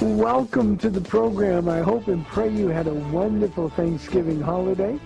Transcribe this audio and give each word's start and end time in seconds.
Welcome 0.00 0.78
to 0.78 0.90
the 0.90 1.00
program. 1.00 1.68
I 1.68 1.80
hope 1.80 2.06
and 2.06 2.24
pray 2.24 2.48
you 2.50 2.68
had 2.68 2.86
a 2.86 2.94
wonderful 2.94 3.68
Thanksgiving 3.70 4.40
holiday. 4.40 4.96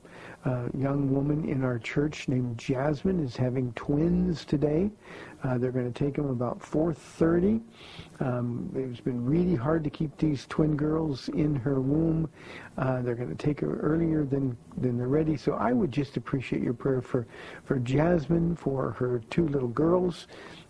a 0.44 0.76
young 0.76 1.12
woman 1.12 1.48
in 1.48 1.62
our 1.62 1.78
church 1.78 2.28
named 2.28 2.56
Jasmine 2.56 3.22
is 3.22 3.36
having 3.36 3.72
twins 3.72 4.44
today. 4.44 4.90
Uh, 5.44 5.56
they're 5.56 5.70
going 5.70 5.90
to 5.90 6.04
take 6.04 6.16
them 6.16 6.30
about 6.30 6.58
4.30. 6.58 7.60
Um, 8.20 8.70
it's 8.74 9.00
been 9.00 9.24
really 9.24 9.54
hard 9.54 9.84
to 9.84 9.90
keep 9.90 10.16
these 10.16 10.46
twin 10.48 10.76
girls 10.76 11.28
in 11.28 11.54
her 11.54 11.80
womb. 11.80 12.28
Uh, 12.76 13.02
they're 13.02 13.14
going 13.14 13.28
to 13.28 13.36
take 13.36 13.60
her 13.60 13.78
earlier 13.78 14.24
than, 14.24 14.56
than 14.78 14.98
they're 14.98 15.06
ready. 15.06 15.36
So 15.36 15.52
I 15.52 15.72
would 15.72 15.92
just 15.92 16.16
appreciate 16.16 16.62
your 16.62 16.74
prayer 16.74 17.00
for, 17.00 17.26
for 17.64 17.78
Jasmine, 17.78 18.56
for 18.56 18.92
her 18.92 19.22
two 19.30 19.46
little 19.46 19.68
girls, 19.68 20.26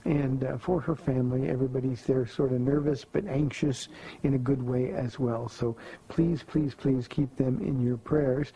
and 0.09 0.43
uh, 0.43 0.57
for 0.57 0.81
her 0.81 0.97
family. 0.97 1.51
Everybody's 1.51 2.03
there 2.05 2.27
sort 2.27 2.53
of 2.53 2.61
nervous 2.61 3.05
but 3.05 3.27
anxious 3.27 3.89
in 4.23 4.35
a 4.35 4.39
good 4.39 4.63
way 4.63 4.93
as 4.93 5.19
well. 5.19 5.51
So 5.51 5.77
please, 6.09 6.43
please, 6.43 6.75
please 6.75 7.07
keep 7.07 7.37
them 7.37 7.61
in 7.61 7.79
your 7.79 7.99
prayers. 7.99 8.55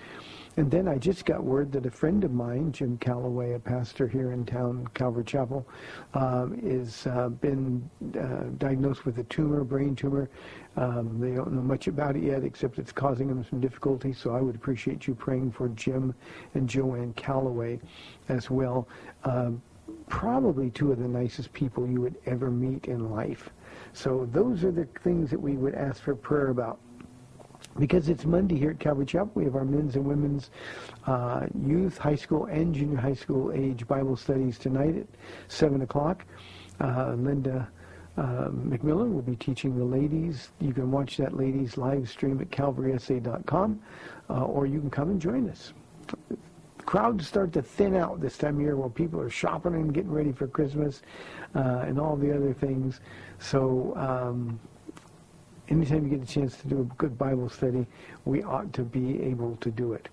And 0.57 0.71
then 0.71 0.89
I 0.89 0.97
just 0.97 1.27
got 1.27 1.45
word 1.45 1.71
that 1.73 1.85
a 1.85 1.91
friend 1.91 2.25
of 2.25 2.33
mine, 2.33 2.73
Jim 2.73 2.97
Calloway, 2.99 3.53
a 3.53 3.59
pastor 3.59 4.09
here 4.09 4.33
in 4.33 4.47
town, 4.47 4.87
Calvary 4.95 5.25
Chapel, 5.25 5.67
um, 6.15 6.59
is 6.63 7.07
uh, 7.07 7.29
been 7.29 7.89
uh, 8.19 8.45
diagnosed 8.57 9.05
with 9.05 9.19
a 9.19 9.25
tumor, 9.25 9.63
brain 9.63 9.95
tumor. 9.95 10.31
Um, 10.77 11.21
they 11.21 11.33
don't 11.33 11.53
know 11.53 11.63
much 11.63 11.87
about 11.87 12.17
it 12.17 12.23
yet, 12.23 12.45
except 12.45 12.79
it's 12.79 12.93
causing 12.93 13.29
them 13.29 13.45
some 13.49 13.61
difficulty. 13.61 14.15
So 14.15 14.35
I 14.35 14.41
would 14.41 14.55
appreciate 14.55 15.07
you 15.07 15.15
praying 15.15 15.53
for 15.53 15.69
Jim 15.69 16.15
and 16.55 16.67
Joanne 16.67 17.13
Calloway 17.13 17.79
as 18.31 18.51
well. 18.51 18.89
Um, 19.25 19.63
probably 20.09 20.71
two 20.71 20.93
of 20.93 20.99
the 20.99 21.09
nicest 21.09 21.53
people 21.53 21.87
you 21.87 22.01
would 22.01 22.17
ever 22.27 22.51
meet 22.51 22.87
in 22.87 23.11
life. 23.11 23.51
So 23.93 24.29
those 24.33 24.65
are 24.65 24.73
the 24.73 24.87
things 25.03 25.31
that 25.31 25.41
we 25.41 25.57
would 25.57 25.75
ask 25.75 26.03
for 26.03 26.15
prayer 26.15 26.49
about 26.49 26.79
because 27.79 28.09
it's 28.09 28.25
Monday 28.25 28.59
here 28.59 28.71
at 28.71 28.81
Calvary 28.81 29.07
Chapel, 29.07 29.31
we 29.35 29.45
have 29.45 29.57
our 29.57 29.65
men's 29.65 29.97
and 29.97 30.05
women's 30.05 30.51
uh, 31.07 31.47
youth, 31.67 31.97
high 31.97 32.15
school, 32.15 32.47
and 32.47 32.75
junior 32.75 32.99
high 32.99 33.15
school 33.15 33.53
age 33.53 33.87
Bible 33.87 34.17
studies 34.17 34.59
tonight 34.59 34.97
at 34.97 35.07
7 35.49 35.81
o'clock. 35.83 36.27
Uh, 36.81 37.15
Linda 37.17 37.69
uh, 38.19 38.49
McMillan 38.51 39.15
will 39.15 39.23
be 39.23 39.37
teaching 39.37 39.79
the 39.79 39.85
ladies. 39.85 40.51
You 40.61 40.75
can 40.75 40.91
watch 40.91 41.17
that 41.17 41.35
ladies 41.35 41.79
live 41.79 42.09
stream 42.11 42.41
at 42.41 42.51
calvarysa.com, 42.51 43.81
uh, 44.29 44.45
or 44.45 44.67
you 44.67 44.81
can 44.81 44.91
come 44.91 45.11
and 45.11 45.21
join 45.21 45.49
us. 45.49 45.73
Crowds 46.85 47.27
start 47.27 47.53
to 47.53 47.63
thin 47.63 47.95
out 47.95 48.21
this 48.21 48.37
time 48.37 48.57
of 48.57 48.61
year 48.61 48.77
while 48.77 48.91
people 48.91 49.21
are 49.21 49.31
shopping 49.31 49.75
and 49.75 49.95
getting 49.95 50.11
ready 50.11 50.33
for 50.33 50.47
Christmas 50.47 51.03
uh, 51.55 51.85
and 51.87 51.99
all 51.99 52.17
the 52.17 52.35
other 52.35 52.53
things. 52.53 53.01
So 53.39 53.95
um, 53.97 54.61
anytime 55.69 56.05
you 56.05 56.17
get 56.17 56.29
a 56.29 56.31
chance 56.31 56.57
to 56.59 56.69
do 56.69 56.81
a 56.81 56.85
good 56.97 57.17
Bible 57.17 57.49
study, 57.49 57.87
we 58.25 58.43
ought 58.43 58.73
to 58.75 58.83
be 58.83 59.23
able 59.23 59.57
to 59.57 59.71
do 59.71 59.93
it. 59.93 60.09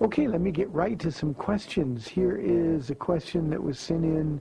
Okay, 0.00 0.28
let 0.28 0.40
me 0.40 0.50
get 0.50 0.70
right 0.70 0.98
to 1.00 1.10
some 1.10 1.34
questions. 1.34 2.06
Here 2.06 2.36
is 2.36 2.90
a 2.90 2.94
question 2.94 3.50
that 3.50 3.62
was 3.62 3.78
sent 3.78 4.04
in 4.04 4.40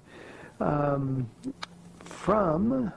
um, 0.59 1.29
from 1.99 2.91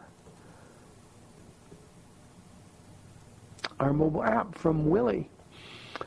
our 3.81 3.93
mobile 3.93 4.25
app 4.25 4.56
from 4.56 4.88
Willie. 4.88 5.28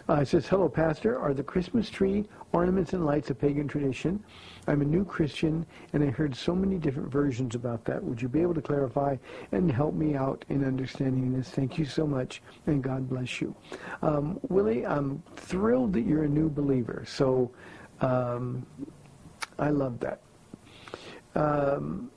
Uh, 0.09 0.15
it 0.15 0.27
says, 0.27 0.47
hello, 0.47 0.69
Pastor. 0.69 1.17
Are 1.17 1.33
the 1.33 1.43
Christmas 1.43 1.89
tree 1.89 2.25
ornaments 2.55 2.93
and 2.93 3.05
lights 3.05 3.29
a 3.29 3.35
pagan 3.35 3.67
tradition? 3.67 4.23
I'm 4.67 4.81
a 4.81 4.85
new 4.85 5.03
Christian, 5.03 5.65
and 5.91 6.01
I 6.01 6.07
heard 6.07 6.33
so 6.33 6.55
many 6.55 6.77
different 6.77 7.11
versions 7.11 7.53
about 7.53 7.83
that. 7.85 8.01
Would 8.01 8.21
you 8.21 8.29
be 8.29 8.41
able 8.41 8.53
to 8.53 8.61
clarify 8.61 9.17
and 9.51 9.69
help 9.69 9.93
me 9.93 10.15
out 10.15 10.45
in 10.47 10.63
understanding 10.63 11.33
this? 11.33 11.49
Thank 11.49 11.77
you 11.77 11.83
so 11.83 12.07
much, 12.07 12.41
and 12.65 12.81
God 12.81 13.09
bless 13.09 13.41
you. 13.41 13.53
Um, 14.01 14.39
Willie, 14.47 14.85
I'm 14.85 15.21
thrilled 15.35 15.91
that 15.93 16.01
you're 16.01 16.23
a 16.23 16.29
new 16.29 16.49
believer, 16.49 17.03
so 17.05 17.51
um, 17.99 18.65
I 19.59 19.69
love 19.69 19.99
that. 19.99 20.21
Um, 21.35 22.09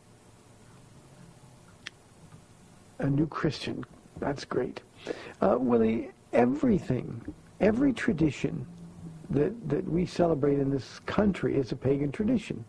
a 3.00 3.10
new 3.10 3.26
Christian. 3.26 3.84
That's 4.20 4.44
great. 4.44 4.80
Uh, 5.40 5.56
Willie, 5.58 6.10
everything, 6.32 7.34
every 7.60 7.92
tradition 7.92 8.66
that, 9.30 9.68
that 9.68 9.88
we 9.88 10.06
celebrate 10.06 10.58
in 10.58 10.70
this 10.70 11.00
country 11.06 11.56
is 11.56 11.72
a 11.72 11.76
pagan 11.76 12.10
tradition. 12.10 12.64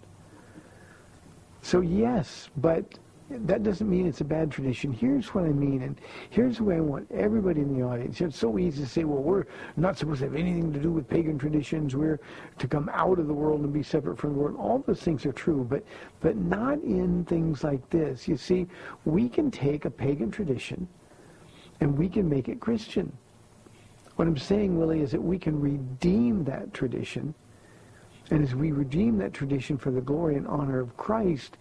So 1.62 1.82
yes, 1.82 2.50
but 2.58 2.98
that 3.30 3.62
doesn't 3.62 3.88
mean 3.88 4.08
it's 4.08 4.22
a 4.22 4.26
bad 4.26 4.50
tradition. 4.50 4.92
Here's 4.92 5.36
what 5.36 5.44
I 5.44 5.50
mean, 5.50 5.84
and 5.84 6.00
here's 6.32 6.58
the 6.58 6.64
way 6.64 6.78
I 6.78 6.80
want 6.80 7.10
everybody 7.12 7.62
in 7.62 7.78
the 7.78 7.86
audience. 7.86 8.20
It's 8.22 8.38
so 8.38 8.58
easy 8.58 8.82
to 8.82 8.90
say, 8.90 9.04
well, 9.04 9.22
we're 9.22 9.46
not 9.78 9.98
supposed 9.98 10.20
to 10.20 10.26
have 10.26 10.36
anything 10.36 10.74
to 10.74 10.80
do 10.80 10.92
with 10.92 11.08
pagan 11.08 11.38
traditions. 11.38 11.96
We're 11.96 12.20
to 12.58 12.68
come 12.68 12.90
out 12.92 13.20
of 13.20 13.28
the 13.28 13.34
world 13.34 13.62
and 13.62 13.72
be 13.72 13.84
separate 13.84 14.18
from 14.18 14.34
the 14.34 14.40
world. 14.40 14.58
All 14.58 14.80
those 14.80 15.02
things 15.02 15.26
are 15.26 15.32
true, 15.32 15.66
but 15.70 15.84
but 16.22 16.38
not 16.38 16.82
in 16.82 17.24
things 17.26 17.64
like 17.64 17.88
this. 17.90 18.28
You 18.28 18.36
see, 18.36 18.68
we 19.06 19.30
can 19.30 19.52
take 19.52 19.86
a 19.86 19.92
pagan 19.92 20.32
tradition 20.32 20.88
and 21.82 21.98
we 21.98 22.10
can 22.10 22.28
make 22.28 22.50
it 22.50 22.60
Christian. 22.60 23.12
What 24.20 24.28
I'm 24.28 24.36
saying, 24.36 24.78
Willie, 24.78 25.00
is 25.00 25.12
that 25.12 25.24
we 25.24 25.40
can 25.40 25.58
redeem 25.62 26.44
that 26.44 26.74
tradition 26.74 27.34
and 28.30 28.44
as 28.44 28.54
we 28.54 28.74
redeem 28.74 29.18
that 29.20 29.34
tradition 29.34 29.78
for 29.78 29.92
the 29.92 30.02
glory 30.02 30.36
and 30.36 30.46
honor 30.46 30.82
of 30.82 30.98
Christ, 30.98 31.56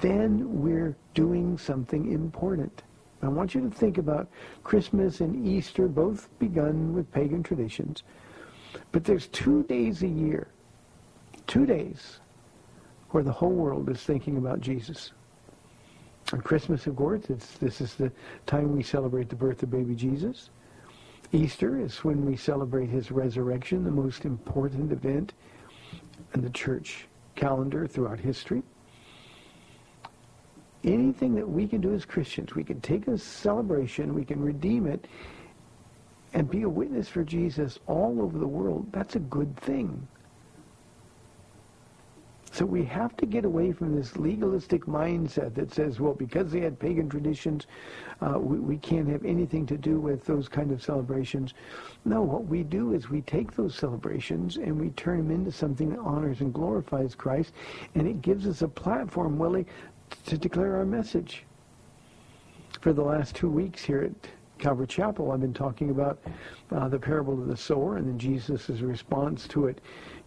then 0.00 0.62
we're 0.62 0.96
doing 1.14 1.58
something 1.58 2.12
important. 2.12 2.84
I 3.20 3.26
want 3.26 3.52
you 3.52 3.62
to 3.62 3.68
think 3.68 3.98
about 3.98 4.28
Christmas 4.62 5.20
and 5.20 5.44
Easter, 5.44 5.88
both 5.88 6.28
begun 6.38 6.94
with 6.94 7.10
pagan 7.10 7.42
traditions. 7.42 8.04
But 8.92 9.02
there's 9.02 9.26
two 9.26 9.64
days 9.64 10.04
a 10.04 10.08
year, 10.08 10.46
two 11.48 11.66
days, 11.66 12.20
where 13.10 13.24
the 13.24 13.32
whole 13.32 13.50
world 13.50 13.90
is 13.90 14.04
thinking 14.04 14.36
about 14.36 14.60
Jesus. 14.60 15.14
On 16.32 16.40
Christmas, 16.40 16.86
of 16.86 16.94
course, 16.94 17.24
this 17.26 17.80
is 17.80 17.94
the 17.94 18.12
time 18.46 18.76
we 18.76 18.84
celebrate 18.84 19.28
the 19.28 19.34
birth 19.34 19.64
of 19.64 19.72
baby 19.72 19.96
Jesus. 19.96 20.50
Easter 21.32 21.78
is 21.78 22.04
when 22.04 22.24
we 22.24 22.36
celebrate 22.36 22.88
his 22.88 23.10
resurrection, 23.10 23.84
the 23.84 23.90
most 23.90 24.24
important 24.24 24.90
event 24.92 25.34
in 26.34 26.40
the 26.40 26.50
church 26.50 27.06
calendar 27.34 27.86
throughout 27.86 28.18
history. 28.18 28.62
Anything 30.84 31.34
that 31.34 31.48
we 31.48 31.66
can 31.66 31.80
do 31.80 31.92
as 31.92 32.04
Christians, 32.04 32.54
we 32.54 32.64
can 32.64 32.80
take 32.80 33.08
a 33.08 33.18
celebration, 33.18 34.14
we 34.14 34.24
can 34.24 34.40
redeem 34.40 34.86
it, 34.86 35.06
and 36.32 36.50
be 36.50 36.62
a 36.62 36.68
witness 36.68 37.08
for 37.08 37.24
Jesus 37.24 37.78
all 37.86 38.22
over 38.22 38.38
the 38.38 38.46
world. 38.46 38.86
That's 38.92 39.16
a 39.16 39.20
good 39.20 39.54
thing. 39.56 40.06
So 42.58 42.66
we 42.66 42.84
have 42.86 43.16
to 43.18 43.24
get 43.24 43.44
away 43.44 43.70
from 43.70 43.94
this 43.94 44.16
legalistic 44.16 44.86
mindset 44.86 45.54
that 45.54 45.72
says, 45.72 46.00
well, 46.00 46.12
because 46.12 46.50
they 46.50 46.58
had 46.58 46.76
pagan 46.76 47.08
traditions, 47.08 47.68
uh, 48.20 48.36
we, 48.36 48.58
we 48.58 48.78
can't 48.78 49.06
have 49.06 49.24
anything 49.24 49.64
to 49.66 49.76
do 49.76 50.00
with 50.00 50.24
those 50.24 50.48
kind 50.48 50.72
of 50.72 50.82
celebrations. 50.82 51.54
No, 52.04 52.20
what 52.20 52.46
we 52.46 52.64
do 52.64 52.94
is 52.94 53.10
we 53.10 53.20
take 53.20 53.54
those 53.54 53.76
celebrations 53.76 54.56
and 54.56 54.76
we 54.76 54.90
turn 54.90 55.18
them 55.18 55.30
into 55.30 55.52
something 55.52 55.90
that 55.90 56.00
honors 56.00 56.40
and 56.40 56.52
glorifies 56.52 57.14
Christ, 57.14 57.52
and 57.94 58.08
it 58.08 58.22
gives 58.22 58.44
us 58.44 58.62
a 58.62 58.68
platform, 58.68 59.38
Willie, 59.38 59.66
to 60.26 60.36
declare 60.36 60.78
our 60.78 60.84
message. 60.84 61.44
For 62.80 62.92
the 62.92 63.04
last 63.04 63.36
two 63.36 63.50
weeks 63.50 63.84
here 63.84 64.02
at 64.02 64.30
Calvary 64.58 64.88
Chapel, 64.88 65.30
I've 65.30 65.40
been 65.40 65.54
talking 65.54 65.90
about 65.90 66.18
uh, 66.72 66.88
the 66.88 66.98
parable 66.98 67.34
of 67.34 67.46
the 67.46 67.56
sower 67.56 67.98
and 67.98 68.08
then 68.08 68.18
Jesus' 68.18 68.68
response 68.68 69.46
to 69.46 69.68
it 69.68 69.80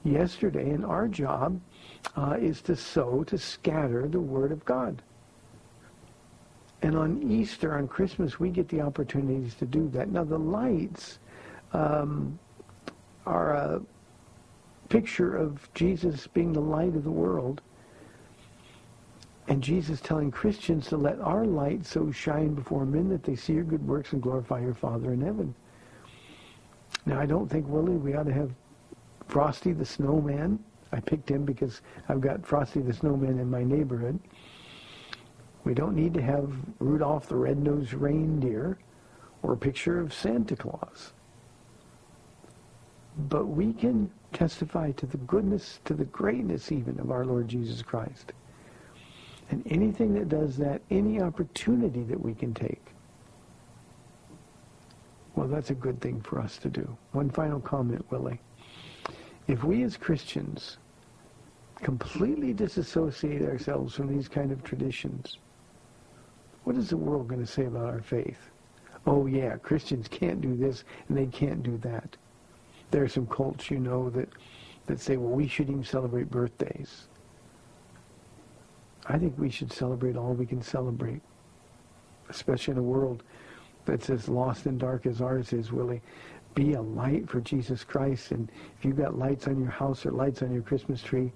yesterday. 0.05 0.69
And 0.69 0.85
our 0.85 1.09
job 1.09 1.59
uh, 2.15 2.37
is 2.39 2.61
to 2.61 2.75
sow, 2.75 3.23
to 3.25 3.37
scatter 3.37 4.07
the 4.07 4.19
Word 4.19 4.51
of 4.51 4.63
God. 4.65 5.01
And 6.81 6.97
on 6.97 7.21
Easter, 7.31 7.77
on 7.77 7.87
Christmas, 7.87 8.39
we 8.39 8.49
get 8.49 8.67
the 8.69 8.81
opportunities 8.81 9.53
to 9.55 9.65
do 9.65 9.87
that. 9.89 10.09
Now, 10.09 10.23
the 10.23 10.39
lights 10.39 11.19
um, 11.73 12.39
are 13.25 13.53
a 13.53 13.81
picture 14.89 15.35
of 15.35 15.71
Jesus 15.73 16.27
being 16.27 16.53
the 16.53 16.59
light 16.59 16.95
of 16.95 17.03
the 17.03 17.11
world. 17.11 17.61
And 19.47 19.61
Jesus 19.61 20.01
telling 20.01 20.31
Christians 20.31 20.87
to 20.87 20.97
let 20.97 21.19
our 21.19 21.45
light 21.45 21.85
so 21.85 22.11
shine 22.11 22.53
before 22.55 22.85
men 22.85 23.09
that 23.09 23.23
they 23.23 23.35
see 23.35 23.53
your 23.53 23.63
good 23.63 23.85
works 23.87 24.13
and 24.13 24.21
glorify 24.21 24.59
your 24.59 24.73
Father 24.73 25.13
in 25.13 25.21
heaven. 25.21 25.53
Now, 27.05 27.19
I 27.19 27.25
don't 27.25 27.49
think, 27.49 27.67
Willie, 27.67 27.97
we 27.97 28.15
ought 28.15 28.25
to 28.25 28.33
have 28.33 28.51
Frosty 29.27 29.71
the 29.71 29.85
Snowman 29.85 30.59
I 30.91 30.99
picked 30.99 31.29
him 31.29 31.45
because 31.45 31.81
I've 32.09 32.21
got 32.21 32.45
Frosty 32.45 32.81
the 32.81 32.93
Snowman 32.93 33.39
in 33.39 33.49
my 33.49 33.63
neighborhood. 33.63 34.19
We 35.63 35.73
don't 35.73 35.95
need 35.95 36.13
to 36.15 36.21
have 36.21 36.51
Rudolph 36.79 37.27
the 37.27 37.35
Red-Nosed 37.35 37.93
Reindeer 37.93 38.77
or 39.43 39.53
a 39.53 39.57
picture 39.57 39.99
of 39.99 40.13
Santa 40.13 40.55
Claus. 40.55 41.13
But 43.29 43.45
we 43.45 43.73
can 43.73 44.09
testify 44.33 44.91
to 44.91 45.05
the 45.05 45.17
goodness, 45.17 45.79
to 45.85 45.93
the 45.93 46.05
greatness 46.05 46.71
even 46.71 46.99
of 46.99 47.11
our 47.11 47.25
Lord 47.25 47.47
Jesus 47.47 47.81
Christ. 47.81 48.33
And 49.49 49.63
anything 49.69 50.13
that 50.13 50.29
does 50.29 50.57
that, 50.57 50.81
any 50.89 51.21
opportunity 51.21 52.03
that 52.03 52.19
we 52.19 52.33
can 52.33 52.53
take, 52.53 52.81
well, 55.35 55.47
that's 55.47 55.69
a 55.69 55.75
good 55.75 55.99
thing 56.01 56.21
for 56.21 56.39
us 56.39 56.57
to 56.57 56.69
do. 56.69 56.97
One 57.11 57.29
final 57.29 57.59
comment, 57.59 58.05
Willie. 58.11 58.39
If 59.47 59.63
we 59.63 59.83
as 59.83 59.97
Christians 59.97 60.77
completely 61.81 62.53
disassociate 62.53 63.41
ourselves 63.41 63.95
from 63.95 64.07
these 64.07 64.27
kind 64.27 64.51
of 64.51 64.63
traditions, 64.63 65.37
what 66.63 66.75
is 66.75 66.89
the 66.89 66.97
world 66.97 67.27
going 67.27 67.43
to 67.43 67.51
say 67.51 67.65
about 67.65 67.85
our 67.85 68.01
faith? 68.01 68.49
Oh 69.07 69.25
yeah, 69.25 69.57
Christians 69.57 70.07
can't 70.07 70.41
do 70.41 70.55
this 70.55 70.83
and 71.09 71.17
they 71.17 71.25
can't 71.25 71.63
do 71.63 71.77
that. 71.79 72.15
There 72.91 73.03
are 73.03 73.07
some 73.07 73.25
cults, 73.25 73.71
you 73.71 73.79
know, 73.79 74.09
that, 74.11 74.29
that 74.85 74.99
say, 74.99 75.17
well, 75.17 75.33
we 75.33 75.47
shouldn't 75.47 75.75
even 75.75 75.83
celebrate 75.83 76.29
birthdays. 76.29 77.07
I 79.07 79.17
think 79.17 79.33
we 79.37 79.49
should 79.49 79.73
celebrate 79.73 80.15
all 80.15 80.33
we 80.33 80.45
can 80.45 80.61
celebrate, 80.61 81.21
especially 82.29 82.73
in 82.73 82.77
a 82.77 82.83
world 82.83 83.23
that's 83.85 84.11
as 84.11 84.29
lost 84.29 84.67
and 84.67 84.79
dark 84.79 85.07
as 85.07 85.21
ours 85.21 85.53
is, 85.53 85.71
Willie 85.71 86.01
be 86.53 86.73
a 86.73 86.81
light 86.81 87.29
for 87.29 87.41
Jesus 87.41 87.83
Christ. 87.83 88.31
And 88.31 88.49
if 88.77 88.85
you've 88.85 88.97
got 88.97 89.17
lights 89.17 89.47
on 89.47 89.59
your 89.59 89.71
house 89.71 90.05
or 90.05 90.11
lights 90.11 90.41
on 90.41 90.53
your 90.53 90.61
Christmas 90.61 91.01
tree, 91.01 91.31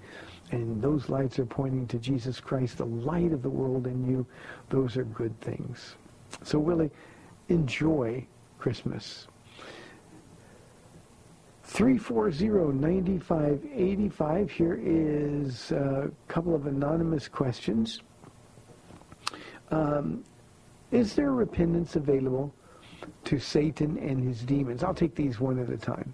and 0.52 0.82
those 0.82 1.10
lights 1.10 1.40
are 1.40 1.46
pointing 1.46 1.88
to 1.88 1.98
Jesus 1.98 2.40
Christ, 2.40 2.78
the 2.78 2.86
light 2.86 3.32
of 3.32 3.42
the 3.42 3.50
world 3.50 3.88
in 3.88 4.08
you, 4.08 4.26
those 4.70 4.98
are 4.98 5.06
good 5.06 5.40
things. 5.42 5.96
So 6.44 6.60
Willie, 6.60 6.92
enjoy 7.50 8.26
Christmas. 8.60 9.28
340-9585. 11.68 14.50
Here 14.50 14.80
is 14.82 15.72
a 15.72 16.10
couple 16.28 16.56
of 16.56 16.68
anonymous 16.68 17.28
questions. 17.28 18.02
Um, 19.72 20.24
is 20.92 21.16
there 21.16 21.32
repentance 21.32 21.96
available 21.96 22.54
to 23.26 23.40
Satan 23.40 23.98
and 23.98 24.24
his 24.24 24.42
demons. 24.42 24.84
I'll 24.84 24.94
take 24.94 25.16
these 25.16 25.40
one 25.40 25.60
at 25.60 25.70
a 25.70 25.78
time. 25.78 26.14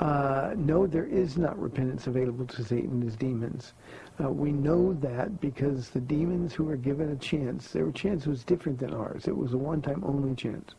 Uh, 0.00 0.52
no, 0.56 0.86
there 0.86 1.06
is 1.06 1.38
not 1.38 1.58
repentance 1.58 2.08
available 2.08 2.44
to 2.46 2.64
Satan 2.64 2.90
and 2.90 3.02
his 3.02 3.16
demons. 3.16 3.74
Uh, 4.22 4.28
we 4.28 4.50
know 4.50 4.92
that 4.94 5.40
because 5.40 5.90
the 5.90 6.00
demons 6.00 6.52
who 6.52 6.64
were 6.64 6.76
given 6.76 7.10
a 7.10 7.16
chance, 7.16 7.70
their 7.70 7.90
chance 7.92 8.26
was 8.26 8.42
different 8.42 8.78
than 8.78 8.92
ours. 8.92 9.28
It 9.28 9.36
was 9.36 9.52
a 9.52 9.58
one-time 9.58 10.02
only 10.04 10.34
chance. 10.34 10.74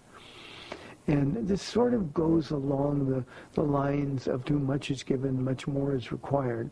And 1.07 1.47
this 1.47 1.61
sort 1.61 1.93
of 1.93 2.13
goes 2.13 2.51
along 2.51 3.09
the, 3.09 3.23
the 3.53 3.61
lines 3.61 4.27
of 4.27 4.43
too 4.43 4.59
much 4.59 4.91
is 4.91 5.03
given, 5.03 5.41
much 5.41 5.67
more 5.67 5.95
is 5.95 6.11
required. 6.11 6.69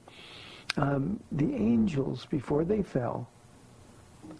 Um, 0.75 1.20
the 1.32 1.53
angels, 1.53 2.25
before 2.25 2.65
they 2.65 2.82
fell, 2.82 3.29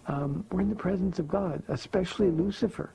um, 0.08 0.44
were 0.50 0.60
in 0.60 0.68
the 0.68 0.76
presence 0.76 1.18
of 1.18 1.28
God, 1.28 1.62
especially 1.68 2.30
Lucifer 2.30 2.92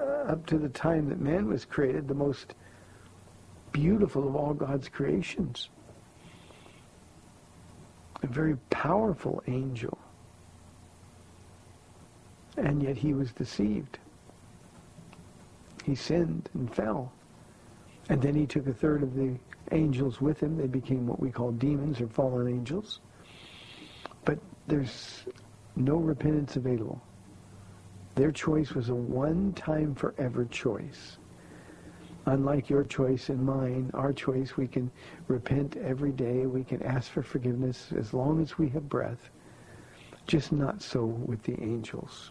Uh, 0.00 0.04
up 0.32 0.46
to 0.46 0.56
the 0.56 0.68
time 0.68 1.08
that 1.08 1.20
man 1.20 1.46
was 1.46 1.64
created, 1.64 2.08
the 2.08 2.14
most 2.14 2.54
beautiful 3.72 4.26
of 4.26 4.34
all 4.34 4.54
God's 4.54 4.88
creations. 4.88 5.68
A 8.22 8.26
very 8.26 8.56
powerful 8.70 9.42
angel. 9.46 9.98
And 12.56 12.82
yet 12.82 12.96
he 12.96 13.12
was 13.12 13.32
deceived. 13.32 13.98
He 15.84 15.94
sinned 15.94 16.48
and 16.54 16.74
fell. 16.74 17.12
And 18.08 18.20
then 18.20 18.34
he 18.34 18.46
took 18.46 18.66
a 18.66 18.74
third 18.74 19.02
of 19.02 19.14
the 19.14 19.36
angels 19.72 20.20
with 20.20 20.40
him. 20.40 20.56
They 20.56 20.66
became 20.66 21.06
what 21.06 21.20
we 21.20 21.30
call 21.30 21.52
demons 21.52 22.00
or 22.00 22.08
fallen 22.08 22.48
angels. 22.48 23.00
But 24.24 24.38
there's 24.66 25.24
no 25.76 25.96
repentance 25.96 26.56
available. 26.56 27.00
Their 28.14 28.32
choice 28.32 28.72
was 28.72 28.88
a 28.88 28.94
one-time 28.94 29.94
forever 29.94 30.44
choice. 30.44 31.18
Unlike 32.26 32.68
your 32.68 32.84
choice 32.84 33.28
and 33.28 33.44
mine, 33.44 33.90
our 33.94 34.12
choice, 34.12 34.56
we 34.56 34.66
can 34.66 34.90
repent 35.28 35.76
every 35.76 36.12
day. 36.12 36.46
We 36.46 36.64
can 36.64 36.82
ask 36.82 37.10
for 37.10 37.22
forgiveness 37.22 37.92
as 37.96 38.12
long 38.12 38.42
as 38.42 38.58
we 38.58 38.68
have 38.70 38.88
breath. 38.88 39.30
Just 40.26 40.52
not 40.52 40.82
so 40.82 41.04
with 41.06 41.42
the 41.44 41.60
angels. 41.62 42.30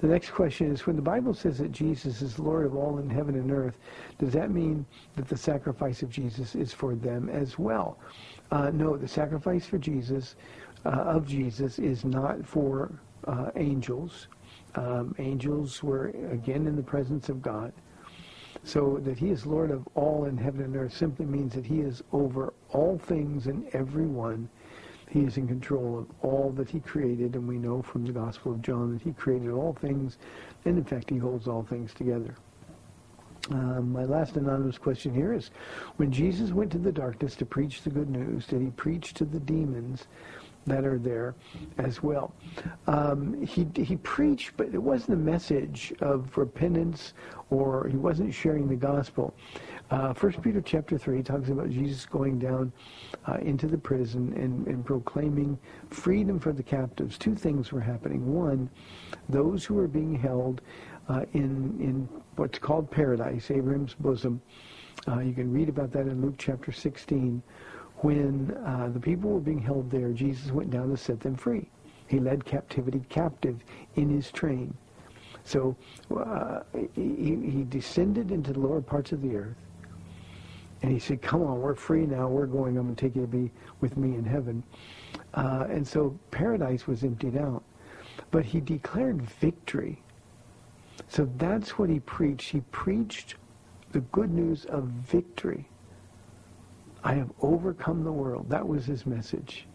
The 0.00 0.08
next 0.08 0.30
question 0.30 0.72
is, 0.72 0.86
when 0.86 0.96
the 0.96 1.02
Bible 1.02 1.34
says 1.34 1.58
that 1.58 1.70
Jesus 1.70 2.22
is 2.22 2.38
Lord 2.38 2.66
of 2.66 2.74
all 2.74 2.98
in 2.98 3.08
heaven 3.08 3.36
and 3.36 3.52
earth, 3.52 3.78
does 4.18 4.32
that 4.32 4.50
mean 4.50 4.84
that 5.16 5.28
the 5.28 5.36
sacrifice 5.36 6.02
of 6.02 6.10
Jesus 6.10 6.54
is 6.54 6.72
for 6.72 6.94
them 6.94 7.28
as 7.28 7.58
well? 7.58 7.98
Uh, 8.50 8.70
no, 8.70 8.96
the 8.96 9.06
sacrifice 9.06 9.66
for 9.66 9.78
Jesus, 9.78 10.34
uh, 10.84 10.88
of 10.88 11.26
Jesus, 11.26 11.78
is 11.78 12.04
not 12.04 12.44
for 12.44 12.90
uh, 13.26 13.50
angels. 13.54 14.28
Um, 14.76 15.14
angels 15.18 15.82
were, 15.82 16.08
again, 16.30 16.66
in 16.66 16.76
the 16.76 16.82
presence 16.82 17.28
of 17.28 17.40
God. 17.42 17.72
So 18.62 18.98
that 19.02 19.18
he 19.18 19.30
is 19.30 19.44
Lord 19.44 19.70
of 19.70 19.86
all 19.94 20.24
in 20.24 20.36
heaven 20.36 20.62
and 20.62 20.76
earth 20.76 20.96
simply 20.96 21.26
means 21.26 21.54
that 21.54 21.66
he 21.66 21.80
is 21.80 22.02
over 22.12 22.54
all 22.70 22.98
things 22.98 23.46
and 23.46 23.68
everyone. 23.74 24.48
He 25.10 25.20
is 25.20 25.36
in 25.36 25.46
control 25.46 25.98
of 25.98 26.06
all 26.22 26.50
that 26.56 26.70
he 26.70 26.80
created, 26.80 27.34
and 27.34 27.46
we 27.46 27.58
know 27.58 27.82
from 27.82 28.04
the 28.04 28.12
Gospel 28.12 28.52
of 28.52 28.62
John 28.62 28.92
that 28.94 29.02
he 29.02 29.12
created 29.12 29.50
all 29.50 29.74
things, 29.74 30.18
and 30.64 30.78
in 30.78 30.84
fact 30.84 31.10
he 31.10 31.18
holds 31.18 31.46
all 31.46 31.62
things 31.62 31.92
together. 31.92 32.34
Um, 33.50 33.92
my 33.92 34.04
last 34.04 34.36
anonymous 34.36 34.78
question 34.78 35.12
here 35.14 35.34
is, 35.34 35.50
when 35.96 36.10
Jesus 36.10 36.50
went 36.50 36.72
to 36.72 36.78
the 36.78 36.90
darkness 36.90 37.36
to 37.36 37.44
preach 37.44 37.82
the 37.82 37.90
good 37.90 38.08
news, 38.08 38.46
did 38.46 38.62
he 38.62 38.70
preach 38.70 39.12
to 39.14 39.26
the 39.26 39.40
demons 39.40 40.06
that 40.66 40.84
are 40.84 40.98
there 40.98 41.34
as 41.78 42.02
well? 42.02 42.32
Um, 42.86 43.44
he, 43.44 43.66
he 43.82 43.96
preached, 43.96 44.56
but 44.56 44.68
it 44.68 44.82
wasn't 44.82 45.14
a 45.14 45.22
message 45.22 45.92
of 46.00 46.36
repentance 46.36 47.14
or 47.50 47.88
he 47.88 47.96
wasn't 47.96 48.32
sharing 48.32 48.68
the 48.68 48.76
gospel. 48.76 49.34
Uh, 49.90 50.14
1 50.14 50.32
Peter 50.42 50.60
chapter 50.60 50.96
3 50.96 51.22
talks 51.22 51.50
about 51.50 51.68
Jesus 51.70 52.06
going 52.06 52.38
down 52.38 52.72
uh, 53.28 53.34
into 53.42 53.66
the 53.66 53.76
prison 53.76 54.32
and, 54.34 54.66
and 54.66 54.84
proclaiming 54.84 55.58
freedom 55.90 56.40
for 56.40 56.52
the 56.52 56.62
captives. 56.62 57.18
Two 57.18 57.34
things 57.34 57.70
were 57.70 57.80
happening. 57.80 58.34
One, 58.34 58.70
those 59.28 59.64
who 59.64 59.74
were 59.74 59.88
being 59.88 60.14
held 60.14 60.62
uh, 61.08 61.24
in, 61.34 61.76
in 61.80 62.08
what's 62.36 62.58
called 62.58 62.90
paradise, 62.90 63.50
Abraham's 63.50 63.94
bosom. 63.94 64.40
Uh, 65.06 65.18
you 65.18 65.34
can 65.34 65.52
read 65.52 65.68
about 65.68 65.92
that 65.92 66.06
in 66.06 66.22
Luke 66.22 66.36
chapter 66.38 66.72
16. 66.72 67.42
When 68.04 68.54
uh, 68.66 68.90
the 68.92 69.00
people 69.00 69.30
were 69.30 69.40
being 69.40 69.62
held 69.62 69.90
there, 69.90 70.10
Jesus 70.12 70.52
went 70.52 70.70
down 70.70 70.90
to 70.90 70.96
set 70.98 71.20
them 71.20 71.36
free. 71.36 71.70
He 72.06 72.20
led 72.20 72.44
captivity 72.44 73.02
captive 73.08 73.64
in 73.94 74.10
his 74.10 74.30
train. 74.30 74.76
So 75.42 75.74
uh, 76.14 76.60
he, 76.94 77.34
he 77.36 77.64
descended 77.66 78.30
into 78.30 78.52
the 78.52 78.60
lower 78.60 78.82
parts 78.82 79.12
of 79.12 79.22
the 79.22 79.34
earth. 79.34 79.56
And 80.82 80.92
he 80.92 80.98
said, 80.98 81.22
come 81.22 81.40
on, 81.44 81.62
we're 81.62 81.74
free 81.74 82.04
now. 82.04 82.28
We're 82.28 82.44
going. 82.44 82.76
I'm 82.76 82.84
going 82.84 82.94
to 82.94 83.00
take 83.00 83.16
you 83.16 83.22
to 83.22 83.26
be 83.26 83.50
with 83.80 83.96
me 83.96 84.16
in 84.16 84.24
heaven. 84.26 84.62
Uh, 85.32 85.64
and 85.70 85.88
so 85.88 86.14
paradise 86.30 86.86
was 86.86 87.04
emptied 87.04 87.38
out. 87.38 87.62
But 88.30 88.44
he 88.44 88.60
declared 88.60 89.22
victory. 89.22 90.02
So 91.08 91.26
that's 91.38 91.78
what 91.78 91.88
he 91.88 92.00
preached. 92.00 92.50
He 92.50 92.60
preached 92.70 93.36
the 93.92 94.00
good 94.00 94.30
news 94.30 94.66
of 94.66 94.84
victory. 94.84 95.66
I 97.04 97.14
have 97.14 97.30
overcome 97.42 98.02
the 98.02 98.12
world. 98.12 98.48
That 98.48 98.66
was 98.66 98.86
his 98.86 99.04
message. 99.04 99.66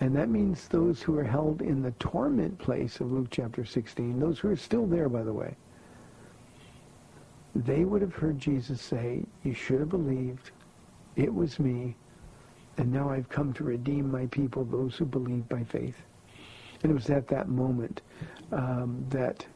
And 0.00 0.14
that 0.16 0.28
means 0.28 0.68
those 0.68 1.00
who 1.00 1.18
are 1.18 1.24
held 1.24 1.62
in 1.62 1.82
the 1.82 1.92
torment 1.92 2.58
place 2.58 3.00
of 3.00 3.10
Luke 3.10 3.28
chapter 3.30 3.64
16, 3.64 4.20
those 4.20 4.38
who 4.38 4.50
are 4.50 4.56
still 4.56 4.86
there, 4.86 5.08
by 5.08 5.22
the 5.22 5.32
way, 5.32 5.56
they 7.54 7.84
would 7.84 8.02
have 8.02 8.14
heard 8.14 8.38
Jesus 8.38 8.80
say, 8.80 9.24
you 9.44 9.54
should 9.54 9.80
have 9.80 9.88
believed. 9.88 10.50
It 11.16 11.32
was 11.32 11.58
me. 11.58 11.96
And 12.76 12.92
now 12.92 13.10
I've 13.10 13.28
come 13.28 13.52
to 13.54 13.64
redeem 13.64 14.10
my 14.10 14.26
people, 14.26 14.64
those 14.64 14.96
who 14.96 15.04
believe 15.04 15.48
by 15.48 15.64
faith. 15.64 15.96
And 16.82 16.90
it 16.90 16.94
was 16.94 17.10
at 17.10 17.28
that 17.28 17.48
moment 17.48 18.02
um, 18.50 19.04
that 19.10 19.46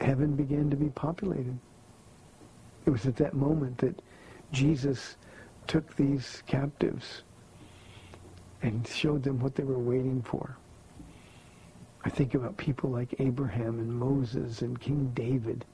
heaven 0.00 0.36
began 0.36 0.70
to 0.70 0.76
be 0.76 0.88
populated. 0.90 1.58
It 2.86 2.90
was 2.90 3.06
at 3.06 3.16
that 3.16 3.34
moment 3.34 3.78
that 3.78 4.00
Jesus 4.52 5.16
took 5.66 5.96
these 5.96 6.42
captives 6.46 7.22
and 8.62 8.86
showed 8.86 9.22
them 9.22 9.40
what 9.40 9.54
they 9.54 9.64
were 9.64 9.78
waiting 9.78 10.22
for. 10.22 10.56
I 12.04 12.10
think 12.10 12.34
about 12.34 12.56
people 12.56 12.90
like 12.90 13.14
Abraham 13.18 13.78
and 13.78 13.92
Moses 13.92 14.62
and 14.62 14.78
King 14.78 15.10
David. 15.14 15.64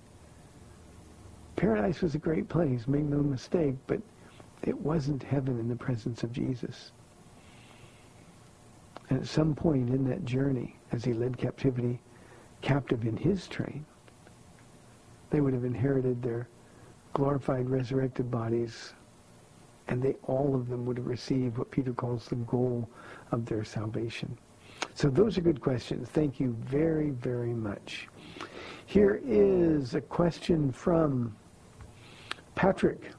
Paradise 1.56 2.00
was 2.00 2.14
a 2.14 2.18
great 2.18 2.48
place, 2.48 2.86
make 2.86 3.04
no 3.04 3.18
mistake, 3.18 3.74
but 3.86 4.00
it 4.62 4.78
wasn't 4.78 5.22
heaven 5.22 5.58
in 5.58 5.68
the 5.68 5.76
presence 5.76 6.22
of 6.22 6.32
Jesus. 6.32 6.92
And 9.08 9.20
at 9.20 9.26
some 9.26 9.54
point 9.54 9.90
in 9.90 10.08
that 10.08 10.24
journey, 10.24 10.76
as 10.92 11.04
he 11.04 11.12
led 11.12 11.36
captivity 11.36 12.00
captive 12.62 13.04
in 13.04 13.16
his 13.16 13.48
train, 13.48 13.84
they 15.30 15.40
would 15.40 15.54
have 15.54 15.64
inherited 15.64 16.22
their 16.22 16.48
glorified 17.12 17.68
resurrected 17.68 18.30
bodies 18.30 18.92
and 19.90 20.00
they 20.00 20.14
all 20.24 20.54
of 20.54 20.68
them 20.68 20.86
would 20.86 20.96
have 20.96 21.06
received 21.06 21.58
what 21.58 21.70
Peter 21.70 21.92
calls 21.92 22.26
the 22.26 22.36
goal 22.36 22.88
of 23.32 23.44
their 23.44 23.64
salvation. 23.64 24.38
So 24.94 25.10
those 25.10 25.36
are 25.36 25.40
good 25.40 25.60
questions. 25.60 26.08
Thank 26.08 26.40
you 26.40 26.56
very, 26.60 27.10
very 27.10 27.52
much. 27.52 28.08
Here 28.86 29.20
is 29.24 29.94
a 29.94 30.00
question 30.00 30.72
from 30.72 31.36
Patrick. 32.54 33.10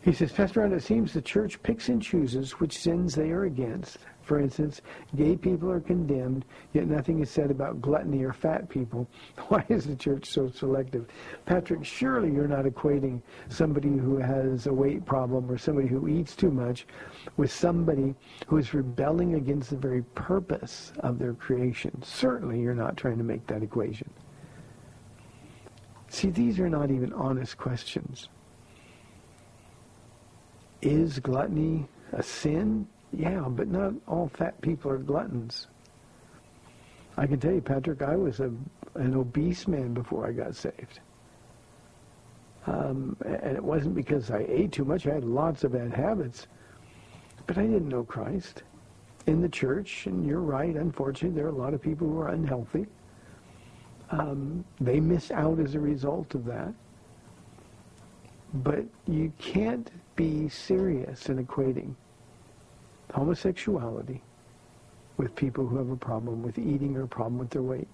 He 0.00 0.12
says, 0.12 0.30
Pastor 0.30 0.60
Ron, 0.60 0.72
it 0.72 0.82
seems 0.82 1.12
the 1.12 1.20
church 1.20 1.60
picks 1.64 1.88
and 1.88 2.00
chooses 2.00 2.52
which 2.52 2.78
sins 2.78 3.14
they 3.14 3.30
are 3.30 3.44
against. 3.44 3.98
For 4.26 4.40
instance, 4.40 4.82
gay 5.14 5.36
people 5.36 5.70
are 5.70 5.78
condemned, 5.78 6.44
yet 6.72 6.88
nothing 6.88 7.20
is 7.20 7.30
said 7.30 7.48
about 7.48 7.80
gluttony 7.80 8.24
or 8.24 8.32
fat 8.32 8.68
people. 8.68 9.08
Why 9.48 9.64
is 9.68 9.86
the 9.86 9.94
church 9.94 10.26
so 10.26 10.50
selective? 10.50 11.06
Patrick, 11.44 11.84
surely 11.84 12.32
you're 12.32 12.48
not 12.48 12.64
equating 12.64 13.22
somebody 13.48 13.96
who 13.96 14.18
has 14.18 14.66
a 14.66 14.72
weight 14.72 15.06
problem 15.06 15.48
or 15.48 15.56
somebody 15.56 15.86
who 15.86 16.08
eats 16.08 16.34
too 16.34 16.50
much 16.50 16.88
with 17.36 17.52
somebody 17.52 18.16
who 18.48 18.56
is 18.56 18.74
rebelling 18.74 19.36
against 19.36 19.70
the 19.70 19.76
very 19.76 20.02
purpose 20.16 20.92
of 21.00 21.20
their 21.20 21.34
creation. 21.34 22.02
Certainly 22.02 22.60
you're 22.60 22.74
not 22.74 22.96
trying 22.96 23.18
to 23.18 23.24
make 23.24 23.46
that 23.46 23.62
equation. 23.62 24.10
See, 26.08 26.30
these 26.30 26.58
are 26.58 26.68
not 26.68 26.90
even 26.90 27.12
honest 27.12 27.58
questions. 27.58 28.28
Is 30.82 31.20
gluttony 31.20 31.86
a 32.12 32.24
sin? 32.24 32.88
Yeah, 33.12 33.46
but 33.48 33.68
not 33.68 33.94
all 34.06 34.28
fat 34.28 34.60
people 34.60 34.90
are 34.90 34.98
gluttons. 34.98 35.68
I 37.16 37.26
can 37.26 37.40
tell 37.40 37.52
you, 37.52 37.60
Patrick, 37.60 38.02
I 38.02 38.14
was 38.16 38.40
a, 38.40 38.52
an 38.94 39.14
obese 39.14 39.66
man 39.66 39.94
before 39.94 40.26
I 40.26 40.32
got 40.32 40.54
saved. 40.54 41.00
Um, 42.66 43.16
and 43.24 43.56
it 43.56 43.62
wasn't 43.62 43.94
because 43.94 44.30
I 44.30 44.44
ate 44.48 44.72
too 44.72 44.84
much. 44.84 45.06
I 45.06 45.14
had 45.14 45.24
lots 45.24 45.64
of 45.64 45.72
bad 45.72 45.94
habits. 45.94 46.46
But 47.46 47.58
I 47.58 47.62
didn't 47.62 47.88
know 47.88 48.02
Christ 48.02 48.64
in 49.26 49.40
the 49.40 49.48
church. 49.48 50.06
And 50.06 50.26
you're 50.26 50.40
right, 50.40 50.74
unfortunately, 50.74 51.36
there 51.36 51.46
are 51.46 51.54
a 51.54 51.56
lot 51.56 51.74
of 51.74 51.80
people 51.80 52.08
who 52.08 52.18
are 52.18 52.28
unhealthy. 52.28 52.86
Um, 54.10 54.64
they 54.80 55.00
miss 55.00 55.30
out 55.30 55.58
as 55.58 55.74
a 55.74 55.80
result 55.80 56.34
of 56.34 56.44
that. 56.46 56.74
But 58.52 58.84
you 59.06 59.32
can't 59.38 59.90
be 60.16 60.48
serious 60.48 61.28
in 61.28 61.44
equating 61.44 61.94
homosexuality 63.16 64.20
with 65.16 65.34
people 65.34 65.66
who 65.66 65.78
have 65.78 65.88
a 65.88 65.96
problem 65.96 66.42
with 66.42 66.58
eating 66.58 66.94
or 66.98 67.04
a 67.04 67.08
problem 67.08 67.38
with 67.38 67.48
their 67.48 67.62
weight. 67.62 67.88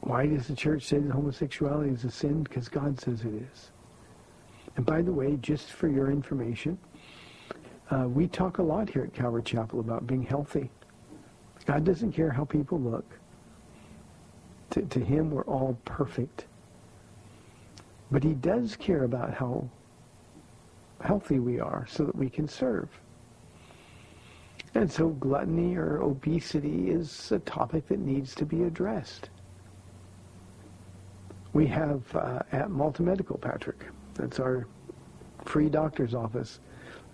Why 0.00 0.26
does 0.26 0.46
the 0.46 0.56
church 0.56 0.84
say 0.84 0.98
that 0.98 1.12
homosexuality 1.12 1.90
is 1.90 2.04
a 2.04 2.10
sin? 2.10 2.44
Because 2.44 2.70
God 2.70 2.98
says 2.98 3.20
it 3.24 3.34
is. 3.34 3.72
And 4.76 4.86
by 4.86 5.02
the 5.02 5.12
way, 5.12 5.36
just 5.42 5.72
for 5.72 5.86
your 5.86 6.10
information, 6.10 6.78
uh, 7.90 8.08
we 8.08 8.26
talk 8.26 8.56
a 8.56 8.62
lot 8.62 8.88
here 8.88 9.02
at 9.02 9.12
Calvary 9.12 9.42
Chapel 9.42 9.80
about 9.80 10.06
being 10.06 10.22
healthy. 10.22 10.70
God 11.66 11.84
doesn't 11.84 12.12
care 12.12 12.30
how 12.30 12.46
people 12.46 12.80
look. 12.80 13.04
To, 14.70 14.80
to 14.80 15.00
him, 15.00 15.30
we're 15.30 15.44
all 15.44 15.78
perfect. 15.84 16.46
But 18.10 18.24
he 18.24 18.32
does 18.32 18.76
care 18.76 19.04
about 19.04 19.34
how 19.34 19.68
healthy 21.00 21.38
we 21.38 21.60
are 21.60 21.86
so 21.88 22.04
that 22.04 22.16
we 22.16 22.28
can 22.28 22.48
serve. 22.48 22.88
And 24.74 24.90
so 24.90 25.08
gluttony 25.08 25.76
or 25.76 26.02
obesity 26.02 26.90
is 26.90 27.32
a 27.32 27.38
topic 27.40 27.88
that 27.88 27.98
needs 27.98 28.34
to 28.36 28.44
be 28.44 28.64
addressed. 28.64 29.30
We 31.52 31.66
have 31.66 32.02
uh, 32.14 32.40
at 32.52 32.70
Malta 32.70 33.02
Medical, 33.02 33.38
Patrick, 33.38 33.86
that's 34.14 34.38
our 34.38 34.66
free 35.44 35.68
doctor's 35.68 36.14
office. 36.14 36.60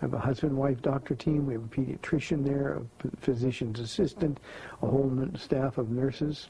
I 0.00 0.06
have 0.06 0.14
a 0.14 0.18
husband-wife 0.18 0.82
doctor 0.82 1.14
team. 1.14 1.46
We 1.46 1.54
have 1.54 1.64
a 1.64 1.68
pediatrician 1.68 2.44
there, 2.44 2.82
a 3.04 3.16
physician's 3.20 3.78
assistant, 3.80 4.40
a 4.82 4.86
whole 4.86 5.28
staff 5.36 5.78
of 5.78 5.90
nurses. 5.90 6.48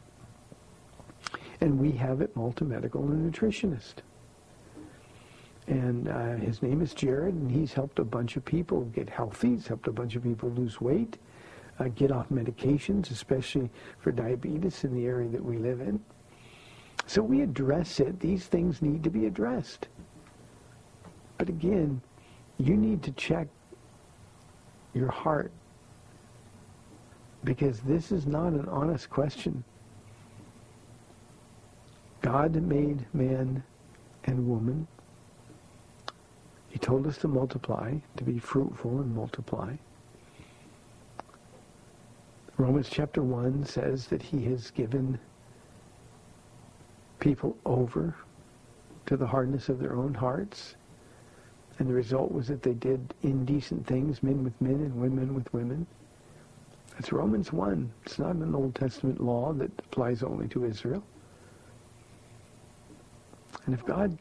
And 1.60 1.78
we 1.78 1.92
have 1.92 2.22
at 2.22 2.34
Malta 2.34 2.64
Medical 2.64 3.04
a 3.04 3.06
nutritionist. 3.06 3.96
And 5.66 6.08
uh, 6.08 6.36
his 6.36 6.62
name 6.62 6.82
is 6.82 6.92
Jared, 6.92 7.34
and 7.34 7.50
he's 7.50 7.72
helped 7.72 7.98
a 7.98 8.04
bunch 8.04 8.36
of 8.36 8.44
people 8.44 8.82
get 8.86 9.08
healthy. 9.08 9.50
He's 9.50 9.66
helped 9.66 9.88
a 9.88 9.92
bunch 9.92 10.14
of 10.14 10.22
people 10.22 10.50
lose 10.50 10.80
weight, 10.80 11.16
uh, 11.78 11.88
get 11.88 12.12
off 12.12 12.28
medications, 12.28 13.10
especially 13.10 13.70
for 13.98 14.12
diabetes 14.12 14.84
in 14.84 14.94
the 14.94 15.06
area 15.06 15.28
that 15.30 15.42
we 15.42 15.56
live 15.56 15.80
in. 15.80 16.00
So 17.06 17.22
we 17.22 17.40
address 17.40 18.00
it. 18.00 18.20
These 18.20 18.46
things 18.46 18.82
need 18.82 19.02
to 19.04 19.10
be 19.10 19.26
addressed. 19.26 19.88
But 21.38 21.48
again, 21.48 22.00
you 22.58 22.76
need 22.76 23.02
to 23.02 23.12
check 23.12 23.48
your 24.92 25.10
heart 25.10 25.50
because 27.42 27.80
this 27.80 28.12
is 28.12 28.26
not 28.26 28.52
an 28.52 28.68
honest 28.68 29.10
question. 29.10 29.64
God 32.22 32.54
made 32.54 33.04
man 33.12 33.62
and 34.24 34.48
woman. 34.48 34.86
He 36.74 36.80
told 36.80 37.06
us 37.06 37.18
to 37.18 37.28
multiply, 37.28 37.94
to 38.16 38.24
be 38.24 38.40
fruitful 38.40 38.98
and 38.98 39.14
multiply. 39.14 39.76
Romans 42.56 42.88
chapter 42.90 43.22
1 43.22 43.64
says 43.64 44.08
that 44.08 44.20
he 44.20 44.42
has 44.46 44.72
given 44.72 45.16
people 47.20 47.56
over 47.64 48.16
to 49.06 49.16
the 49.16 49.24
hardness 49.24 49.68
of 49.68 49.78
their 49.78 49.94
own 49.94 50.14
hearts. 50.14 50.74
And 51.78 51.88
the 51.88 51.94
result 51.94 52.32
was 52.32 52.48
that 52.48 52.64
they 52.64 52.74
did 52.74 53.14
indecent 53.22 53.86
things, 53.86 54.20
men 54.24 54.42
with 54.42 54.60
men 54.60 54.74
and 54.74 54.96
women 54.96 55.32
with 55.32 55.54
women. 55.54 55.86
That's 56.94 57.12
Romans 57.12 57.52
1. 57.52 57.88
It's 58.04 58.18
not 58.18 58.34
an 58.34 58.52
Old 58.52 58.74
Testament 58.74 59.20
law 59.20 59.52
that 59.52 59.70
applies 59.78 60.24
only 60.24 60.48
to 60.48 60.64
Israel. 60.64 61.04
And 63.66 63.76
if 63.76 63.86
God 63.86 64.18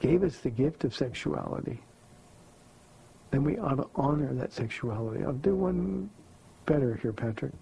gave 0.00 0.24
us 0.24 0.38
the 0.38 0.50
gift 0.50 0.82
of 0.82 0.96
sexuality, 0.96 1.78
then 3.32 3.42
we 3.42 3.58
ought 3.58 3.76
to 3.76 3.88
honor 3.96 4.32
that 4.34 4.52
sexuality. 4.52 5.24
I'll 5.24 5.32
do 5.32 5.56
one 5.56 6.08
better 6.66 6.94
here, 7.02 7.14
Patrick. 7.14 7.52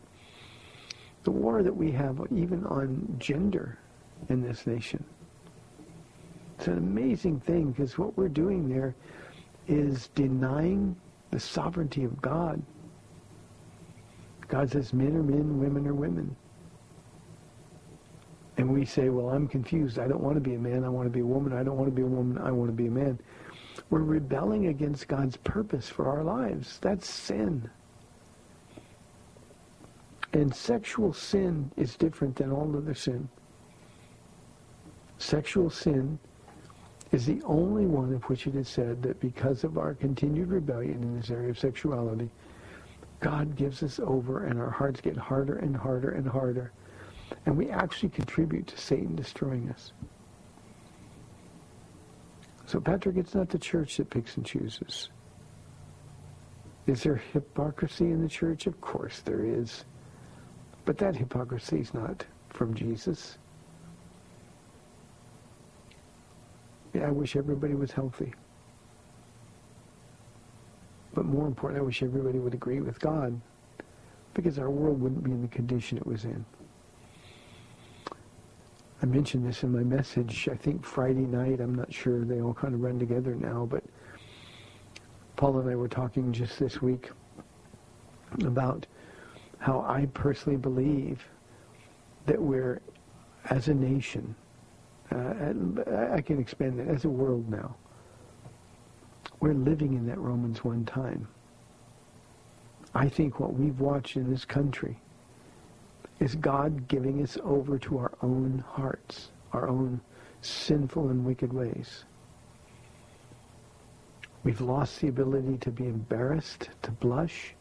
The 1.23 1.31
war 1.31 1.63
that 1.63 1.75
we 1.75 1.93
have 1.93 2.21
even 2.35 2.67
on 2.67 3.17
gender 3.19 3.79
in 4.29 4.43
this 4.43 4.67
nation. 4.67 5.03
It's 6.59 6.67
an 6.67 6.77
amazing 6.77 7.41
thing 7.41 7.71
because 7.71 7.97
what 7.97 8.17
we're 8.19 8.29
doing 8.29 8.69
there 8.69 8.95
is 9.69 10.09
denying 10.09 10.97
the 11.31 11.39
sovereignty 11.39 12.05
of 12.05 12.21
God. 12.21 12.61
God 14.49 14.71
says 14.71 14.93
men 14.93 15.17
are 15.17 15.23
men, 15.23 15.61
women 15.61 15.87
are 15.87 15.95
women. 15.95 16.35
And 18.57 18.69
we 18.69 18.85
say, 18.85 19.09
well, 19.09 19.31
I'm 19.31 19.47
confused. 19.47 19.99
I 20.01 20.09
don't 20.09 20.21
want 20.21 20.35
to 20.35 20.41
be 20.41 20.55
a 20.55 20.59
man. 20.59 20.85
I 20.85 20.89
want 20.89 21.07
to 21.07 21.11
be 21.11 21.21
a 21.21 21.27
woman. 21.27 21.53
I 21.53 21.63
don't 21.63 21.77
want 21.77 21.87
to 21.89 21.95
be 21.95 22.03
a 22.03 22.07
woman. 22.07 22.39
I 22.39 22.51
want 22.51 22.69
to 22.69 22.77
be 22.77 22.89
a 22.89 22.91
man. 22.91 23.19
We're 23.91 24.01
rebelling 24.01 24.69
against 24.69 25.09
God's 25.09 25.37
purpose 25.37 25.89
for 25.89 26.09
our 26.09 26.23
lives. 26.23 26.79
That's 26.81 27.11
sin. 27.11 27.69
And 30.33 30.55
sexual 30.55 31.13
sin 31.13 31.73
is 31.77 31.97
different 31.97 32.37
than 32.37 32.53
all 32.53 32.77
other 32.77 32.95
sin. 32.95 33.29
Sexual 35.19 35.71
sin 35.71 36.19
is 37.11 37.27
the 37.27 37.43
only 37.43 37.87
one 37.87 38.15
of 38.15 38.23
which 38.25 38.47
it 38.47 38.55
is 38.55 38.69
said 38.69 39.03
that 39.03 39.19
because 39.19 39.65
of 39.65 39.77
our 39.77 39.95
continued 39.95 40.51
rebellion 40.51 41.03
in 41.03 41.17
this 41.17 41.31
area 41.31 41.51
of 41.51 41.59
sexuality, 41.59 42.31
God 43.19 43.57
gives 43.57 43.83
us 43.83 43.99
over 43.99 44.47
and 44.47 44.61
our 44.61 44.71
hearts 44.71 45.01
get 45.01 45.17
harder 45.17 45.57
and 45.57 45.77
harder 45.77 46.13
and 46.13 46.29
harder. 46.29 46.71
And 47.45 47.57
we 47.57 47.71
actually 47.71 48.11
contribute 48.11 48.69
to 48.69 48.79
Satan 48.79 49.17
destroying 49.17 49.69
us. 49.71 49.93
So, 52.71 52.79
Patrick, 52.79 53.17
it's 53.17 53.35
not 53.35 53.49
the 53.49 53.59
church 53.59 53.97
that 53.97 54.11
picks 54.11 54.37
and 54.37 54.47
chooses. 54.47 55.09
Is 56.87 57.03
there 57.03 57.17
hypocrisy 57.17 58.05
in 58.05 58.23
the 58.23 58.29
church? 58.29 58.69
Of 58.69 58.81
course 58.81 59.23
there 59.25 59.45
is. 59.45 59.85
But 60.85 60.97
that 60.99 61.17
hypocrisy 61.17 61.81
is 61.81 61.93
not 61.93 62.25
from 62.51 62.75
Jesus. 62.75 63.39
Yeah, 66.95 67.09
I 67.09 67.11
wish 67.11 67.35
everybody 67.35 67.75
was 67.75 67.91
healthy. 67.91 68.33
But 71.13 71.25
more 71.25 71.49
important, 71.49 71.81
I 71.81 71.85
wish 71.85 72.05
everybody 72.05 72.39
would 72.39 72.55
agree 72.55 72.81
with 72.81 73.01
God 73.01 73.41
because 74.33 74.61
our 74.61 74.71
world 74.71 75.01
wouldn't 75.01 75.25
be 75.25 75.33
in 75.33 75.43
the 75.43 75.49
condition 75.49 75.99
it 75.99 76.07
was 76.07 76.25
in. 76.25 76.45
I 79.03 79.07
mentioned 79.07 79.47
this 79.47 79.63
in 79.63 79.73
my 79.73 79.83
message, 79.83 80.49
I 80.53 80.57
think 80.57 80.85
Friday 80.85 81.25
night. 81.25 81.61
I'm 81.61 81.75
not 81.75 81.93
sure. 81.93 82.25
They 82.25 82.43
all 82.43 82.53
kind 82.53 82.75
of 82.75 82.83
run 82.83 82.99
together 82.99 83.35
now. 83.35 83.67
But 83.69 83.83
Paul 85.37 85.59
and 85.59 85.71
I 85.71 85.75
were 85.75 85.89
talking 85.89 86.33
just 86.33 86.59
this 86.59 86.83
week 86.83 87.11
about 88.45 88.87
how 89.59 89.81
I 89.89 90.07
personally 90.13 90.59
believe 90.59 91.25
that 92.27 92.41
we're, 92.41 92.83
as 93.47 93.69
a 93.69 93.75
nation, 93.75 94.35
uh, 95.11 96.13
I 96.13 96.21
can 96.21 96.39
expand 96.39 96.79
that, 96.79 96.89
as 96.89 97.07
a 97.07 97.09
world 97.09 97.49
now, 97.49 97.75
we're 99.41 99.55
living 99.55 99.95
in 99.95 100.07
that 100.09 100.19
Romans 100.19 100.63
1 100.63 100.85
time. 100.85 101.27
I 102.95 103.09
think 103.09 103.41
what 103.41 103.55
we've 103.55 103.81
watched 103.81 104.17
in 104.17 104.31
this 104.31 104.45
country 104.45 104.99
is 106.21 106.35
God 106.37 106.87
giving 106.87 107.23
us 107.23 107.39
over 107.43 107.79
to 107.79 107.99
our 107.99 108.13
own 108.23 108.63
hearts, 108.69 109.31
our 109.53 109.69
own 109.69 110.01
sinful 110.43 111.09
and 111.09 111.25
wicked 111.25 111.53
ways. 111.53 112.05
We've 114.45 114.61
lost 114.61 115.01
the 115.01 115.09
ability 115.09 115.59
to 115.59 115.71
be 115.71 115.85
embarrassed, 115.85 116.71
to 116.83 116.91
blush. 116.91 117.55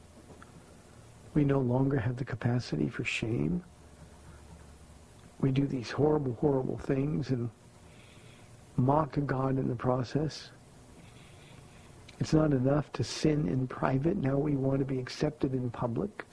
We 1.33 1.43
no 1.43 1.59
longer 1.59 1.97
have 1.97 2.17
the 2.17 2.25
capacity 2.25 2.89
for 2.89 3.03
shame. 3.03 3.63
We 5.41 5.51
do 5.51 5.65
these 5.65 5.91
horrible, 5.91 6.37
horrible 6.39 6.77
things 6.77 7.29
and 7.29 7.49
mock 8.75 9.17
God 9.25 9.57
in 9.57 9.67
the 9.67 9.75
process. 9.75 10.51
It's 12.19 12.33
not 12.33 12.51
enough 12.51 12.91
to 12.93 13.03
sin 13.03 13.47
in 13.47 13.67
private. 13.67 14.17
Now 14.17 14.37
we 14.37 14.57
want 14.57 14.79
to 14.79 14.85
be 14.85 14.99
accepted 14.99 15.53
in 15.53 15.69
public. 15.71 16.25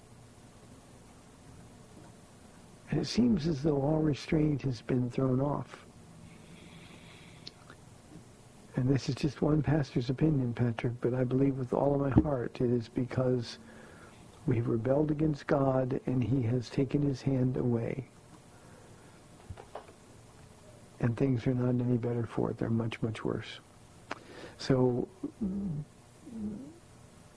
And 2.96 3.04
it 3.04 3.08
seems 3.08 3.46
as 3.46 3.62
though 3.62 3.76
all 3.76 4.00
restraint 4.00 4.62
has 4.62 4.80
been 4.80 5.10
thrown 5.10 5.38
off. 5.38 5.84
And 8.74 8.88
this 8.88 9.10
is 9.10 9.14
just 9.14 9.42
one 9.42 9.62
pastor's 9.62 10.08
opinion, 10.08 10.54
Patrick, 10.54 10.94
but 11.02 11.12
I 11.12 11.22
believe 11.22 11.58
with 11.58 11.74
all 11.74 11.94
of 11.94 12.00
my 12.00 12.22
heart 12.22 12.56
it 12.58 12.70
is 12.70 12.88
because 12.88 13.58
we've 14.46 14.66
rebelled 14.66 15.10
against 15.10 15.46
God 15.46 16.00
and 16.06 16.24
he 16.24 16.40
has 16.44 16.70
taken 16.70 17.02
his 17.02 17.20
hand 17.20 17.58
away. 17.58 18.08
And 21.00 21.14
things 21.18 21.46
are 21.46 21.52
not 21.52 21.78
any 21.84 21.98
better 21.98 22.24
for 22.24 22.50
it. 22.50 22.56
They're 22.56 22.70
much, 22.70 23.02
much 23.02 23.22
worse. 23.22 23.60
So 24.56 25.06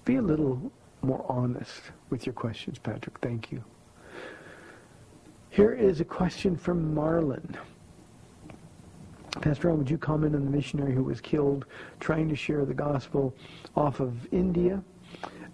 be 0.06 0.15
a 0.15 0.22
little 0.22 0.72
more 1.02 1.26
honest 1.28 1.82
with 2.10 2.26
your 2.26 2.32
questions, 2.32 2.80
Patrick. 2.80 3.17
Thank 3.19 3.52
you. 3.52 3.62
Here 5.60 5.74
is 5.74 6.00
a 6.00 6.06
question 6.06 6.56
from 6.56 6.95
Marlon. 6.95 7.58
Pastor 9.41 9.67
Ron, 9.67 9.80
would 9.80 9.89
you 9.89 9.98
comment 9.98 10.34
on 10.34 10.45
the 10.45 10.50
missionary 10.50 10.95
who 10.95 11.04
was 11.04 11.19
killed 11.19 11.65
trying 12.00 12.30
to 12.30 12.36
share 12.38 12.63
the 12.63 12.74
gospel 12.74 13.36
off 13.76 14.00
of 14.00 14.13
India? 14.32 14.82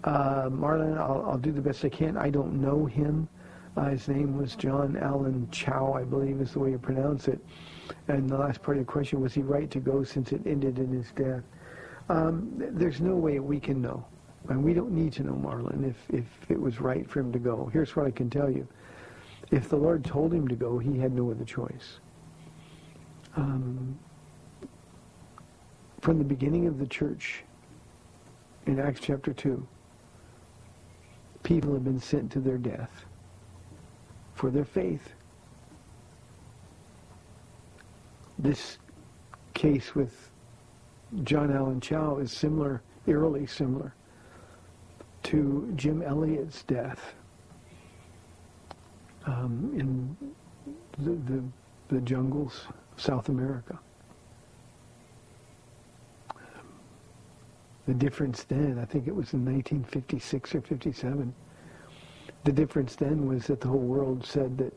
Uh, 0.04 0.48
Marlon, 0.48 0.96
I'll, 0.96 1.30
I'll, 1.30 1.38
do 1.38 1.50
the 1.50 1.60
best 1.60 1.84
I 1.84 1.88
can. 1.88 2.16
I 2.16 2.30
don't 2.30 2.60
know 2.60 2.86
him. 2.86 3.28
Uh, 3.76 3.86
his 3.86 4.06
name 4.06 4.38
was 4.38 4.54
John 4.54 4.96
Allen 4.96 5.48
Chau, 5.50 5.94
I 5.94 6.04
believe 6.04 6.40
is 6.40 6.52
the 6.52 6.60
way 6.60 6.70
you 6.70 6.78
pronounce 6.78 7.26
it. 7.26 7.40
And 8.06 8.30
the 8.30 8.38
last 8.38 8.62
part 8.62 8.76
of 8.76 8.86
the 8.86 8.92
question, 8.92 9.20
was 9.20 9.34
he 9.34 9.42
right 9.42 9.68
to 9.72 9.80
go 9.80 10.04
since 10.04 10.30
it 10.30 10.46
ended 10.46 10.78
in 10.78 10.92
his 10.92 11.10
death? 11.16 11.42
Um, 12.08 12.52
there's 12.54 13.00
no 13.00 13.16
way 13.16 13.40
we 13.40 13.58
can 13.58 13.82
know. 13.82 14.06
And 14.50 14.62
we 14.62 14.72
don't 14.72 14.92
need 14.92 15.14
to 15.14 15.24
know, 15.24 15.32
Marlon, 15.32 15.84
if, 15.84 15.96
if 16.10 16.26
it 16.48 16.60
was 16.60 16.80
right 16.80 17.10
for 17.10 17.18
him 17.18 17.32
to 17.32 17.40
go. 17.40 17.68
Here's 17.72 17.96
what 17.96 18.06
I 18.06 18.12
can 18.12 18.30
tell 18.30 18.48
you. 18.48 18.68
If 19.50 19.68
the 19.68 19.76
Lord 19.76 20.04
told 20.04 20.32
him 20.32 20.48
to 20.48 20.56
go, 20.56 20.78
he 20.78 20.98
had 20.98 21.12
no 21.12 21.30
other 21.30 21.44
choice. 21.44 22.00
Um, 23.36 23.98
from 26.00 26.18
the 26.18 26.24
beginning 26.24 26.66
of 26.66 26.78
the 26.78 26.86
church, 26.86 27.44
in 28.66 28.80
Acts 28.80 29.00
chapter 29.00 29.32
2, 29.32 29.66
people 31.42 31.72
have 31.74 31.84
been 31.84 32.00
sent 32.00 32.32
to 32.32 32.40
their 32.40 32.58
death 32.58 33.04
for 34.34 34.50
their 34.50 34.64
faith. 34.64 35.12
This 38.38 38.78
case 39.54 39.94
with 39.94 40.30
John 41.22 41.52
Allen 41.52 41.80
Chau 41.80 42.18
is 42.18 42.32
similar, 42.32 42.82
eerily 43.06 43.46
similar, 43.46 43.94
to 45.24 45.72
Jim 45.76 46.02
Elliot's 46.02 46.62
death 46.64 47.15
um, 49.26 49.72
in 49.74 50.16
the, 50.98 51.10
the, 51.32 51.42
the 51.88 52.00
jungles 52.02 52.66
of 52.94 53.00
South 53.00 53.28
America. 53.28 53.78
The 57.86 57.94
difference 57.94 58.44
then, 58.44 58.78
I 58.80 58.84
think 58.84 59.06
it 59.06 59.14
was 59.14 59.32
in 59.32 59.44
1956 59.44 60.54
or 60.56 60.60
57, 60.60 61.32
the 62.44 62.52
difference 62.52 62.96
then 62.96 63.26
was 63.26 63.46
that 63.46 63.60
the 63.60 63.68
whole 63.68 63.78
world 63.78 64.24
said 64.24 64.58
that 64.58 64.72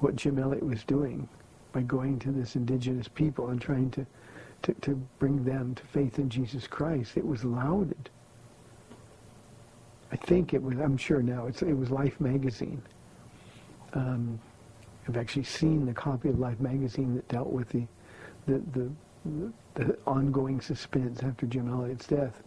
what 0.00 0.16
Jim 0.16 0.38
Elliot 0.38 0.64
was 0.64 0.82
doing 0.84 1.28
by 1.72 1.82
going 1.82 2.18
to 2.20 2.32
this 2.32 2.56
indigenous 2.56 3.06
people 3.06 3.48
and 3.50 3.60
trying 3.60 3.90
to, 3.90 4.04
to, 4.62 4.74
to 4.74 4.94
bring 5.18 5.44
them 5.44 5.74
to 5.76 5.84
faith 5.86 6.18
in 6.18 6.28
Jesus 6.28 6.66
Christ, 6.66 7.16
it 7.16 7.24
was 7.24 7.44
lauded. 7.44 8.10
I 10.10 10.16
think 10.16 10.54
it 10.54 10.62
was, 10.62 10.76
I'm 10.78 10.96
sure 10.96 11.22
now, 11.22 11.46
it 11.46 11.76
was 11.76 11.90
Life 11.90 12.20
magazine. 12.20 12.82
Um, 13.94 14.38
I've 15.08 15.16
actually 15.16 15.44
seen 15.44 15.86
the 15.86 15.92
copy 15.92 16.28
of 16.28 16.38
Life 16.38 16.60
magazine 16.60 17.14
that 17.16 17.26
dealt 17.28 17.52
with 17.52 17.68
the, 17.70 17.86
the, 18.46 18.62
the, 18.72 19.52
the, 19.74 19.98
ongoing 20.06 20.60
suspense 20.60 21.22
after 21.22 21.46
Jim 21.46 21.68
Elliot's 21.68 22.06
death. 22.06 22.42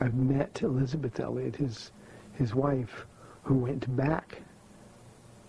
I've 0.00 0.14
met 0.14 0.60
Elizabeth 0.62 1.18
Elliot, 1.18 1.56
his, 1.56 1.92
his 2.34 2.54
wife, 2.54 3.06
who 3.42 3.54
went 3.54 3.96
back 3.96 4.42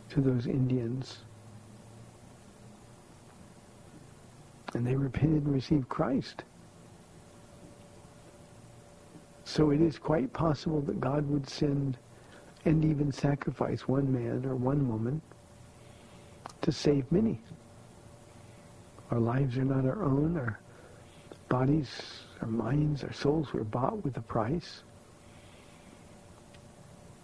to 0.10 0.22
those 0.22 0.48
Indians 0.48 1.20
and 4.74 4.86
they 4.86 4.96
repented 4.96 5.44
and 5.46 5.54
received 5.54 5.90
Christ. 5.90 6.44
So 9.44 9.72
it 9.72 9.82
is 9.82 9.98
quite 9.98 10.32
possible 10.32 10.82
that 10.82 11.00
God 11.00 11.28
would 11.30 11.50
send 11.50 11.98
and 12.66 12.84
even 12.84 13.12
sacrifice 13.12 13.88
one 13.88 14.12
man 14.12 14.46
or 14.46 14.56
one 14.56 14.88
woman 14.88 15.22
to 16.62 16.72
save 16.72 17.10
many. 17.12 17.40
Our 19.12 19.20
lives 19.20 19.58
are 19.58 19.66
not 19.66 19.86
our 19.86 20.04
own. 20.04 20.38
Our 20.38 20.60
bodies, 21.48 21.90
our 22.42 22.48
minds, 22.48 23.04
our 23.04 23.14
souls 23.14 23.54
were 23.54 23.64
bought 23.64 24.04
with 24.04 24.18
a 24.18 24.22
price. 24.22 24.84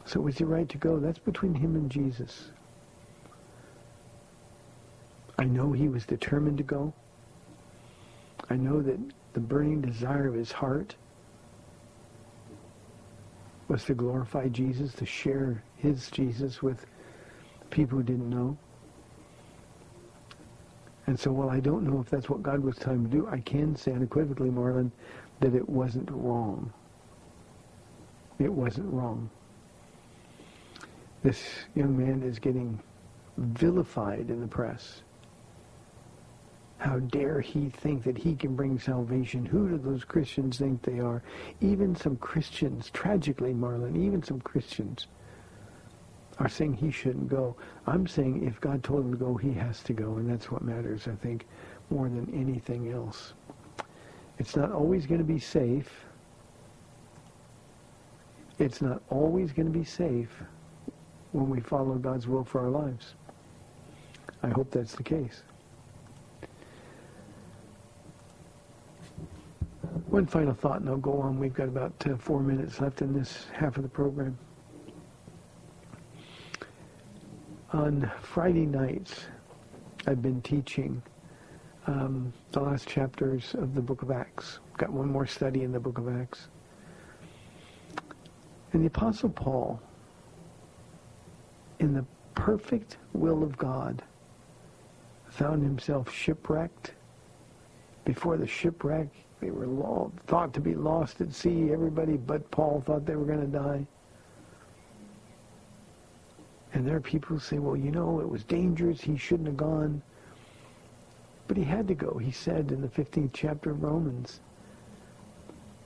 So 0.05 0.19
was 0.21 0.37
he 0.37 0.43
right 0.43 0.69
to 0.69 0.77
go? 0.77 0.99
That's 0.99 1.19
between 1.19 1.53
him 1.53 1.75
and 1.75 1.89
Jesus. 1.89 2.51
I 5.37 5.43
know 5.43 5.71
he 5.71 5.89
was 5.89 6.05
determined 6.05 6.57
to 6.57 6.63
go. 6.63 6.93
I 8.49 8.55
know 8.55 8.81
that 8.81 8.99
the 9.33 9.39
burning 9.39 9.81
desire 9.81 10.27
of 10.27 10.35
his 10.35 10.51
heart 10.51 10.95
was 13.67 13.83
to 13.85 13.93
glorify 13.93 14.47
Jesus, 14.47 14.93
to 14.93 15.05
share 15.05 15.63
his 15.77 16.09
Jesus 16.11 16.61
with 16.61 16.85
people 17.69 17.97
who 17.97 18.03
didn't 18.03 18.29
know. 18.29 18.57
And 21.07 21.19
so 21.19 21.31
while 21.31 21.49
I 21.49 21.59
don't 21.59 21.83
know 21.83 21.99
if 21.99 22.09
that's 22.09 22.29
what 22.29 22.41
God 22.41 22.59
was 22.59 22.77
him 22.79 23.09
to 23.09 23.11
do, 23.11 23.27
I 23.27 23.39
can 23.39 23.75
say 23.75 23.91
unequivocally, 23.91 24.49
Marlon, 24.49 24.91
that 25.39 25.53
it 25.53 25.67
wasn't 25.67 26.09
wrong. 26.11 26.71
It 28.39 28.51
wasn't 28.51 28.91
wrong. 28.91 29.29
This 31.23 31.43
young 31.75 31.97
man 31.97 32.23
is 32.23 32.39
getting 32.39 32.79
vilified 33.37 34.29
in 34.29 34.41
the 34.41 34.47
press. 34.47 35.01
How 36.77 36.99
dare 36.99 37.39
he 37.39 37.69
think 37.69 38.03
that 38.03 38.17
he 38.17 38.35
can 38.35 38.55
bring 38.55 38.77
salvation? 38.79 39.45
Who 39.45 39.69
do 39.69 39.77
those 39.77 40.03
Christians 40.03 40.57
think 40.57 40.81
they 40.81 40.99
are? 40.99 41.23
Even 41.61 41.95
some 41.95 42.17
Christians, 42.17 42.89
tragically, 42.91 43.53
Marlon, 43.53 43.95
even 43.95 44.21
some 44.21 44.41
Christians 44.41 45.07
are 46.37 46.49
saying 46.49 46.73
he 46.73 46.91
shouldn't 46.91 47.29
go. 47.29 47.55
I'm 47.87 48.07
saying 48.07 48.45
if 48.45 48.59
God 48.59 48.83
told 48.83 49.05
him 49.05 49.11
to 49.11 49.17
go, 49.17 49.35
he 49.35 49.53
has 49.53 49.81
to 49.83 49.93
go, 49.93 50.17
and 50.17 50.29
that's 50.29 50.51
what 50.51 50.63
matters, 50.63 51.07
I 51.07 51.15
think, 51.15 51.47
more 51.89 52.09
than 52.09 52.29
anything 52.33 52.91
else. 52.91 53.33
It's 54.37 54.55
not 54.55 54.71
always 54.71 55.05
going 55.05 55.19
to 55.19 55.25
be 55.25 55.39
safe. 55.39 55.89
It's 58.59 58.81
not 58.81 59.01
always 59.09 59.53
going 59.53 59.71
to 59.71 59.77
be 59.77 59.85
safe 59.85 60.43
when 61.31 61.49
we 61.49 61.61
follow 61.61 61.95
God's 61.95 62.27
will 62.27 62.43
for 62.43 62.61
our 62.61 62.69
lives. 62.69 63.15
I 64.43 64.49
hope 64.49 64.71
that's 64.71 64.95
the 64.95 65.03
case. 65.03 65.43
One 70.15 70.25
final 70.25 70.53
thought, 70.53 70.79
and 70.79 70.87
I'll 70.87 70.95
go 70.95 71.19
on. 71.19 71.37
We've 71.37 71.53
got 71.53 71.67
about 71.67 71.91
uh, 72.09 72.15
four 72.15 72.39
minutes 72.39 72.79
left 72.79 73.01
in 73.01 73.11
this 73.11 73.47
half 73.51 73.75
of 73.75 73.83
the 73.83 73.89
program. 73.89 74.37
On 77.73 78.09
Friday 78.21 78.65
nights, 78.65 79.25
I've 80.07 80.21
been 80.21 80.41
teaching 80.41 81.03
um, 81.87 82.31
the 82.53 82.61
last 82.61 82.87
chapters 82.87 83.55
of 83.55 83.75
the 83.75 83.81
book 83.81 84.03
of 84.03 84.09
Acts. 84.09 84.59
Got 84.77 84.89
one 84.89 85.11
more 85.11 85.27
study 85.27 85.63
in 85.63 85.73
the 85.73 85.81
book 85.81 85.97
of 85.97 86.07
Acts. 86.07 86.47
And 88.71 88.83
the 88.83 88.87
Apostle 88.87 89.31
Paul, 89.31 89.81
in 91.79 91.93
the 91.93 92.05
perfect 92.35 92.99
will 93.11 93.43
of 93.43 93.57
God, 93.57 94.01
found 95.27 95.61
himself 95.61 96.09
shipwrecked. 96.09 96.93
Before 98.05 98.37
the 98.37 98.47
shipwreck, 98.47 99.09
they 99.45 99.51
were 99.51 100.09
thought 100.25 100.53
to 100.55 100.59
be 100.59 100.73
lost 100.73 101.21
at 101.21 101.31
sea. 101.31 101.71
Everybody 101.71 102.17
but 102.17 102.49
Paul 102.49 102.81
thought 102.83 103.05
they 103.05 103.15
were 103.15 103.25
going 103.25 103.41
to 103.41 103.59
die. 103.59 103.85
And 106.73 106.85
there 106.85 106.95
are 106.95 107.01
people 107.01 107.35
who 107.35 107.39
say, 107.39 107.59
well, 107.59 107.77
you 107.77 107.91
know, 107.91 108.19
it 108.19 108.27
was 108.27 108.43
dangerous. 108.43 109.01
He 109.01 109.17
shouldn't 109.17 109.47
have 109.47 109.57
gone. 109.57 110.01
But 111.47 111.57
he 111.57 111.63
had 111.63 111.87
to 111.89 111.93
go. 111.93 112.17
He 112.17 112.31
said 112.31 112.71
in 112.71 112.81
the 112.81 112.87
15th 112.87 113.29
chapter 113.33 113.69
of 113.69 113.83
Romans, 113.83 114.39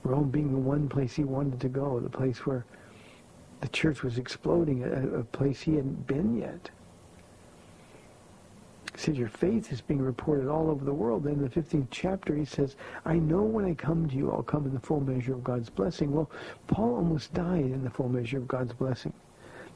Rome 0.03 0.29
being 0.29 0.53
the 0.53 0.57
one 0.57 0.87
place 0.87 1.13
he 1.13 1.25
wanted 1.25 1.59
to 1.59 1.67
go, 1.67 1.99
the 1.99 2.09
place 2.09 2.45
where 2.45 2.65
the 3.59 3.67
church 3.67 4.03
was 4.03 4.17
exploding, 4.17 4.83
a, 4.83 5.19
a 5.19 5.23
place 5.25 5.59
he 5.59 5.75
hadn't 5.75 6.07
been 6.07 6.37
yet. 6.37 6.69
He 8.99 9.05
said, 9.05 9.15
your 9.15 9.29
faith 9.29 9.71
is 9.71 9.79
being 9.79 10.01
reported 10.01 10.49
all 10.49 10.69
over 10.69 10.83
the 10.83 10.93
world. 10.93 11.25
In 11.25 11.41
the 11.41 11.47
15th 11.47 11.87
chapter, 11.89 12.35
he 12.35 12.43
says, 12.43 12.75
I 13.05 13.13
know 13.13 13.43
when 13.43 13.63
I 13.63 13.73
come 13.73 14.09
to 14.09 14.15
you, 14.15 14.29
I'll 14.29 14.43
come 14.43 14.65
in 14.65 14.73
the 14.73 14.79
full 14.81 14.99
measure 14.99 15.33
of 15.33 15.41
God's 15.41 15.69
blessing. 15.69 16.11
Well, 16.11 16.29
Paul 16.67 16.95
almost 16.95 17.33
died 17.33 17.63
in 17.63 17.81
the 17.81 17.89
full 17.89 18.09
measure 18.09 18.39
of 18.39 18.47
God's 18.49 18.73
blessing. 18.73 19.13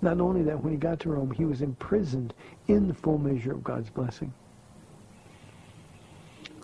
Not 0.01 0.19
only 0.19 0.43
that, 0.43 0.61
when 0.61 0.73
he 0.73 0.77
got 0.77 0.99
to 0.99 1.09
Rome, 1.11 1.31
he 1.31 1.45
was 1.45 1.61
imprisoned 1.61 2.33
in 2.67 2.89
the 2.89 2.93
full 2.93 3.17
measure 3.17 3.53
of 3.53 3.63
God's 3.63 3.89
blessing. 3.89 4.33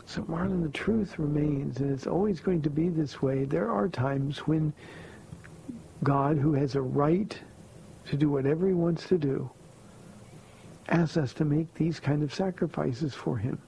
So, 0.06 0.24
Marlon, 0.24 0.62
the 0.62 0.78
truth 0.78 1.18
remains, 1.18 1.78
and 1.78 1.90
it's 1.90 2.08
always 2.08 2.42
going 2.42 2.62
to 2.64 2.70
be 2.70 2.90
this 2.90 3.22
way. 3.22 3.46
There 3.46 3.72
are 3.72 3.88
times 3.88 4.40
when 4.40 4.74
God, 6.04 6.38
who 6.38 6.52
has 6.56 6.76
a 6.76 6.82
right 6.82 7.40
to 8.08 8.18
do 8.18 8.30
whatever 8.30 8.68
he 8.68 8.74
wants 8.74 9.08
to 9.08 9.18
do, 9.18 9.50
asks 10.90 11.18
us 11.18 11.34
to 11.34 11.46
make 11.46 11.74
these 11.76 12.00
kind 12.00 12.24
of 12.24 12.34
sacrifices 12.34 13.14
for 13.14 13.38
him. 13.38 13.60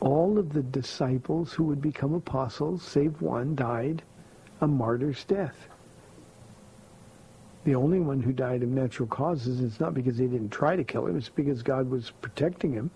All 0.00 0.38
of 0.38 0.52
the 0.52 0.62
disciples 0.62 1.52
who 1.52 1.64
would 1.64 1.80
become 1.80 2.14
apostles, 2.14 2.82
save 2.82 3.20
one, 3.20 3.54
died 3.54 4.02
a 4.60 4.66
martyr's 4.66 5.24
death. 5.24 5.68
The 7.64 7.74
only 7.74 8.00
one 8.00 8.20
who 8.20 8.32
died 8.32 8.62
of 8.62 8.68
natural 8.68 9.08
causes, 9.08 9.60
it's 9.60 9.80
not 9.80 9.94
because 9.94 10.18
they 10.18 10.26
didn't 10.26 10.50
try 10.50 10.76
to 10.76 10.84
kill 10.84 11.06
him, 11.06 11.16
it's 11.16 11.30
because 11.30 11.62
God 11.62 11.88
was 11.88 12.10
protecting 12.10 12.72
him, 12.72 12.90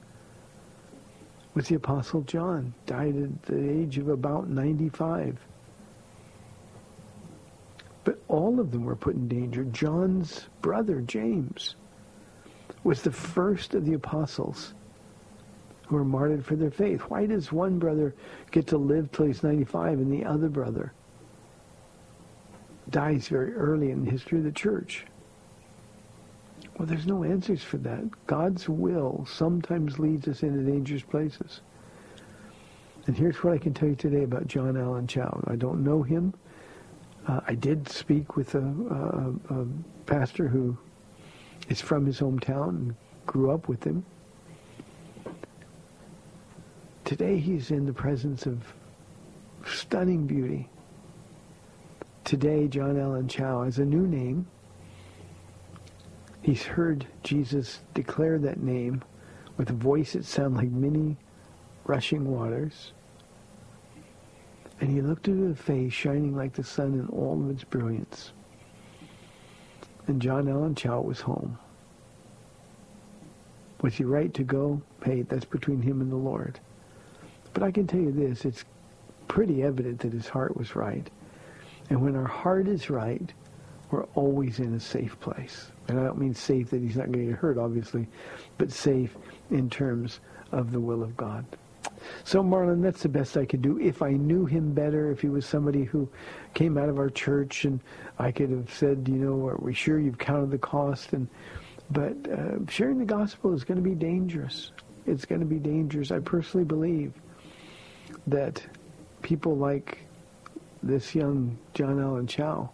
was 1.54 1.68
the 1.68 1.76
Apostle 1.76 2.20
John, 2.22 2.74
died 2.86 3.16
at 3.16 3.42
the 3.42 3.70
age 3.70 3.98
of 3.98 4.08
about 4.08 4.48
95. 4.48 5.38
But 8.04 8.20
all 8.28 8.60
of 8.60 8.70
them 8.70 8.84
were 8.84 8.96
put 8.96 9.14
in 9.14 9.26
danger. 9.26 9.64
John's 9.64 10.46
brother, 10.60 11.00
James, 11.00 11.76
was 12.84 13.02
the 13.02 13.12
first 13.12 13.74
of 13.74 13.84
the 13.84 13.94
apostles 13.94 14.74
who 15.86 15.96
were 15.96 16.04
martyred 16.04 16.44
for 16.44 16.54
their 16.54 16.70
faith. 16.70 17.00
Why 17.02 17.26
does 17.26 17.50
one 17.50 17.78
brother 17.78 18.14
get 18.50 18.66
to 18.68 18.78
live 18.78 19.10
till 19.10 19.26
he's 19.26 19.42
95 19.42 19.98
and 19.98 20.12
the 20.12 20.24
other 20.24 20.48
brother 20.48 20.92
dies 22.90 23.28
very 23.28 23.54
early 23.54 23.90
in 23.90 24.04
the 24.04 24.10
history 24.10 24.38
of 24.38 24.44
the 24.44 24.52
church? 24.52 25.06
Well, 26.76 26.86
there's 26.86 27.06
no 27.06 27.24
answers 27.24 27.62
for 27.62 27.78
that. 27.78 28.04
God's 28.26 28.68
will 28.68 29.26
sometimes 29.28 29.98
leads 29.98 30.28
us 30.28 30.42
into 30.42 30.70
dangerous 30.70 31.02
places. 31.02 31.60
And 33.06 33.16
here's 33.16 33.42
what 33.42 33.54
I 33.54 33.58
can 33.58 33.72
tell 33.72 33.88
you 33.88 33.96
today 33.96 34.22
about 34.22 34.46
John 34.46 34.76
Allen 34.76 35.06
Chau. 35.06 35.42
I 35.46 35.56
don't 35.56 35.82
know 35.82 36.02
him. 36.02 36.34
Uh, 37.26 37.40
I 37.46 37.54
did 37.54 37.88
speak 37.88 38.36
with 38.36 38.54
a, 38.54 38.58
a, 39.50 39.60
a 39.60 39.66
pastor 40.06 40.46
who 40.46 40.76
is 41.68 41.80
from 41.80 42.06
his 42.06 42.20
hometown 42.20 42.68
and 42.68 42.96
grew 43.26 43.50
up 43.50 43.68
with 43.68 43.84
him. 43.84 44.04
Today 47.04 47.38
he's 47.38 47.70
in 47.70 47.86
the 47.86 47.92
presence 47.92 48.46
of 48.46 48.62
stunning 49.66 50.26
beauty. 50.26 50.68
Today 52.24 52.68
John 52.68 52.98
Allen 52.98 53.28
Chau 53.28 53.64
has 53.64 53.78
a 53.78 53.84
new 53.84 54.06
name. 54.06 54.46
He's 56.42 56.62
heard 56.62 57.06
Jesus 57.22 57.80
declare 57.94 58.38
that 58.38 58.62
name 58.62 59.02
with 59.56 59.70
a 59.70 59.74
voice 59.74 60.12
that 60.12 60.24
sounded 60.24 60.56
like 60.56 60.70
many 60.70 61.16
rushing 61.84 62.30
waters. 62.30 62.92
And 64.80 64.90
he 64.90 65.00
looked 65.00 65.28
into 65.28 65.48
the 65.48 65.56
face 65.56 65.92
shining 65.92 66.36
like 66.36 66.54
the 66.54 66.62
sun 66.62 66.94
in 66.94 67.08
all 67.08 67.42
of 67.42 67.50
its 67.50 67.64
brilliance. 67.64 68.32
And 70.08 70.20
John 70.20 70.48
Allen 70.48 70.74
Chau 70.74 71.00
was 71.02 71.20
home. 71.20 71.58
Was 73.82 73.94
he 73.94 74.04
right 74.04 74.32
to 74.34 74.42
go? 74.42 74.80
Hey, 75.04 75.22
that's 75.22 75.44
between 75.44 75.80
him 75.80 76.00
and 76.00 76.10
the 76.10 76.16
Lord. 76.16 76.58
But 77.52 77.62
I 77.62 77.70
can 77.70 77.86
tell 77.86 78.00
you 78.00 78.10
this, 78.10 78.44
it's 78.44 78.64
pretty 79.28 79.62
evident 79.62 80.00
that 80.00 80.12
his 80.12 80.26
heart 80.26 80.56
was 80.56 80.74
right. 80.74 81.08
And 81.90 82.02
when 82.02 82.16
our 82.16 82.26
heart 82.26 82.68
is 82.68 82.90
right, 82.90 83.32
we're 83.90 84.04
always 84.14 84.58
in 84.58 84.74
a 84.74 84.80
safe 84.80 85.18
place. 85.20 85.70
And 85.88 86.00
I 86.00 86.04
don't 86.04 86.18
mean 86.18 86.34
safe 86.34 86.70
that 86.70 86.80
he's 86.80 86.96
not 86.96 87.12
going 87.12 87.26
to 87.26 87.32
get 87.32 87.38
hurt, 87.38 87.58
obviously, 87.58 88.06
but 88.56 88.72
safe 88.72 89.14
in 89.50 89.70
terms 89.70 90.20
of 90.52 90.72
the 90.72 90.80
will 90.80 91.02
of 91.02 91.16
God. 91.16 91.44
So, 92.24 92.42
Marlon, 92.42 92.82
that's 92.82 93.02
the 93.02 93.08
best 93.08 93.36
I 93.36 93.44
could 93.44 93.62
do. 93.62 93.78
If 93.78 94.02
I 94.02 94.12
knew 94.12 94.46
him 94.46 94.72
better, 94.72 95.10
if 95.10 95.20
he 95.20 95.28
was 95.28 95.46
somebody 95.46 95.84
who 95.84 96.08
came 96.54 96.78
out 96.78 96.88
of 96.88 96.98
our 96.98 97.10
church, 97.10 97.64
and 97.64 97.80
I 98.18 98.32
could 98.32 98.50
have 98.50 98.72
said, 98.72 99.08
you 99.08 99.16
know, 99.16 99.46
are 99.46 99.56
we 99.56 99.74
sure 99.74 99.98
you've 99.98 100.18
counted 100.18 100.50
the 100.50 100.58
cost? 100.58 101.12
And 101.12 101.28
but 101.90 102.16
uh, 102.30 102.66
sharing 102.68 102.98
the 102.98 103.04
gospel 103.04 103.54
is 103.54 103.64
going 103.64 103.82
to 103.82 103.88
be 103.88 103.94
dangerous. 103.94 104.72
It's 105.06 105.24
going 105.24 105.40
to 105.40 105.46
be 105.46 105.58
dangerous. 105.58 106.10
I 106.10 106.18
personally 106.18 106.64
believe 106.64 107.14
that 108.26 108.62
people 109.22 109.56
like 109.56 109.98
this 110.82 111.14
young 111.14 111.56
John 111.74 112.00
Allen 112.00 112.26
Chau 112.26 112.70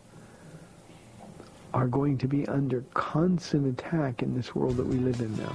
are 1.72 1.86
going 1.86 2.18
to 2.18 2.28
be 2.28 2.46
under 2.48 2.84
constant 2.94 3.66
attack 3.66 4.22
in 4.22 4.34
this 4.34 4.54
world 4.54 4.76
that 4.76 4.86
we 4.86 4.96
live 4.96 5.20
in 5.20 5.36
now. 5.36 5.52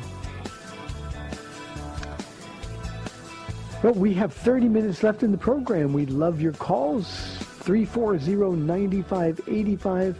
Well, 3.81 3.93
we 3.93 4.13
have 4.15 4.33
30 4.33 4.67
minutes 4.67 5.03
left 5.03 5.23
in 5.23 5.31
the 5.31 5.37
program. 5.37 5.93
We 5.93 6.05
love 6.05 6.41
your 6.41 6.51
calls. 6.51 7.05
340-9585 7.63 10.15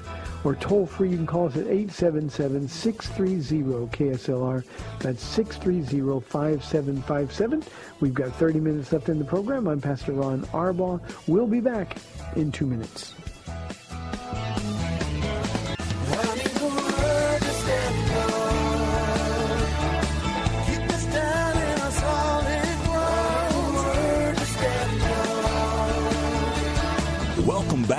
or 0.46 0.56
toll 0.56 0.86
free. 0.86 1.10
You 1.10 1.18
can 1.18 1.28
call 1.28 1.48
us 1.48 1.58
at 1.58 1.66
877-630-KSLR. 1.66 4.64
That's 5.00 5.38
630-5757. 5.38 7.66
We've 8.00 8.14
got 8.14 8.34
30 8.36 8.62
minutes 8.62 8.94
left 8.94 9.10
in 9.10 9.20
the 9.20 9.26
program. 9.26 9.68
I'm 9.68 9.82
Pastor 9.82 10.14
Ron 10.14 10.46
Arbaugh. 10.48 11.02
We'll 11.28 11.48
be 11.48 11.60
back 11.60 11.98
in 12.38 12.54
two 12.54 12.66
minutes. 12.66 13.14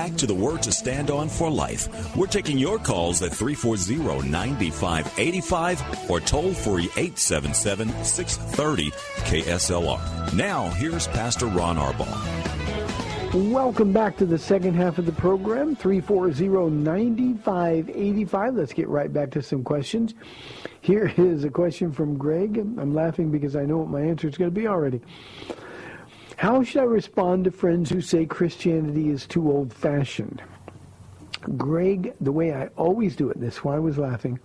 Back 0.00 0.16
to 0.16 0.26
the 0.26 0.32
Word 0.32 0.62
to 0.62 0.72
Stand 0.72 1.10
On 1.10 1.28
for 1.28 1.50
Life. 1.50 2.16
We're 2.16 2.26
taking 2.26 2.56
your 2.56 2.78
calls 2.78 3.22
at 3.22 3.32
340-9585 3.32 6.08
or 6.08 6.20
toll 6.20 6.54
free 6.54 6.86
877-630 6.86 8.92
KSLR. 9.26 10.32
Now, 10.32 10.70
here's 10.70 11.06
Pastor 11.08 11.44
Ron 11.44 11.76
Arbaugh. 11.76 13.52
Welcome 13.52 13.92
back 13.92 14.16
to 14.16 14.24
the 14.24 14.38
second 14.38 14.72
half 14.72 14.96
of 14.96 15.04
the 15.04 15.12
program, 15.12 15.76
340-9585. 15.76 18.56
Let's 18.56 18.72
get 18.72 18.88
right 18.88 19.12
back 19.12 19.30
to 19.32 19.42
some 19.42 19.62
questions. 19.62 20.14
Here 20.80 21.12
is 21.18 21.44
a 21.44 21.50
question 21.50 21.92
from 21.92 22.16
Greg. 22.16 22.56
I'm 22.56 22.94
laughing 22.94 23.30
because 23.30 23.54
I 23.54 23.66
know 23.66 23.76
what 23.76 23.88
my 23.88 24.00
answer 24.00 24.28
is 24.28 24.38
going 24.38 24.50
to 24.50 24.60
be 24.60 24.66
already. 24.66 25.02
How 26.40 26.62
should 26.62 26.80
I 26.80 26.84
respond 26.84 27.44
to 27.44 27.50
friends 27.50 27.90
who 27.90 28.00
say 28.00 28.24
Christianity 28.24 29.10
is 29.10 29.26
too 29.26 29.52
old-fashioned? 29.52 30.40
Greg, 31.58 32.14
the 32.18 32.32
way 32.32 32.54
I 32.54 32.68
always 32.78 33.14
do 33.14 33.28
it, 33.28 33.38
this 33.38 33.56
is 33.56 33.60
why 33.62 33.76
I 33.76 33.78
was 33.78 33.98
laughing, 33.98 34.40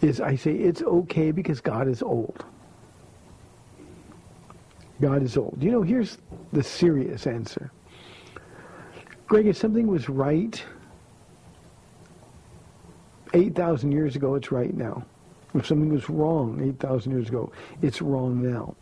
is 0.00 0.22
I 0.22 0.36
say 0.36 0.52
it's 0.52 0.80
okay 0.80 1.30
because 1.30 1.60
God 1.60 1.86
is 1.86 2.02
old. 2.02 2.46
God 5.02 5.22
is 5.22 5.36
old. 5.36 5.58
You 5.60 5.70
know, 5.70 5.82
here's 5.82 6.16
the 6.54 6.62
serious 6.62 7.26
answer. 7.26 7.70
Greg, 9.26 9.48
if 9.48 9.58
something 9.58 9.86
was 9.86 10.08
right 10.08 10.64
8,000 13.34 13.92
years 13.92 14.16
ago, 14.16 14.34
it's 14.34 14.50
right 14.50 14.74
now. 14.74 15.04
If 15.54 15.66
something 15.66 15.92
was 15.92 16.08
wrong 16.08 16.58
8,000 16.62 17.12
years 17.12 17.28
ago, 17.28 17.52
it's 17.82 18.00
wrong 18.00 18.42
now. 18.42 18.74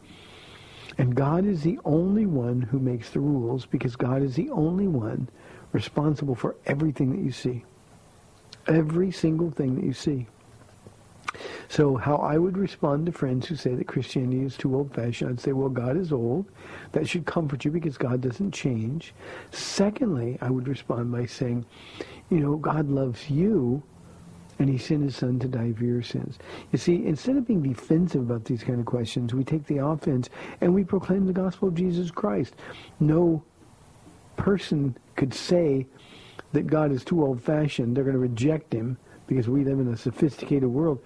And 0.99 1.15
God 1.15 1.45
is 1.45 1.63
the 1.63 1.79
only 1.85 2.27
one 2.27 2.63
who 2.63 2.79
makes 2.79 3.11
the 3.11 3.21
rules 3.21 3.67
because 3.67 3.97
God 3.97 4.23
is 4.23 4.35
the 4.35 4.51
only 4.51 4.87
one 4.87 5.29
responsible 5.73 6.35
for 6.35 6.57
everything 6.67 7.11
that 7.11 7.23
you 7.23 7.33
see. 7.33 7.65
Every 8.67 9.11
single 9.11 9.51
thing 9.51 9.75
that 9.77 9.85
you 9.85 9.93
see. 9.93 10.27
So 11.69 11.97
how 11.97 12.17
I 12.17 12.39
would 12.39 12.57
respond 12.57 13.07
to 13.07 13.13
friends 13.13 13.47
who 13.47 13.57
say 13.57 13.75
that 13.75 13.87
Christianity 13.87 14.43
is 14.43 14.57
too 14.57 14.75
old-fashioned, 14.75 15.31
I'd 15.31 15.41
say, 15.41 15.53
well, 15.53 15.69
God 15.69 15.97
is 15.97 16.13
old. 16.13 16.47
That 16.93 17.07
should 17.07 17.27
comfort 17.27 17.65
you 17.65 17.71
because 17.71 17.99
God 17.99 18.23
doesn't 18.23 18.53
change. 18.53 19.13
Secondly, 19.51 20.39
I 20.41 20.51
would 20.51 20.67
respond 20.67 21.13
by 21.13 21.27
saying, 21.27 21.67
you 22.31 22.41
know, 22.41 22.57
God 22.57 22.89
loves 22.89 23.29
you 23.29 23.83
and 24.59 24.69
he 24.69 24.79
sent 24.79 25.03
his 25.03 25.17
son 25.17 25.39
to 25.39 25.49
die 25.49 25.73
for 25.73 25.85
your 25.85 26.03
sins. 26.03 26.39
You 26.73 26.79
see, 26.79 27.05
instead 27.05 27.37
of 27.37 27.47
being 27.47 27.63
defensive 27.63 28.23
about 28.23 28.45
these 28.45 28.63
kind 28.63 28.81
of 28.81 28.87
questions, 28.87 29.35
we 29.35 29.45
take 29.45 29.67
the 29.67 29.85
offense 29.85 30.31
and 30.61 30.75
we 30.75 30.85
proclaim 30.85 31.27
the 31.27 31.33
gospel 31.33 31.69
of 31.69 31.75
Jesus 31.75 32.11
Christ. 32.11 32.55
No 32.99 33.43
person 34.37 34.97
could 35.17 35.35
say 35.35 35.87
that 36.53 36.67
God 36.67 36.93
is 36.93 37.05
too 37.05 37.23
old-fashioned. 37.25 37.97
They're 37.97 38.05
going 38.05 38.15
to 38.15 38.21
reject 38.21 38.73
him 38.73 38.97
because 39.27 39.49
we 39.49 39.65
live 39.65 39.81
in 39.81 39.89
a 39.89 39.97
sophisticated 39.97 40.69
world 40.69 41.03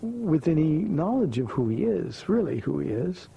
with 0.00 0.48
any 0.48 0.78
knowledge 0.78 1.38
of 1.38 1.50
who 1.50 1.68
he 1.68 1.84
is, 1.84 2.28
really 2.28 2.60
who 2.60 2.78
he 2.78 2.88
is. 2.88 3.28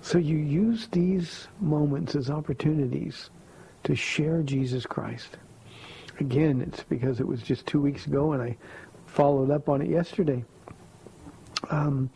So 0.00 0.18
you 0.18 0.36
use 0.36 0.88
these 0.90 1.48
moments 1.60 2.16
as 2.16 2.30
opportunities 2.30 3.30
to 3.84 3.94
share 3.94 4.42
Jesus 4.42 4.86
Christ. 4.86 5.38
Again, 6.20 6.60
it's 6.60 6.82
because 6.82 7.20
it 7.20 7.26
was 7.26 7.42
just 7.42 7.66
two 7.66 7.80
weeks 7.80 8.06
ago 8.06 8.32
and 8.32 8.42
I 8.42 8.56
followed 9.06 9.50
up 9.50 9.68
on 9.68 9.82
it 9.82 9.88
yesterday. 9.88 10.44
Um, 11.70 12.10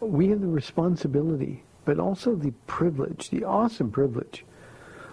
we 0.00 0.28
have 0.28 0.40
the 0.40 0.48
responsibility, 0.48 1.62
but 1.84 1.98
also 1.98 2.34
the 2.34 2.52
privilege, 2.66 3.30
the 3.30 3.44
awesome 3.44 3.90
privilege 3.90 4.44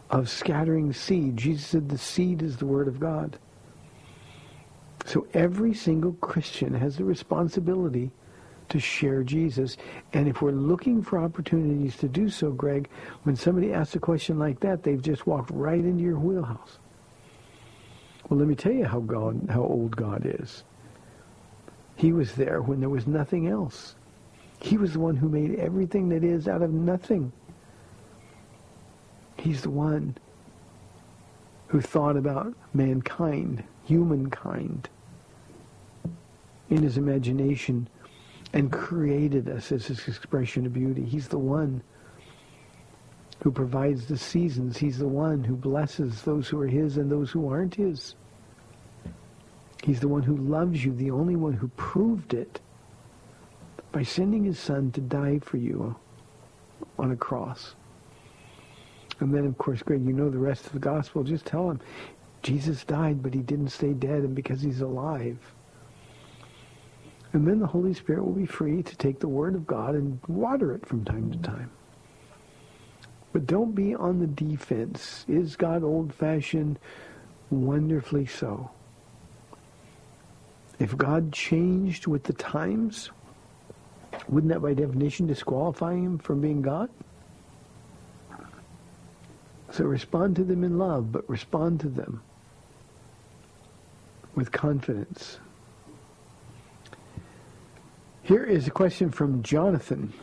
of 0.09 0.29
scattering 0.29 0.91
seed. 0.93 1.37
Jesus 1.37 1.65
said 1.65 1.89
the 1.89 1.97
seed 1.97 2.41
is 2.41 2.57
the 2.57 2.65
word 2.65 2.87
of 2.87 2.99
God. 2.99 3.37
So 5.05 5.27
every 5.33 5.73
single 5.73 6.13
Christian 6.13 6.73
has 6.73 6.97
the 6.97 7.03
responsibility 7.03 8.11
to 8.69 8.79
share 8.79 9.23
Jesus. 9.23 9.77
And 10.13 10.27
if 10.27 10.41
we're 10.41 10.51
looking 10.51 11.01
for 11.01 11.19
opportunities 11.19 11.97
to 11.97 12.07
do 12.07 12.29
so, 12.29 12.51
Greg, 12.51 12.89
when 13.23 13.35
somebody 13.35 13.73
asks 13.73 13.95
a 13.95 13.99
question 13.99 14.37
like 14.39 14.59
that, 14.59 14.83
they've 14.83 15.01
just 15.01 15.25
walked 15.27 15.51
right 15.51 15.79
into 15.79 16.03
your 16.03 16.19
wheelhouse. 16.19 16.79
Well, 18.29 18.39
let 18.39 18.47
me 18.47 18.55
tell 18.55 18.71
you 18.71 18.85
how 18.85 18.99
God, 18.99 19.47
how 19.49 19.63
old 19.63 19.95
God 19.95 20.21
is. 20.25 20.63
He 21.95 22.13
was 22.13 22.33
there 22.35 22.61
when 22.61 22.79
there 22.79 22.89
was 22.89 23.07
nothing 23.07 23.47
else. 23.47 23.95
He 24.61 24.77
was 24.77 24.93
the 24.93 24.99
one 24.99 25.15
who 25.15 25.29
made 25.29 25.55
everything 25.55 26.09
that 26.09 26.23
is 26.23 26.47
out 26.47 26.61
of 26.61 26.71
nothing. 26.71 27.31
He's 29.37 29.61
the 29.61 29.69
one 29.69 30.15
who 31.67 31.81
thought 31.81 32.17
about 32.17 32.53
mankind, 32.73 33.63
humankind, 33.85 34.89
in 36.69 36.83
his 36.83 36.97
imagination 36.97 37.87
and 38.53 38.71
created 38.71 39.49
us 39.49 39.71
as 39.71 39.87
his 39.87 40.07
expression 40.07 40.65
of 40.65 40.73
beauty. 40.73 41.03
He's 41.03 41.27
the 41.27 41.39
one 41.39 41.81
who 43.41 43.51
provides 43.51 44.05
the 44.05 44.17
seasons. 44.17 44.77
He's 44.77 44.97
the 44.97 45.07
one 45.07 45.43
who 45.43 45.55
blesses 45.55 46.21
those 46.23 46.47
who 46.47 46.59
are 46.61 46.67
his 46.67 46.97
and 46.97 47.09
those 47.09 47.31
who 47.31 47.49
aren't 47.49 47.75
his. 47.75 48.15
He's 49.83 50.01
the 50.01 50.09
one 50.09 50.23
who 50.23 50.35
loves 50.35 50.83
you, 50.83 50.93
the 50.93 51.11
only 51.11 51.35
one 51.35 51.53
who 51.53 51.69
proved 51.69 52.33
it 52.33 52.59
by 53.91 54.03
sending 54.03 54.43
his 54.43 54.59
son 54.59 54.91
to 54.91 55.01
die 55.01 55.39
for 55.39 55.57
you 55.57 55.95
on 56.97 57.11
a 57.11 57.15
cross. 57.15 57.75
And 59.19 59.33
then, 59.33 59.45
of 59.45 59.57
course, 59.57 59.81
Greg, 59.81 60.05
you 60.05 60.13
know 60.13 60.29
the 60.29 60.37
rest 60.37 60.65
of 60.65 60.73
the 60.73 60.79
gospel. 60.79 61.23
Just 61.23 61.45
tell 61.45 61.71
him 61.71 61.79
Jesus 62.43 62.83
died, 62.83 63.23
but 63.23 63.33
he 63.33 63.41
didn't 63.41 63.69
stay 63.69 63.93
dead, 63.93 64.19
and 64.19 64.35
because 64.35 64.61
he's 64.61 64.81
alive. 64.81 65.37
And 67.33 67.47
then 67.47 67.59
the 67.59 67.67
Holy 67.67 67.93
Spirit 67.93 68.23
will 68.23 68.33
be 68.33 68.45
free 68.45 68.81
to 68.81 68.95
take 68.95 69.19
the 69.19 69.27
Word 69.27 69.55
of 69.55 69.67
God 69.67 69.95
and 69.95 70.19
water 70.27 70.73
it 70.73 70.85
from 70.85 71.05
time 71.05 71.31
to 71.31 71.37
time. 71.39 71.71
But 73.31 73.45
don't 73.45 73.75
be 73.75 73.93
on 73.93 74.19
the 74.19 74.27
defense. 74.27 75.25
Is 75.27 75.55
God 75.55 75.83
old-fashioned? 75.83 76.79
Wonderfully 77.51 78.25
so. 78.25 78.71
If 80.79 80.95
God 80.97 81.31
changed 81.31 82.07
with 82.07 82.23
the 82.23 82.33
times, 82.33 83.11
wouldn't 84.27 84.51
that 84.51 84.61
by 84.61 84.73
definition 84.73 85.27
disqualify 85.27 85.93
him 85.93 86.17
from 86.17 86.41
being 86.41 86.61
God? 86.61 86.89
So 89.71 89.83
respond 89.83 90.35
to 90.37 90.43
them 90.43 90.63
in 90.63 90.77
love, 90.77 91.11
but 91.11 91.29
respond 91.29 91.79
to 91.81 91.89
them 91.89 92.23
with 94.35 94.51
confidence. 94.51 95.39
Here 98.23 98.43
is 98.43 98.67
a 98.67 98.71
question 98.71 99.11
from 99.11 99.43
Jonathan. 99.43 100.13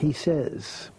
He 0.00 0.12
says, 0.12 0.90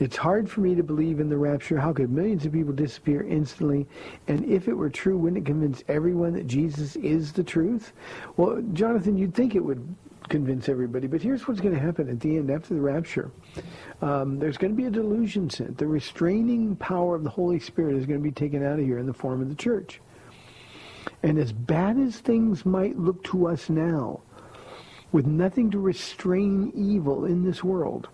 it's 0.00 0.16
hard 0.16 0.50
for 0.50 0.62
me 0.62 0.74
to 0.74 0.82
believe 0.82 1.20
in 1.20 1.28
the 1.28 1.36
rapture. 1.36 1.78
How 1.78 1.92
could 1.92 2.10
millions 2.10 2.46
of 2.46 2.52
people 2.52 2.72
disappear 2.72 3.22
instantly? 3.22 3.86
And 4.28 4.44
if 4.46 4.66
it 4.66 4.72
were 4.72 4.88
true, 4.88 5.18
wouldn't 5.18 5.46
it 5.46 5.46
convince 5.46 5.84
everyone 5.88 6.32
that 6.32 6.46
Jesus 6.46 6.96
is 6.96 7.32
the 7.32 7.44
truth? 7.44 7.92
Well, 8.38 8.62
Jonathan, 8.72 9.18
you'd 9.18 9.34
think 9.34 9.54
it 9.54 9.64
would 9.64 9.94
convince 10.30 10.70
everybody. 10.70 11.06
But 11.06 11.20
here's 11.20 11.46
what's 11.46 11.60
going 11.60 11.74
to 11.74 11.80
happen 11.80 12.08
at 12.08 12.18
the 12.18 12.38
end, 12.38 12.50
after 12.50 12.72
the 12.72 12.80
rapture. 12.80 13.30
Um, 14.00 14.38
there's 14.38 14.56
going 14.56 14.72
to 14.72 14.76
be 14.76 14.86
a 14.86 14.90
delusion 14.90 15.50
sent. 15.50 15.76
The 15.76 15.86
restraining 15.86 16.76
power 16.76 17.14
of 17.14 17.22
the 17.22 17.30
Holy 17.30 17.60
Spirit 17.60 17.96
is 17.96 18.06
going 18.06 18.20
to 18.20 18.24
be 18.24 18.32
taken 18.32 18.64
out 18.64 18.78
of 18.78 18.84
here 18.86 18.98
in 18.98 19.06
the 19.06 19.12
form 19.12 19.42
of 19.42 19.50
the 19.50 19.54
church. 19.54 20.00
And 21.22 21.38
as 21.38 21.52
bad 21.52 21.98
as 21.98 22.20
things 22.20 22.64
might 22.64 22.98
look 22.98 23.22
to 23.24 23.48
us 23.48 23.68
now, 23.68 24.20
with 25.12 25.26
nothing 25.26 25.70
to 25.72 25.78
restrain 25.78 26.72
evil 26.74 27.26
in 27.26 27.44
this 27.44 27.62
world, 27.62 28.08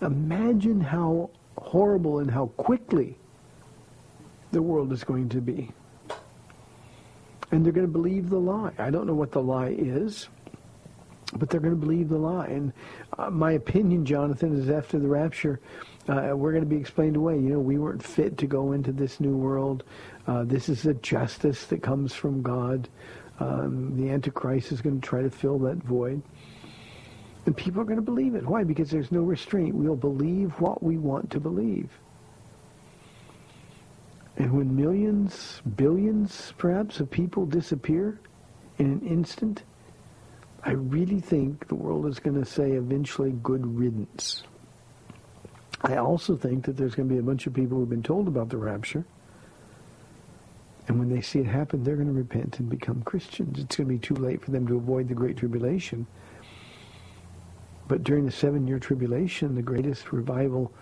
imagine 0.00 0.80
how 0.80 1.30
horrible 1.58 2.18
and 2.20 2.30
how 2.30 2.46
quickly 2.56 3.16
the 4.52 4.62
world 4.62 4.92
is 4.92 5.04
going 5.04 5.28
to 5.30 5.40
be. 5.40 5.70
And 7.52 7.64
they're 7.64 7.72
going 7.72 7.86
to 7.86 7.92
believe 7.92 8.30
the 8.30 8.38
lie. 8.38 8.72
I 8.78 8.90
don't 8.90 9.06
know 9.06 9.14
what 9.14 9.32
the 9.32 9.42
lie 9.42 9.74
is, 9.76 10.28
but 11.36 11.50
they're 11.50 11.60
going 11.60 11.74
to 11.74 11.80
believe 11.80 12.08
the 12.08 12.18
lie. 12.18 12.46
And 12.46 12.72
uh, 13.18 13.30
my 13.30 13.52
opinion, 13.52 14.04
Jonathan, 14.04 14.56
is 14.56 14.70
after 14.70 14.98
the 14.98 15.08
rapture, 15.08 15.60
uh, 16.08 16.32
we're 16.34 16.52
going 16.52 16.64
to 16.64 16.70
be 16.70 16.76
explained 16.76 17.16
away. 17.16 17.34
You 17.34 17.50
know, 17.50 17.60
we 17.60 17.78
weren't 17.78 18.02
fit 18.02 18.38
to 18.38 18.46
go 18.46 18.72
into 18.72 18.92
this 18.92 19.20
new 19.20 19.36
world. 19.36 19.84
Uh, 20.26 20.44
this 20.44 20.68
is 20.68 20.86
a 20.86 20.94
justice 20.94 21.66
that 21.66 21.82
comes 21.82 22.14
from 22.14 22.42
God. 22.42 22.88
Um, 23.40 23.96
the 23.96 24.10
Antichrist 24.10 24.70
is 24.70 24.80
going 24.80 25.00
to 25.00 25.06
try 25.06 25.22
to 25.22 25.30
fill 25.30 25.58
that 25.60 25.78
void. 25.78 26.22
And 27.46 27.56
people 27.56 27.80
are 27.80 27.84
going 27.84 27.96
to 27.96 28.02
believe 28.02 28.34
it. 28.34 28.46
Why? 28.46 28.64
Because 28.64 28.90
there's 28.90 29.10
no 29.10 29.22
restraint. 29.22 29.74
We'll 29.74 29.96
believe 29.96 30.52
what 30.60 30.82
we 30.82 30.98
want 30.98 31.30
to 31.30 31.40
believe. 31.40 31.90
And 34.36 34.52
when 34.52 34.76
millions, 34.76 35.60
billions 35.76 36.52
perhaps, 36.56 37.00
of 37.00 37.10
people 37.10 37.46
disappear 37.46 38.20
in 38.78 38.86
an 38.86 39.06
instant, 39.06 39.64
I 40.62 40.72
really 40.72 41.20
think 41.20 41.68
the 41.68 41.74
world 41.74 42.06
is 42.06 42.18
going 42.18 42.38
to 42.42 42.44
say 42.44 42.72
eventually 42.72 43.32
good 43.42 43.66
riddance. 43.66 44.44
I 45.82 45.96
also 45.96 46.36
think 46.36 46.66
that 46.66 46.76
there's 46.76 46.94
going 46.94 47.08
to 47.08 47.14
be 47.14 47.18
a 47.18 47.22
bunch 47.22 47.46
of 47.46 47.54
people 47.54 47.78
who've 47.78 47.88
been 47.88 48.02
told 48.02 48.28
about 48.28 48.50
the 48.50 48.58
rapture. 48.58 49.04
And 50.88 50.98
when 50.98 51.08
they 51.08 51.20
see 51.20 51.38
it 51.38 51.46
happen, 51.46 51.84
they're 51.84 51.96
going 51.96 52.08
to 52.08 52.12
repent 52.12 52.58
and 52.58 52.68
become 52.68 53.02
Christians. 53.02 53.58
It's 53.58 53.76
going 53.76 53.88
to 53.88 53.94
be 53.94 53.98
too 53.98 54.14
late 54.14 54.42
for 54.42 54.50
them 54.50 54.66
to 54.66 54.76
avoid 54.76 55.08
the 55.08 55.14
Great 55.14 55.36
Tribulation. 55.36 56.06
But 57.90 58.04
during 58.04 58.24
the 58.24 58.30
seven-year 58.30 58.78
tribulation, 58.78 59.56
the 59.56 59.62
greatest 59.62 60.12
revival 60.12 60.72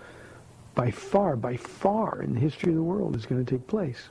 by 0.74 0.90
far, 0.90 1.36
by 1.36 1.56
far 1.56 2.20
in 2.20 2.34
the 2.34 2.38
history 2.38 2.70
of 2.70 2.76
the 2.76 2.82
world 2.82 3.16
is 3.16 3.24
going 3.24 3.42
to 3.42 3.50
take 3.50 3.66
place. 3.66 4.10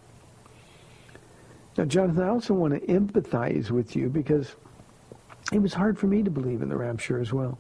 Now, 1.78 1.86
Jonathan, 1.86 2.24
I 2.24 2.30
also 2.30 2.56
want 2.56 2.74
to 2.74 2.80
empathize 2.88 3.70
with 3.70 3.96
you 3.96 4.10
because 4.10 4.56
it 5.54 5.60
was 5.60 5.76
hard 5.76 6.00
for 6.00 6.08
me 6.08 6.24
to 6.24 6.32
believe 6.32 6.64
in 6.64 6.70
the 6.70 6.76
rapture 6.76 7.22
as 7.22 7.32
well. 7.32 7.60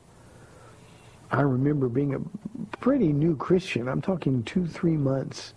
I 1.29 1.41
remember 1.41 1.87
being 1.87 2.15
a 2.15 2.77
pretty 2.79 3.13
new 3.13 3.35
Christian. 3.35 3.87
I'm 3.87 4.01
talking 4.01 4.41
two, 4.41 4.65
three 4.65 4.97
months 4.97 5.53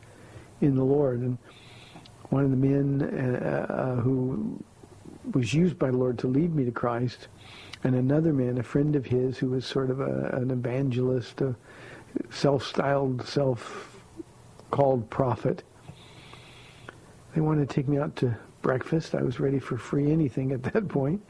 in 0.61 0.77
the 0.77 0.85
Lord. 0.85 1.21
And 1.21 1.39
one 2.29 2.45
of 2.45 2.51
the 2.51 2.57
men 2.59 3.01
uh, 3.03 3.73
uh, 3.73 3.95
who 4.03 4.63
was 5.33 5.55
used 5.55 5.79
by 5.79 5.91
the 5.91 5.97
Lord 5.97 6.19
to 6.19 6.27
lead 6.27 6.55
me 6.55 6.67
to 6.67 6.71
Christ 6.71 7.29
and 7.83 7.95
another 7.95 8.33
man, 8.33 8.59
a 8.59 8.63
friend 8.63 8.95
of 8.95 9.07
his, 9.07 9.39
who 9.39 9.51
was 9.51 9.65
sort 9.65 9.91
of 9.91 10.01
a, 10.01 10.31
an 10.35 10.51
evangelist, 10.51 11.41
a 11.41 11.55
self-styled, 12.31 13.27
self-called 13.27 15.09
prophet. 15.09 15.63
They 17.35 17.41
wanted 17.41 17.69
to 17.69 17.75
take 17.75 17.89
me 17.89 17.99
out 17.99 18.17
to 18.17 18.37
breakfast. 18.61 19.15
I 19.15 19.23
was 19.23 19.41
ready 19.41 19.59
for 19.59 19.79
free 19.79 20.11
anything 20.11 20.53
at 20.53 20.63
that 20.65 20.89
point. 20.89 21.23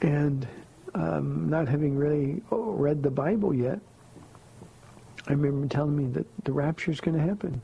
And 0.00 0.48
um, 0.94 1.48
not 1.48 1.68
having 1.68 1.96
really 1.96 2.42
read 2.50 3.02
the 3.02 3.10
Bible 3.10 3.54
yet, 3.54 3.78
I 5.28 5.32
remember 5.32 5.68
telling 5.68 5.96
me 5.96 6.06
that 6.14 6.26
the 6.44 6.52
rapture 6.52 6.90
is 6.90 7.00
going 7.00 7.16
to 7.16 7.22
happen. 7.22 7.60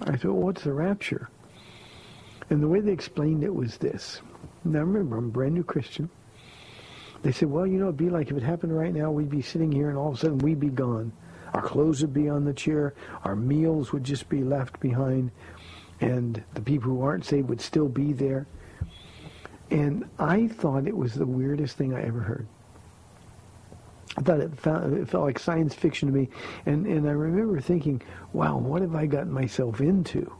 I 0.00 0.16
thought, 0.16 0.32
what's 0.32 0.64
the 0.64 0.72
rapture? 0.72 1.28
And 2.50 2.62
the 2.62 2.68
way 2.68 2.80
they 2.80 2.92
explained 2.92 3.44
it 3.44 3.54
was 3.54 3.76
this. 3.76 4.20
Now 4.72 4.80
remember, 4.80 5.16
I'm 5.16 5.26
a 5.26 5.28
brand 5.28 5.54
new 5.54 5.64
Christian. 5.64 6.10
They 7.22 7.32
said, 7.32 7.50
well, 7.50 7.66
you 7.66 7.78
know, 7.78 7.86
it'd 7.86 7.96
be 7.96 8.10
like 8.10 8.30
if 8.30 8.36
it 8.36 8.42
happened 8.42 8.76
right 8.76 8.94
now, 8.94 9.10
we'd 9.10 9.30
be 9.30 9.42
sitting 9.42 9.72
here 9.72 9.88
and 9.88 9.98
all 9.98 10.08
of 10.08 10.14
a 10.14 10.18
sudden 10.18 10.38
we'd 10.38 10.60
be 10.60 10.68
gone. 10.68 11.12
Our 11.54 11.62
clothes 11.62 12.02
would 12.02 12.12
be 12.12 12.28
on 12.28 12.44
the 12.44 12.52
chair. 12.52 12.94
Our 13.24 13.36
meals 13.36 13.92
would 13.92 14.04
just 14.04 14.28
be 14.28 14.44
left 14.44 14.78
behind. 14.80 15.30
And 16.00 16.42
the 16.54 16.60
people 16.60 16.90
who 16.90 17.02
aren't 17.02 17.24
saved 17.24 17.48
would 17.48 17.60
still 17.60 17.88
be 17.88 18.12
there. 18.12 18.46
And 19.70 20.08
I 20.18 20.48
thought 20.48 20.86
it 20.86 20.96
was 20.96 21.14
the 21.14 21.26
weirdest 21.26 21.76
thing 21.76 21.94
I 21.94 22.02
ever 22.02 22.20
heard. 22.20 22.46
I 24.18 24.22
thought 24.22 24.40
it, 24.40 24.58
found, 24.58 24.96
it 24.96 25.08
felt 25.08 25.24
like 25.24 25.38
science 25.38 25.74
fiction 25.74 26.08
to 26.08 26.14
me. 26.14 26.28
And, 26.64 26.86
and 26.86 27.08
I 27.08 27.12
remember 27.12 27.60
thinking, 27.60 28.02
wow, 28.32 28.56
what 28.56 28.82
have 28.82 28.94
I 28.94 29.06
gotten 29.06 29.32
myself 29.32 29.80
into? 29.80 30.32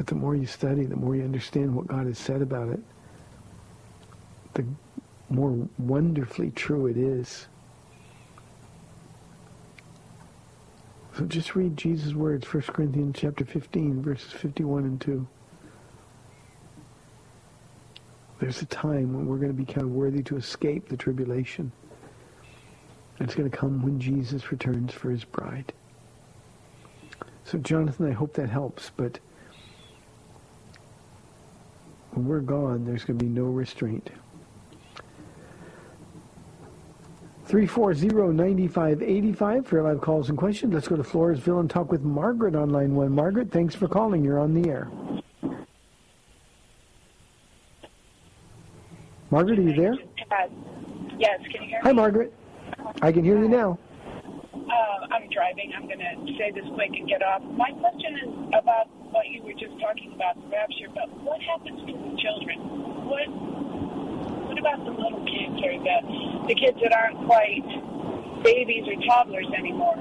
But 0.00 0.06
the 0.06 0.14
more 0.14 0.34
you 0.34 0.46
study, 0.46 0.86
the 0.86 0.96
more 0.96 1.14
you 1.14 1.22
understand 1.22 1.74
what 1.74 1.86
God 1.86 2.06
has 2.06 2.16
said 2.16 2.40
about 2.40 2.70
it, 2.70 2.80
the 4.54 4.64
more 5.28 5.68
wonderfully 5.78 6.52
true 6.52 6.86
it 6.86 6.96
is. 6.96 7.48
So 11.18 11.26
just 11.26 11.54
read 11.54 11.76
Jesus' 11.76 12.14
words, 12.14 12.50
1 12.50 12.62
Corinthians 12.62 13.16
chapter 13.18 13.44
15, 13.44 14.00
verses 14.00 14.32
51 14.32 14.84
and 14.84 15.00
2. 15.02 15.26
There's 18.38 18.62
a 18.62 18.66
time 18.66 19.12
when 19.12 19.26
we're 19.26 19.36
going 19.36 19.54
to 19.54 19.64
be 19.64 19.70
kind 19.70 19.82
of 19.82 19.90
worthy 19.90 20.22
to 20.22 20.38
escape 20.38 20.88
the 20.88 20.96
tribulation. 20.96 21.72
It's 23.18 23.34
going 23.34 23.50
to 23.50 23.54
come 23.54 23.82
when 23.82 24.00
Jesus 24.00 24.50
returns 24.50 24.94
for 24.94 25.10
his 25.10 25.24
bride. 25.24 25.74
So, 27.44 27.58
Jonathan, 27.58 28.08
I 28.08 28.12
hope 28.12 28.32
that 28.32 28.48
helps, 28.48 28.92
but 28.96 29.18
when 32.12 32.26
we're 32.26 32.40
gone, 32.40 32.84
there's 32.84 33.04
going 33.04 33.18
to 33.18 33.24
be 33.24 33.30
no 33.30 33.44
restraint. 33.44 34.10
340-9585 37.48 39.66
for 39.66 39.82
live 39.82 40.00
calls 40.00 40.28
and 40.28 40.38
questions. 40.38 40.72
Let's 40.72 40.86
go 40.86 40.96
to 40.96 41.02
Floresville 41.02 41.58
and 41.60 41.68
talk 41.68 41.90
with 41.90 42.02
Margaret 42.02 42.54
on 42.54 42.70
line 42.70 42.94
one. 42.94 43.12
Margaret, 43.12 43.50
thanks 43.50 43.74
for 43.74 43.88
calling. 43.88 44.24
You're 44.24 44.38
on 44.38 44.54
the 44.54 44.70
air. 44.70 44.88
Margaret, 49.30 49.58
are 49.58 49.62
you 49.62 49.74
there? 49.74 49.94
Yes, 51.18 51.40
can 51.42 51.62
you 51.62 51.68
hear 51.68 51.78
me? 51.78 51.82
Hi, 51.82 51.92
Margaret. 51.92 52.32
I 53.02 53.12
can 53.12 53.24
hear 53.24 53.38
you 53.38 53.48
now. 53.48 53.78
Uh, 54.70 55.06
I'm 55.10 55.28
driving. 55.30 55.72
I'm 55.74 55.86
going 55.86 55.98
to 55.98 56.14
say 56.38 56.52
this 56.54 56.64
quick 56.74 56.90
and 56.94 57.08
get 57.08 57.22
off. 57.22 57.42
My 57.42 57.72
question 57.72 58.14
is 58.22 58.30
about 58.54 58.86
what 59.10 59.26
you 59.26 59.42
were 59.42 59.52
just 59.52 59.74
talking 59.80 60.12
about, 60.14 60.40
the 60.40 60.46
rapture, 60.46 60.86
but 60.94 61.10
what 61.22 61.40
happens 61.42 61.80
to 61.80 61.92
the 61.92 62.16
children? 62.22 62.58
What 63.10 63.26
what 64.46 64.58
about 64.58 64.84
the 64.84 64.90
little 64.90 65.24
kids 65.26 65.58
or 65.64 65.72
the, 65.78 66.46
the 66.48 66.54
kids 66.54 66.78
that 66.82 66.92
aren't 66.92 67.18
quite 67.26 67.64
babies 68.44 68.86
or 68.86 68.94
toddlers 69.06 69.46
anymore? 69.56 69.96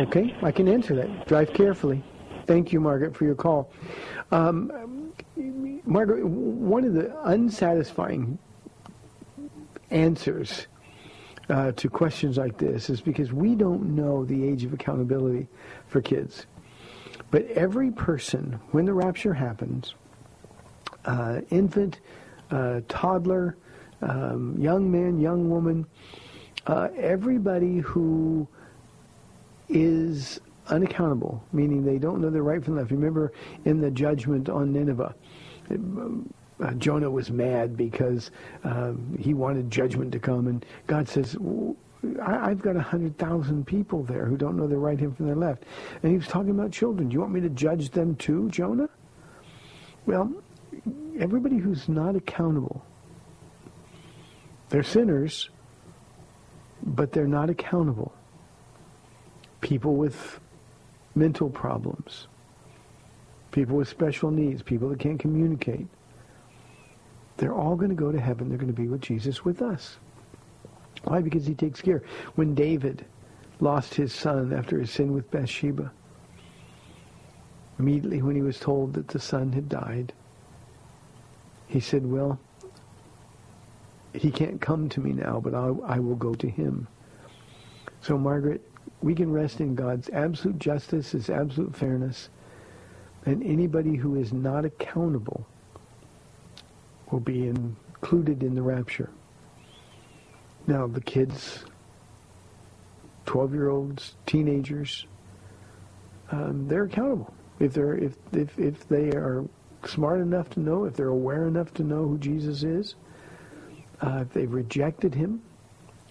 Okay, 0.00 0.34
I 0.42 0.52
can 0.52 0.68
answer 0.68 0.94
that. 0.94 1.26
Drive 1.26 1.52
carefully. 1.52 2.02
Thank 2.46 2.72
you, 2.72 2.80
Margaret, 2.80 3.16
for 3.16 3.24
your 3.24 3.34
call. 3.34 3.70
Um, 4.30 5.12
Margaret, 5.84 6.24
one 6.24 6.84
of 6.84 6.94
the 6.94 7.16
unsatisfying 7.24 8.38
answers 9.90 10.66
uh, 11.52 11.70
to 11.72 11.90
questions 11.90 12.38
like 12.38 12.56
this 12.56 12.88
is 12.88 13.02
because 13.02 13.30
we 13.30 13.54
don't 13.54 13.94
know 13.94 14.24
the 14.24 14.42
age 14.42 14.64
of 14.64 14.72
accountability 14.72 15.46
for 15.86 16.00
kids. 16.00 16.46
But 17.30 17.44
every 17.48 17.90
person, 17.90 18.58
when 18.70 18.86
the 18.86 18.94
rapture 18.94 19.34
happens, 19.34 19.94
uh, 21.04 21.42
infant, 21.50 22.00
uh, 22.50 22.80
toddler, 22.88 23.58
um, 24.00 24.56
young 24.58 24.90
man, 24.90 25.20
young 25.20 25.50
woman, 25.50 25.86
uh, 26.66 26.88
everybody 26.96 27.80
who 27.80 28.48
is 29.68 30.40
unaccountable, 30.68 31.44
meaning 31.52 31.84
they 31.84 31.98
don't 31.98 32.22
know 32.22 32.30
their 32.30 32.42
right 32.42 32.64
from 32.64 32.76
left. 32.76 32.90
Remember 32.90 33.30
in 33.66 33.78
the 33.78 33.90
judgment 33.90 34.48
on 34.48 34.72
Nineveh, 34.72 35.14
uh, 36.60 36.72
Jonah 36.74 37.10
was 37.10 37.30
mad 37.30 37.76
because 37.76 38.30
um, 38.64 39.16
he 39.18 39.34
wanted 39.34 39.70
judgment 39.70 40.12
to 40.12 40.18
come, 40.18 40.46
and 40.46 40.64
God 40.86 41.08
says, 41.08 41.36
I, 42.20 42.50
I've 42.50 42.62
got 42.62 42.76
a 42.76 42.80
hundred 42.80 43.16
thousand 43.18 43.66
people 43.66 44.02
there 44.02 44.26
who 44.26 44.36
don't 44.36 44.56
know 44.56 44.66
their 44.66 44.78
right 44.78 44.98
hand 44.98 45.16
from 45.16 45.26
their 45.26 45.36
left, 45.36 45.64
and 46.02 46.10
he 46.12 46.18
was 46.18 46.26
talking 46.26 46.50
about 46.50 46.72
children. 46.72 47.08
Do 47.08 47.14
you 47.14 47.20
want 47.20 47.32
me 47.32 47.40
to 47.40 47.48
judge 47.48 47.90
them 47.90 48.16
too, 48.16 48.48
Jonah? 48.50 48.88
Well, 50.06 50.32
everybody 51.18 51.58
who's 51.58 51.88
not 51.88 52.16
accountable, 52.16 52.84
they're 54.68 54.82
sinners, 54.82 55.50
but 56.82 57.12
they're 57.12 57.26
not 57.26 57.50
accountable. 57.50 58.12
People 59.60 59.94
with 59.94 60.40
mental 61.14 61.48
problems, 61.48 62.26
people 63.52 63.76
with 63.76 63.88
special 63.88 64.30
needs, 64.30 64.62
people 64.62 64.88
that 64.88 64.98
can't 64.98 65.20
communicate. 65.20 65.86
They're 67.42 67.52
all 67.52 67.74
going 67.74 67.88
to 67.88 67.96
go 67.96 68.12
to 68.12 68.20
heaven. 68.20 68.48
They're 68.48 68.56
going 68.56 68.72
to 68.72 68.80
be 68.80 68.86
with 68.86 69.00
Jesus 69.00 69.44
with 69.44 69.62
us. 69.62 69.96
Why? 71.02 71.20
Because 71.20 71.44
he 71.44 71.56
takes 71.56 71.82
care. 71.82 72.04
When 72.36 72.54
David 72.54 73.04
lost 73.58 73.94
his 73.94 74.14
son 74.14 74.52
after 74.52 74.78
his 74.78 74.92
sin 74.92 75.12
with 75.12 75.28
Bathsheba, 75.32 75.90
immediately 77.80 78.22
when 78.22 78.36
he 78.36 78.42
was 78.42 78.60
told 78.60 78.92
that 78.92 79.08
the 79.08 79.18
son 79.18 79.50
had 79.50 79.68
died, 79.68 80.12
he 81.66 81.80
said, 81.80 82.06
well, 82.06 82.38
he 84.14 84.30
can't 84.30 84.60
come 84.60 84.88
to 84.90 85.00
me 85.00 85.10
now, 85.10 85.40
but 85.40 85.52
I, 85.52 85.66
I 85.84 85.98
will 85.98 86.14
go 86.14 86.34
to 86.34 86.48
him. 86.48 86.86
So, 88.02 88.16
Margaret, 88.16 88.62
we 89.00 89.16
can 89.16 89.32
rest 89.32 89.58
in 89.58 89.74
God's 89.74 90.08
absolute 90.10 90.60
justice, 90.60 91.10
his 91.10 91.28
absolute 91.28 91.74
fairness, 91.74 92.28
and 93.26 93.42
anybody 93.42 93.96
who 93.96 94.14
is 94.14 94.32
not 94.32 94.64
accountable 94.64 95.44
will 97.12 97.20
be 97.20 97.46
included 97.46 98.42
in 98.42 98.54
the 98.54 98.62
rapture. 98.62 99.10
Now, 100.66 100.86
the 100.86 101.00
kids, 101.00 101.64
12-year-olds, 103.26 104.16
teenagers, 104.26 105.06
um, 106.30 106.66
they're 106.66 106.84
accountable. 106.84 107.32
If 107.60 107.74
they're 107.74 107.96
if, 107.96 108.16
if 108.32 108.58
if 108.58 108.88
they 108.88 109.10
are 109.10 109.44
smart 109.84 110.20
enough 110.20 110.48
to 110.50 110.60
know, 110.60 110.84
if 110.86 110.94
they're 110.94 111.08
aware 111.08 111.46
enough 111.46 111.74
to 111.74 111.84
know 111.84 112.08
who 112.08 112.18
Jesus 112.18 112.62
is, 112.62 112.94
uh, 114.00 114.20
if 114.22 114.32
they've 114.32 114.52
rejected 114.52 115.14
him, 115.14 115.42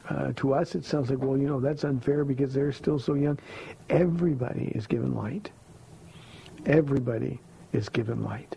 uh, 0.10 0.32
to 0.36 0.54
us 0.54 0.76
it 0.76 0.86
sounds 0.86 1.10
like, 1.10 1.20
well, 1.20 1.38
you 1.38 1.47
know, 1.47 1.60
that's 1.60 1.84
unfair 1.84 2.24
because 2.24 2.54
they're 2.54 2.72
still 2.72 2.99
so 2.99 3.16
young. 3.16 3.39
Everybody 3.89 4.72
is 4.76 4.86
given 4.86 5.16
light. 5.16 5.49
Everybody 6.66 7.39
is 7.74 7.89
given 7.89 8.24
light. 8.24 8.56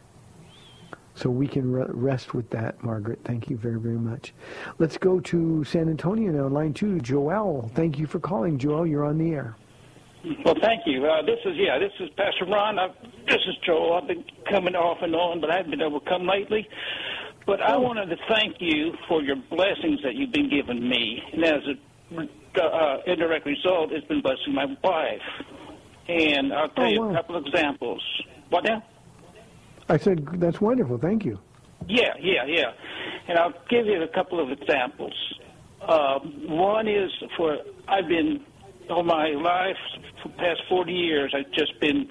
So 1.15 1.31
we 1.31 1.47
can 1.47 1.71
re- 1.71 1.87
rest 1.89 2.35
with 2.35 2.51
that, 2.51 2.83
Margaret. 2.83 3.21
Thank 3.25 3.49
you 3.49 3.57
very, 3.57 3.79
very 3.79 3.99
much. 3.99 4.35
Let's 4.79 4.99
go 4.99 5.21
to 5.21 5.63
San 5.65 5.89
Antonio 5.89 6.33
now, 6.33 6.49
line 6.49 6.75
two. 6.75 7.01
Joel, 7.01 7.71
thank 7.75 7.99
you 7.99 8.07
for 8.07 8.19
calling. 8.19 8.59
Joel, 8.59 8.87
you're 8.87 9.05
on 9.05 9.19
the 9.19 9.31
air. 9.31 9.57
Well, 10.45 10.57
thank 10.61 10.83
you. 10.87 11.05
Uh, 11.07 11.23
this 11.23 11.39
is 11.45 11.53
yeah, 11.57 11.79
this 11.79 11.93
is 12.01 12.09
Pastor 12.17 12.47
Ron. 12.47 12.79
i 12.79 12.89
this 13.29 13.41
is 13.47 13.57
Joel. 13.65 13.95
I've 13.95 14.09
been 14.09 14.25
coming 14.51 14.75
off 14.75 14.99
and 15.03 15.15
on, 15.15 15.41
but 15.41 15.51
I 15.51 15.57
haven't 15.57 15.71
been 15.71 15.83
able 15.83 16.01
to 16.01 16.09
come 16.09 16.27
lately. 16.27 16.67
But 17.47 17.61
I 17.61 17.77
wanted 17.77 18.07
to 18.07 18.17
thank 18.29 18.57
you 18.59 18.95
for 19.07 19.23
your 19.23 19.37
blessings 19.37 20.01
that 20.03 20.15
you've 20.15 20.33
been 20.33 20.49
giving 20.49 20.89
me, 20.89 21.21
and 21.33 21.45
as 21.45 21.61
a 22.17 22.61
uh, 22.63 23.03
indirect 23.07 23.45
result, 23.45 23.93
it's 23.93 24.07
been 24.07 24.23
blessing 24.23 24.55
my 24.55 24.67
wife. 24.83 25.21
And 26.09 26.53
I'll 26.53 26.69
tell 26.71 26.85
Oh, 26.85 26.89
you 26.89 27.01
wow. 27.03 27.11
a 27.11 27.15
couple 27.15 27.37
of 27.37 27.45
examples. 27.47 28.03
What 28.49 28.65
now? 28.65 28.83
I 29.89 29.97
said, 29.99 30.27
that's 30.41 30.61
wonderful. 30.61 30.99
Thank 30.99 31.25
you. 31.25 31.39
Yeah, 31.89 32.15
yeah, 32.21 32.45
yeah. 32.47 32.73
And 33.29 33.39
I'll 33.39 33.55
give 33.69 33.87
you 33.87 34.03
a 34.03 34.09
couple 34.09 34.41
of 34.41 34.51
examples. 34.51 35.15
Uh, 35.83 36.19
one 36.49 36.89
is 36.89 37.11
for 37.37 37.59
I've 37.89 38.09
been 38.09 38.45
all 38.89 39.03
my 39.03 39.29
life 39.29 39.77
for 40.23 40.29
the 40.29 40.35
past 40.35 40.63
40 40.69 40.93
years. 40.93 41.35
I've 41.37 41.53
just 41.53 41.79
been 41.81 42.09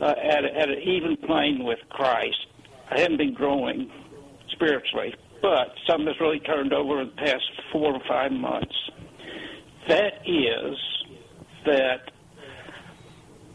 uh, 0.00 0.14
at 0.22 0.44
a, 0.44 0.54
at 0.56 0.68
an 0.68 0.80
even 0.82 1.16
plane 1.16 1.64
with 1.64 1.78
Christ. 1.90 2.46
I 2.90 3.00
haven't 3.00 3.18
been 3.18 3.34
growing 3.34 3.90
spiritually, 4.50 5.14
but 5.40 5.74
something 5.86 6.06
has 6.06 6.20
really 6.20 6.40
turned 6.40 6.72
over 6.72 7.02
in 7.02 7.08
the 7.08 7.14
past 7.14 7.44
four 7.72 7.94
or 7.94 8.02
five 8.08 8.32
months. 8.32 8.74
That 9.88 10.14
is 10.26 10.76
that 11.64 12.11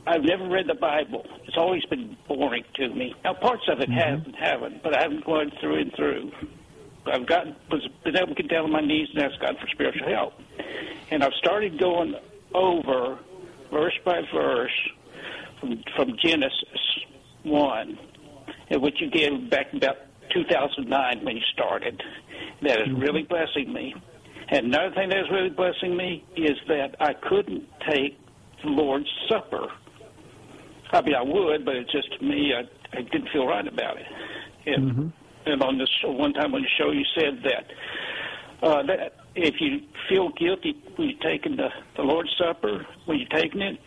I've 0.07 0.23
never 0.23 0.47
read 0.47 0.67
the 0.67 0.75
Bible. 0.75 1.25
It's 1.45 1.57
always 1.57 1.83
been 1.85 2.15
boring 2.27 2.63
to 2.75 2.89
me. 2.89 3.13
Now, 3.23 3.33
parts 3.33 3.63
of 3.67 3.79
it 3.79 3.89
mm-hmm. 3.89 3.99
have 3.99 4.25
and 4.25 4.35
haven't, 4.35 4.83
but 4.83 4.95
I 4.95 5.01
haven't 5.01 5.25
gone 5.25 5.51
through 5.59 5.81
and 5.81 5.93
through. 5.95 6.31
I've 7.05 7.27
gotten, 7.27 7.55
was, 7.69 7.87
been 8.03 8.17
able 8.17 8.29
to 8.29 8.41
get 8.41 8.49
down 8.49 8.65
on 8.65 8.71
my 8.71 8.81
knees 8.81 9.09
and 9.13 9.23
ask 9.23 9.39
God 9.39 9.57
for 9.59 9.67
spiritual 9.67 10.07
help. 10.07 10.33
And 11.11 11.23
I've 11.23 11.33
started 11.33 11.79
going 11.79 12.15
over 12.53 13.19
verse 13.71 13.97
by 14.05 14.21
verse 14.33 14.89
from, 15.59 15.83
from 15.95 16.17
Genesis 16.23 17.05
1, 17.43 17.99
and 18.69 18.81
which 18.81 18.95
you 18.99 19.09
gave 19.09 19.49
back 19.49 19.73
about 19.73 19.97
2009 20.33 21.25
when 21.25 21.35
you 21.35 21.43
started. 21.53 22.01
That 22.61 22.79
is 22.81 22.87
mm-hmm. 22.87 23.01
really 23.01 23.23
blessing 23.23 23.73
me. 23.73 23.93
And 24.49 24.67
another 24.67 24.95
thing 24.95 25.09
that 25.09 25.19
is 25.19 25.29
really 25.31 25.49
blessing 25.49 25.97
me 25.97 26.23
is 26.35 26.57
that 26.69 26.95
I 27.01 27.13
couldn't 27.13 27.65
take 27.89 28.17
the 28.63 28.69
Lord's 28.69 29.09
Supper. 29.29 29.67
I 30.91 31.01
mean, 31.01 31.15
I 31.15 31.21
would, 31.21 31.65
but 31.65 31.75
it's 31.75 31.91
just 31.91 32.17
to 32.19 32.25
me, 32.25 32.53
I, 32.53 32.97
I 32.97 33.01
didn't 33.01 33.29
feel 33.33 33.45
right 33.47 33.67
about 33.67 33.97
it. 33.97 34.05
And, 34.65 35.13
and 35.45 35.63
on 35.63 35.77
this 35.77 35.89
one 36.03 36.33
time 36.33 36.53
on 36.53 36.61
the 36.61 36.67
show, 36.77 36.91
you 36.91 37.03
said 37.15 37.43
that 37.43 37.65
uh, 38.61 38.83
that 38.83 39.15
if 39.35 39.55
you 39.61 39.81
feel 40.09 40.29
guilty 40.29 40.81
when 40.95 41.09
you're 41.09 41.19
taking 41.19 41.55
the, 41.55 41.69
the 41.95 42.01
Lord's 42.01 42.33
Supper, 42.37 42.85
when 43.05 43.19
you're 43.19 43.27
taking 43.29 43.61
it, 43.61 43.79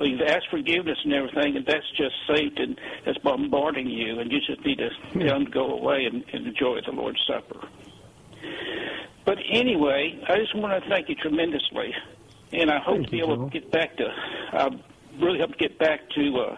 well, 0.00 0.08
you've 0.08 0.22
asked 0.22 0.48
forgiveness 0.50 0.98
and 1.04 1.12
everything, 1.12 1.56
and 1.56 1.64
that's 1.64 1.88
just 1.96 2.14
Satan 2.26 2.76
that's 3.06 3.18
bombarding 3.18 3.88
you, 3.88 4.18
and 4.18 4.32
you 4.32 4.40
just 4.40 4.64
need 4.66 4.78
to 4.78 4.90
tell 5.12 5.36
him 5.36 5.44
to 5.44 5.50
go 5.50 5.72
away 5.72 6.06
and, 6.06 6.24
and 6.32 6.46
enjoy 6.46 6.80
the 6.84 6.92
Lord's 6.92 7.20
Supper. 7.28 7.68
But 9.24 9.38
anyway, 9.48 10.20
I 10.28 10.36
just 10.38 10.56
want 10.56 10.82
to 10.82 10.90
thank 10.90 11.08
you 11.08 11.14
tremendously, 11.14 11.94
and 12.52 12.70
I 12.70 12.80
hope 12.80 12.96
Thank 12.96 13.06
to 13.06 13.12
be 13.12 13.18
able 13.20 13.36
Joel. 13.36 13.50
to 13.50 13.60
get 13.60 13.70
back 13.70 13.96
to. 13.98 14.08
I 14.52 14.68
really 15.20 15.38
to 15.38 15.46
get 15.58 15.78
back 15.78 16.00
to 16.14 16.36
uh, 16.38 16.56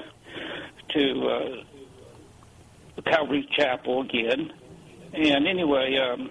to 0.91 1.29
uh, 1.29 3.01
Calvary 3.11 3.49
Chapel 3.57 4.03
again. 4.03 4.53
And 5.15 5.47
anyway, 5.47 5.97
um, 5.97 6.31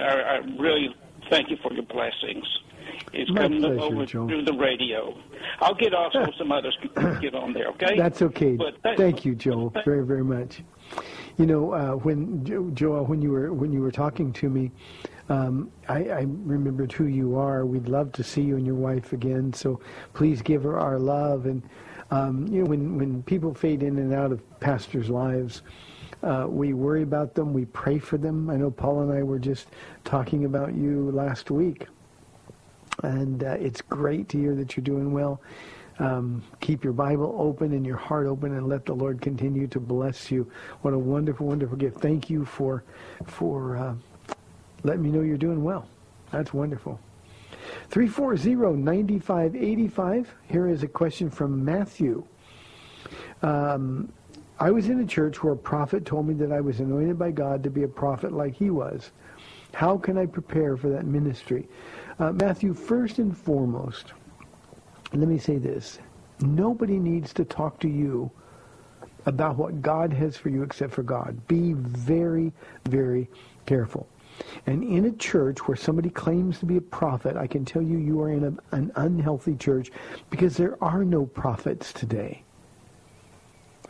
I, 0.00 0.04
I 0.04 0.36
really 0.58 0.94
thank 1.30 1.50
you 1.50 1.56
for 1.62 1.72
your 1.72 1.84
blessings. 1.84 2.44
It's 3.12 3.30
My 3.30 3.42
coming 3.42 3.60
pleasure, 3.60 3.80
over 3.80 4.06
Joe. 4.06 4.26
through 4.28 4.44
the 4.44 4.52
radio. 4.54 5.16
I'll 5.60 5.74
get 5.74 5.94
off 5.94 6.12
so 6.12 6.26
some 6.38 6.52
others 6.52 6.76
can 6.94 7.20
get 7.20 7.34
on 7.34 7.52
there. 7.52 7.68
Okay? 7.68 7.96
That's 7.96 8.22
okay. 8.22 8.56
But 8.56 8.74
thank- 8.82 8.98
Thank 8.98 9.24
you, 9.24 9.34
Joel, 9.34 9.72
very, 9.84 10.04
very 10.04 10.24
much. 10.24 10.62
You 11.36 11.46
know, 11.46 11.72
uh, 11.72 11.92
when 11.92 12.44
Joel, 12.74 13.04
when 13.04 13.22
you 13.22 13.30
were 13.30 13.52
when 13.52 13.72
you 13.72 13.80
were 13.80 13.92
talking 13.92 14.32
to 14.34 14.48
me, 14.48 14.72
um, 15.28 15.70
I, 15.88 16.04
I 16.08 16.20
remembered 16.26 16.92
who 16.92 17.06
you 17.06 17.36
are. 17.36 17.66
We'd 17.66 17.88
love 17.88 18.12
to 18.12 18.24
see 18.24 18.42
you 18.42 18.56
and 18.56 18.66
your 18.66 18.76
wife 18.76 19.12
again. 19.12 19.52
So 19.52 19.80
please 20.14 20.42
give 20.42 20.62
her 20.62 20.78
our 20.78 20.98
love. 20.98 21.46
And 21.46 21.62
um, 22.10 22.46
you 22.48 22.62
know, 22.62 22.70
when 22.70 22.96
when 22.96 23.22
people 23.22 23.54
fade 23.54 23.82
in 23.82 23.98
and 23.98 24.14
out 24.14 24.32
of 24.32 24.60
pastors' 24.60 25.10
lives, 25.10 25.62
uh, 26.22 26.46
we 26.48 26.72
worry 26.72 27.02
about 27.02 27.34
them. 27.34 27.52
We 27.52 27.66
pray 27.66 27.98
for 27.98 28.16
them. 28.16 28.48
I 28.48 28.56
know 28.56 28.70
Paul 28.70 29.02
and 29.02 29.12
I 29.12 29.22
were 29.22 29.38
just 29.38 29.66
talking 30.04 30.44
about 30.44 30.74
you 30.74 31.10
last 31.10 31.50
week 31.50 31.86
and 33.02 33.44
uh, 33.44 33.56
it's 33.60 33.80
great 33.80 34.28
to 34.30 34.38
hear 34.38 34.54
that 34.54 34.76
you're 34.76 34.84
doing 34.84 35.12
well. 35.12 35.40
Um, 35.98 36.44
keep 36.60 36.84
your 36.84 36.92
Bible 36.92 37.34
open 37.38 37.72
and 37.72 37.84
your 37.84 37.96
heart 37.96 38.26
open, 38.26 38.54
and 38.54 38.68
let 38.68 38.86
the 38.86 38.94
Lord 38.94 39.20
continue 39.20 39.66
to 39.68 39.80
bless 39.80 40.30
you. 40.30 40.50
What 40.82 40.94
a 40.94 40.98
wonderful, 40.98 41.46
wonderful 41.46 41.76
gift! 41.76 42.00
Thank 42.00 42.30
you 42.30 42.44
for 42.44 42.84
for 43.26 43.76
uh, 43.76 43.94
letting 44.84 45.02
me 45.02 45.10
know 45.10 45.22
you're 45.22 45.36
doing 45.36 45.64
well. 45.64 45.88
That's 46.30 46.52
wonderful. 46.52 47.00
340-9585. 47.90 50.26
Here 50.48 50.68
is 50.68 50.82
a 50.82 50.88
question 50.88 51.30
from 51.30 51.64
Matthew. 51.64 52.24
Um, 53.42 54.12
I 54.60 54.70
was 54.70 54.88
in 54.88 55.00
a 55.00 55.06
church 55.06 55.42
where 55.42 55.52
a 55.52 55.56
prophet 55.56 56.04
told 56.04 56.26
me 56.26 56.34
that 56.34 56.52
I 56.52 56.60
was 56.60 56.80
anointed 56.80 57.18
by 57.18 57.30
God 57.30 57.62
to 57.62 57.70
be 57.70 57.84
a 57.84 57.88
prophet 57.88 58.32
like 58.32 58.54
he 58.54 58.70
was. 58.70 59.12
How 59.72 59.96
can 59.96 60.18
I 60.18 60.26
prepare 60.26 60.76
for 60.76 60.88
that 60.88 61.06
ministry? 61.06 61.68
Uh, 62.18 62.32
Matthew, 62.32 62.74
first 62.74 63.18
and 63.18 63.36
foremost, 63.36 64.12
let 65.12 65.28
me 65.28 65.38
say 65.38 65.58
this. 65.58 65.98
Nobody 66.40 66.98
needs 66.98 67.32
to 67.34 67.44
talk 67.44 67.78
to 67.80 67.88
you 67.88 68.30
about 69.26 69.56
what 69.56 69.82
God 69.82 70.12
has 70.12 70.36
for 70.36 70.48
you 70.48 70.62
except 70.62 70.92
for 70.92 71.02
God. 71.02 71.46
Be 71.46 71.74
very, 71.74 72.52
very 72.86 73.28
careful. 73.66 74.08
And 74.66 74.82
in 74.82 75.06
a 75.06 75.12
church 75.12 75.66
where 75.66 75.76
somebody 75.76 76.10
claims 76.10 76.58
to 76.60 76.66
be 76.66 76.76
a 76.76 76.80
prophet, 76.80 77.36
I 77.36 77.46
can 77.46 77.64
tell 77.64 77.82
you 77.82 77.98
you 77.98 78.20
are 78.20 78.30
in 78.30 78.44
a, 78.44 78.76
an 78.76 78.92
unhealthy 78.96 79.56
church 79.56 79.90
because 80.30 80.56
there 80.56 80.82
are 80.82 81.04
no 81.04 81.26
prophets 81.26 81.92
today. 81.92 82.42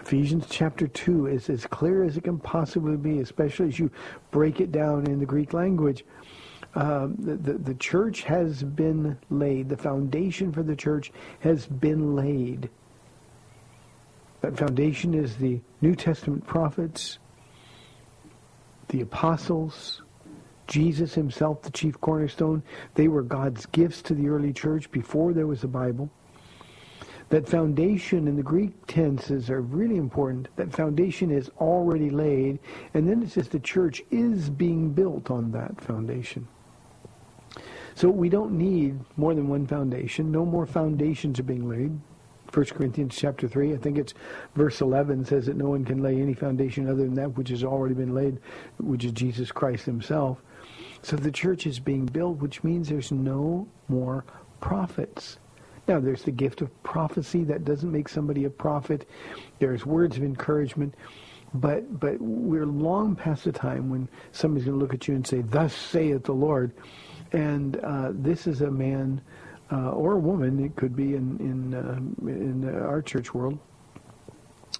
Ephesians 0.00 0.46
chapter 0.48 0.86
2 0.86 1.26
is 1.26 1.50
as 1.50 1.66
clear 1.66 2.04
as 2.04 2.16
it 2.16 2.24
can 2.24 2.38
possibly 2.38 2.96
be, 2.96 3.20
especially 3.20 3.68
as 3.68 3.78
you 3.78 3.90
break 4.30 4.60
it 4.60 4.72
down 4.72 5.06
in 5.06 5.18
the 5.18 5.26
Greek 5.26 5.52
language. 5.52 6.04
Um, 6.74 7.16
the, 7.18 7.34
the, 7.34 7.58
the 7.58 7.74
church 7.74 8.22
has 8.22 8.62
been 8.62 9.18
laid. 9.30 9.68
The 9.68 9.76
foundation 9.76 10.52
for 10.52 10.62
the 10.62 10.76
church 10.76 11.12
has 11.40 11.66
been 11.66 12.14
laid. 12.14 12.70
That 14.40 14.56
foundation 14.56 15.14
is 15.14 15.36
the 15.36 15.60
New 15.80 15.94
Testament 15.96 16.46
prophets, 16.46 17.18
the 18.88 19.00
apostles, 19.00 20.02
Jesus 20.68 21.14
himself, 21.14 21.62
the 21.62 21.70
chief 21.70 22.00
cornerstone. 22.00 22.62
They 22.94 23.08
were 23.08 23.22
God's 23.22 23.66
gifts 23.66 24.02
to 24.02 24.14
the 24.14 24.28
early 24.28 24.52
church 24.52 24.90
before 24.92 25.32
there 25.32 25.46
was 25.46 25.64
a 25.64 25.68
Bible. 25.68 26.10
That 27.30 27.48
foundation 27.48 28.28
in 28.28 28.36
the 28.36 28.42
Greek 28.42 28.86
tenses 28.86 29.50
are 29.50 29.60
really 29.60 29.96
important. 29.96 30.48
That 30.56 30.72
foundation 30.72 31.30
is 31.30 31.50
already 31.58 32.10
laid, 32.10 32.58
and 32.94 33.08
then 33.08 33.22
it 33.22 33.30
says 33.30 33.48
the 33.48 33.58
church 33.58 34.02
is 34.10 34.48
being 34.48 34.92
built 34.92 35.30
on 35.30 35.50
that 35.52 35.80
foundation. 35.80 36.48
So 37.94 38.08
we 38.08 38.28
don't 38.28 38.52
need 38.52 38.98
more 39.16 39.34
than 39.34 39.48
one 39.48 39.66
foundation. 39.66 40.30
No 40.30 40.46
more 40.46 40.66
foundations 40.66 41.40
are 41.40 41.42
being 41.42 41.68
laid. 41.68 41.98
1 42.54 42.64
Corinthians 42.66 43.14
chapter 43.16 43.46
3, 43.46 43.74
I 43.74 43.76
think 43.76 43.98
it's 43.98 44.14
verse 44.54 44.80
11 44.80 45.24
says 45.26 45.46
that 45.46 45.56
no 45.56 45.68
one 45.68 45.84
can 45.84 46.02
lay 46.02 46.20
any 46.20 46.32
foundation 46.32 46.88
other 46.88 47.02
than 47.02 47.14
that 47.14 47.36
which 47.36 47.50
has 47.50 47.62
already 47.62 47.94
been 47.94 48.14
laid, 48.14 48.38
which 48.78 49.04
is 49.04 49.12
Jesus 49.12 49.52
Christ 49.52 49.84
himself. 49.84 50.38
So 51.02 51.16
the 51.16 51.30
church 51.30 51.66
is 51.66 51.78
being 51.78 52.06
built, 52.06 52.38
which 52.38 52.64
means 52.64 52.88
there's 52.88 53.12
no 53.12 53.66
more 53.88 54.24
prophets. 54.60 55.38
Now, 55.86 56.00
there's 56.00 56.22
the 56.22 56.30
gift 56.30 56.60
of 56.60 56.82
prophecy. 56.82 57.44
That 57.44 57.64
doesn't 57.64 57.90
make 57.90 58.08
somebody 58.08 58.44
a 58.44 58.50
prophet. 58.50 59.08
There's 59.58 59.86
words 59.86 60.16
of 60.16 60.22
encouragement. 60.22 60.94
But, 61.54 61.98
but 61.98 62.20
we're 62.20 62.66
long 62.66 63.16
past 63.16 63.44
the 63.44 63.52
time 63.52 63.88
when 63.88 64.08
somebody's 64.32 64.66
going 64.66 64.78
to 64.78 64.84
look 64.84 64.92
at 64.92 65.08
you 65.08 65.14
and 65.14 65.26
say, 65.26 65.40
thus 65.40 65.72
saith 65.72 66.24
the 66.24 66.32
Lord. 66.32 66.72
And 67.32 67.76
uh, 67.76 68.10
this 68.12 68.46
is 68.46 68.60
a 68.60 68.70
man 68.70 69.22
uh, 69.70 69.90
or 69.90 70.14
a 70.14 70.18
woman, 70.18 70.64
it 70.64 70.76
could 70.76 70.96
be 70.96 71.14
in, 71.14 71.38
in, 71.40 71.74
uh, 71.74 72.28
in 72.28 72.68
our 72.68 73.02
church 73.02 73.34
world, 73.34 73.58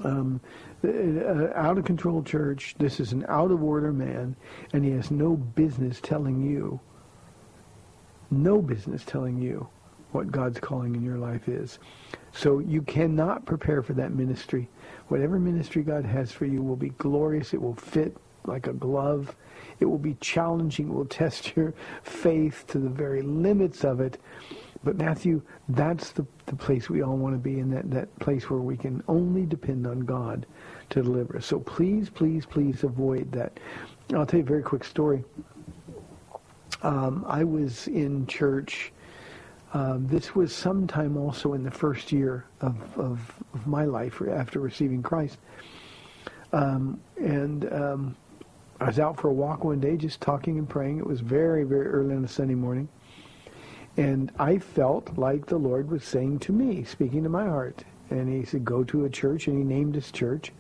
um, 0.05 0.41
uh, 0.85 1.49
out 1.55 1.79
of 1.79 1.85
control 1.85 2.23
church. 2.23 2.75
This 2.79 3.01
is 3.01 3.13
an 3.13 3.25
out 3.29 3.51
of 3.51 3.63
order 3.63 3.93
man, 3.93 4.37
and 4.73 4.85
he 4.85 4.91
has 4.93 5.11
no 5.11 5.37
business 5.37 6.01
telling 6.01 6.43
you, 6.43 6.81
no 8.31 8.61
business 8.61 9.05
telling 9.05 9.41
you 9.41 9.69
what 10.13 10.31
God's 10.31 10.61
calling 10.61 10.95
in 10.95 11.05
your 11.05 11.19
life 11.19 11.49
is. 11.49 11.79
So 12.33 12.61
you 12.61 12.83
cannot 12.83 13.45
prepare 13.45 13.83
for 13.83 13.95
that 13.95 14.13
ministry. 14.13 14.69
Whatever 15.09 15.39
ministry 15.39 15.83
God 15.83 16.05
has 16.05 16.33
for 16.33 16.47
you 16.47 16.63
will 16.63 16.77
be 16.77 16.91
glorious. 16.91 17.53
It 17.53 17.61
will 17.61 17.75
fit 17.75 18.17
like 18.45 18.67
a 18.67 18.73
glove. 18.73 19.35
It 19.81 19.85
will 19.85 19.99
be 19.99 20.15
challenging. 20.21 20.89
It 20.89 20.95
will 20.95 21.05
test 21.23 21.57
your 21.57 21.75
faith 22.03 22.65
to 22.69 22.79
the 22.79 22.89
very 22.89 23.23
limits 23.23 23.85
of 23.85 24.01
it. 24.01 24.21
But 24.85 24.97
Matthew, 24.97 25.43
that's 25.69 26.11
the, 26.11 26.25
the 26.47 26.57
place 26.57 26.89
we 26.89 27.03
all 27.03 27.17
want 27.17 27.35
to 27.35 27.39
be 27.39 27.59
in, 27.59 27.71
that, 27.71 27.91
that 27.91 28.17
place 28.21 28.49
where 28.49 28.61
we 28.61 28.77
can 28.77 29.03
only 29.09 29.45
depend 29.45 29.87
on 29.87 30.01
God 30.01 30.47
to 30.91 31.03
deliver 31.03 31.37
us. 31.37 31.47
So 31.47 31.61
please, 31.61 32.09
please, 32.09 32.47
please 32.47 32.85
avoid 32.85 33.31
that. 33.33 33.59
I'll 34.15 34.25
tell 34.25 34.39
you 34.39 34.45
a 34.45 34.49
very 34.49 34.63
quick 34.63 34.85
story. 34.85 35.25
Um, 36.83 37.25
I 37.29 37.43
was 37.43 37.89
in 37.89 38.27
church 38.27 38.93
um, 39.75 40.07
this 40.09 40.35
was 40.35 40.55
sometime 40.55 41.17
also 41.17 41.53
in 41.53 41.63
the 41.63 41.71
first 41.71 42.11
year 42.11 42.47
of, 42.61 42.77
of, 42.99 43.21
of 43.53 43.67
my 43.67 43.85
life 43.85 44.23
after 44.23 44.61
receiving 44.61 45.03
Christ. 45.03 45.39
Um, 46.53 47.01
and 47.19 47.71
um, 47.73 48.17
I 48.81 48.87
was 48.87 48.99
out 48.99 49.21
for 49.21 49.29
a 49.29 49.33
walk 49.33 49.65
one 49.65 49.81
day 49.81 49.97
just 49.97 50.21
talking 50.23 50.59
and 50.59 50.69
praying. 50.69 50.99
It 50.99 51.07
was 51.07 51.21
very, 51.21 51.65
very 51.65 51.87
early 51.87 52.15
on 52.15 52.25
a 52.25 52.29
Sunday 52.29 52.55
morning. 52.55 52.89
And 53.99 54.31
I 54.39 54.59
felt 54.59 55.19
like 55.19 55.47
the 55.47 55.59
Lord 55.59 55.91
was 55.91 56.05
saying 56.05 56.39
to 56.41 56.53
me, 56.53 56.85
speaking 56.85 57.25
to 57.25 57.29
my 57.29 57.45
heart. 57.45 57.83
And 58.11 58.33
he 58.33 58.45
said, 58.45 58.65
go 58.65 58.85
to 58.85 59.05
a 59.05 59.11
church, 59.11 59.49
and 59.49 59.59
he 59.59 59.65
named 59.65 59.97
his 59.97 60.13
church. 60.13 60.53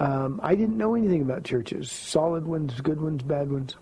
Um, 0.00 0.40
I 0.42 0.54
didn't 0.54 0.78
know 0.78 0.94
anything 0.94 1.20
about 1.20 1.44
churches, 1.44 1.92
solid 1.92 2.46
ones, 2.46 2.80
good 2.80 2.98
ones, 2.98 3.22
bad 3.22 3.52
ones. 3.52 3.76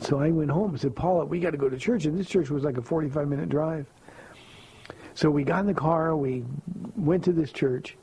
So 0.00 0.18
I 0.18 0.32
went 0.32 0.50
home 0.50 0.70
and 0.70 0.80
said, 0.80 0.96
Paula, 0.96 1.26
we 1.26 1.38
got 1.38 1.52
to 1.52 1.56
go 1.56 1.68
to 1.68 1.78
church. 1.78 2.06
And 2.06 2.18
this 2.18 2.28
church 2.28 2.50
was 2.50 2.64
like 2.64 2.76
a 2.76 2.82
45 2.82 3.28
minute 3.28 3.48
drive. 3.48 3.86
So 5.14 5.30
we 5.30 5.44
got 5.44 5.60
in 5.60 5.66
the 5.66 5.74
car, 5.74 6.16
we 6.16 6.42
went 6.96 7.22
to 7.24 7.32
this 7.32 7.52
church, 7.52 7.96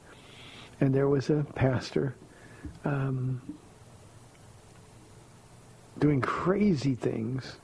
and 0.80 0.96
there 0.96 1.10
was 1.10 1.30
a 1.30 1.46
pastor 1.56 2.16
um, 2.86 3.42
doing 6.00 6.22
crazy 6.22 6.96
things. 6.96 7.58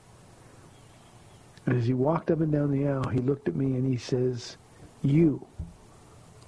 And 1.68 1.76
as 1.76 1.86
he 1.86 1.92
walked 1.92 2.30
up 2.30 2.40
and 2.40 2.50
down 2.50 2.70
the 2.70 2.88
aisle, 2.88 3.10
he 3.10 3.18
looked 3.18 3.46
at 3.46 3.54
me 3.54 3.66
and 3.66 3.86
he 3.86 3.98
says, 3.98 4.56
you, 5.02 5.46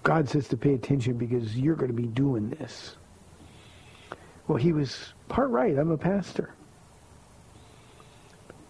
God 0.02 0.26
says 0.26 0.48
to 0.48 0.56
pay 0.56 0.72
attention 0.72 1.18
because 1.18 1.58
you're 1.58 1.76
going 1.76 1.94
to 1.94 2.02
be 2.02 2.08
doing 2.08 2.48
this. 2.48 2.96
Well, 4.48 4.56
he 4.56 4.72
was 4.72 5.12
part 5.28 5.50
right. 5.50 5.76
I'm 5.76 5.90
a 5.90 5.98
pastor. 5.98 6.54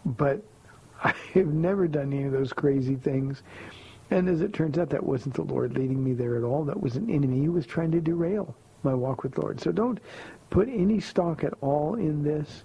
But 0.04 0.42
I've 1.04 1.14
never 1.36 1.86
done 1.86 2.12
any 2.12 2.24
of 2.24 2.32
those 2.32 2.52
crazy 2.52 2.96
things. 2.96 3.44
And 4.10 4.28
as 4.28 4.40
it 4.40 4.52
turns 4.52 4.76
out, 4.76 4.90
that 4.90 5.04
wasn't 5.04 5.36
the 5.36 5.42
Lord 5.42 5.78
leading 5.78 6.02
me 6.02 6.14
there 6.14 6.36
at 6.36 6.42
all. 6.42 6.64
That 6.64 6.82
was 6.82 6.96
an 6.96 7.08
enemy 7.10 7.44
who 7.44 7.52
was 7.52 7.64
trying 7.64 7.92
to 7.92 8.00
derail 8.00 8.56
my 8.82 8.92
walk 8.92 9.22
with 9.22 9.34
the 9.34 9.42
Lord. 9.42 9.60
So 9.60 9.70
don't 9.70 10.00
put 10.50 10.68
any 10.68 10.98
stock 10.98 11.44
at 11.44 11.54
all 11.60 11.94
in 11.94 12.24
this. 12.24 12.64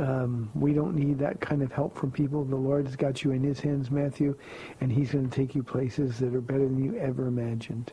Um, 0.00 0.50
we 0.54 0.72
don't 0.72 0.96
need 0.96 1.18
that 1.20 1.40
kind 1.40 1.62
of 1.62 1.72
help 1.72 1.96
from 1.96 2.10
people. 2.10 2.44
The 2.44 2.56
Lord 2.56 2.86
has 2.86 2.96
got 2.96 3.22
you 3.22 3.30
in 3.30 3.42
his 3.42 3.60
hands, 3.60 3.90
Matthew, 3.90 4.36
and 4.80 4.90
he's 4.90 5.12
going 5.12 5.28
to 5.28 5.34
take 5.34 5.54
you 5.54 5.62
places 5.62 6.18
that 6.18 6.34
are 6.34 6.40
better 6.40 6.64
than 6.64 6.82
you 6.82 6.96
ever 6.98 7.26
imagined. 7.26 7.92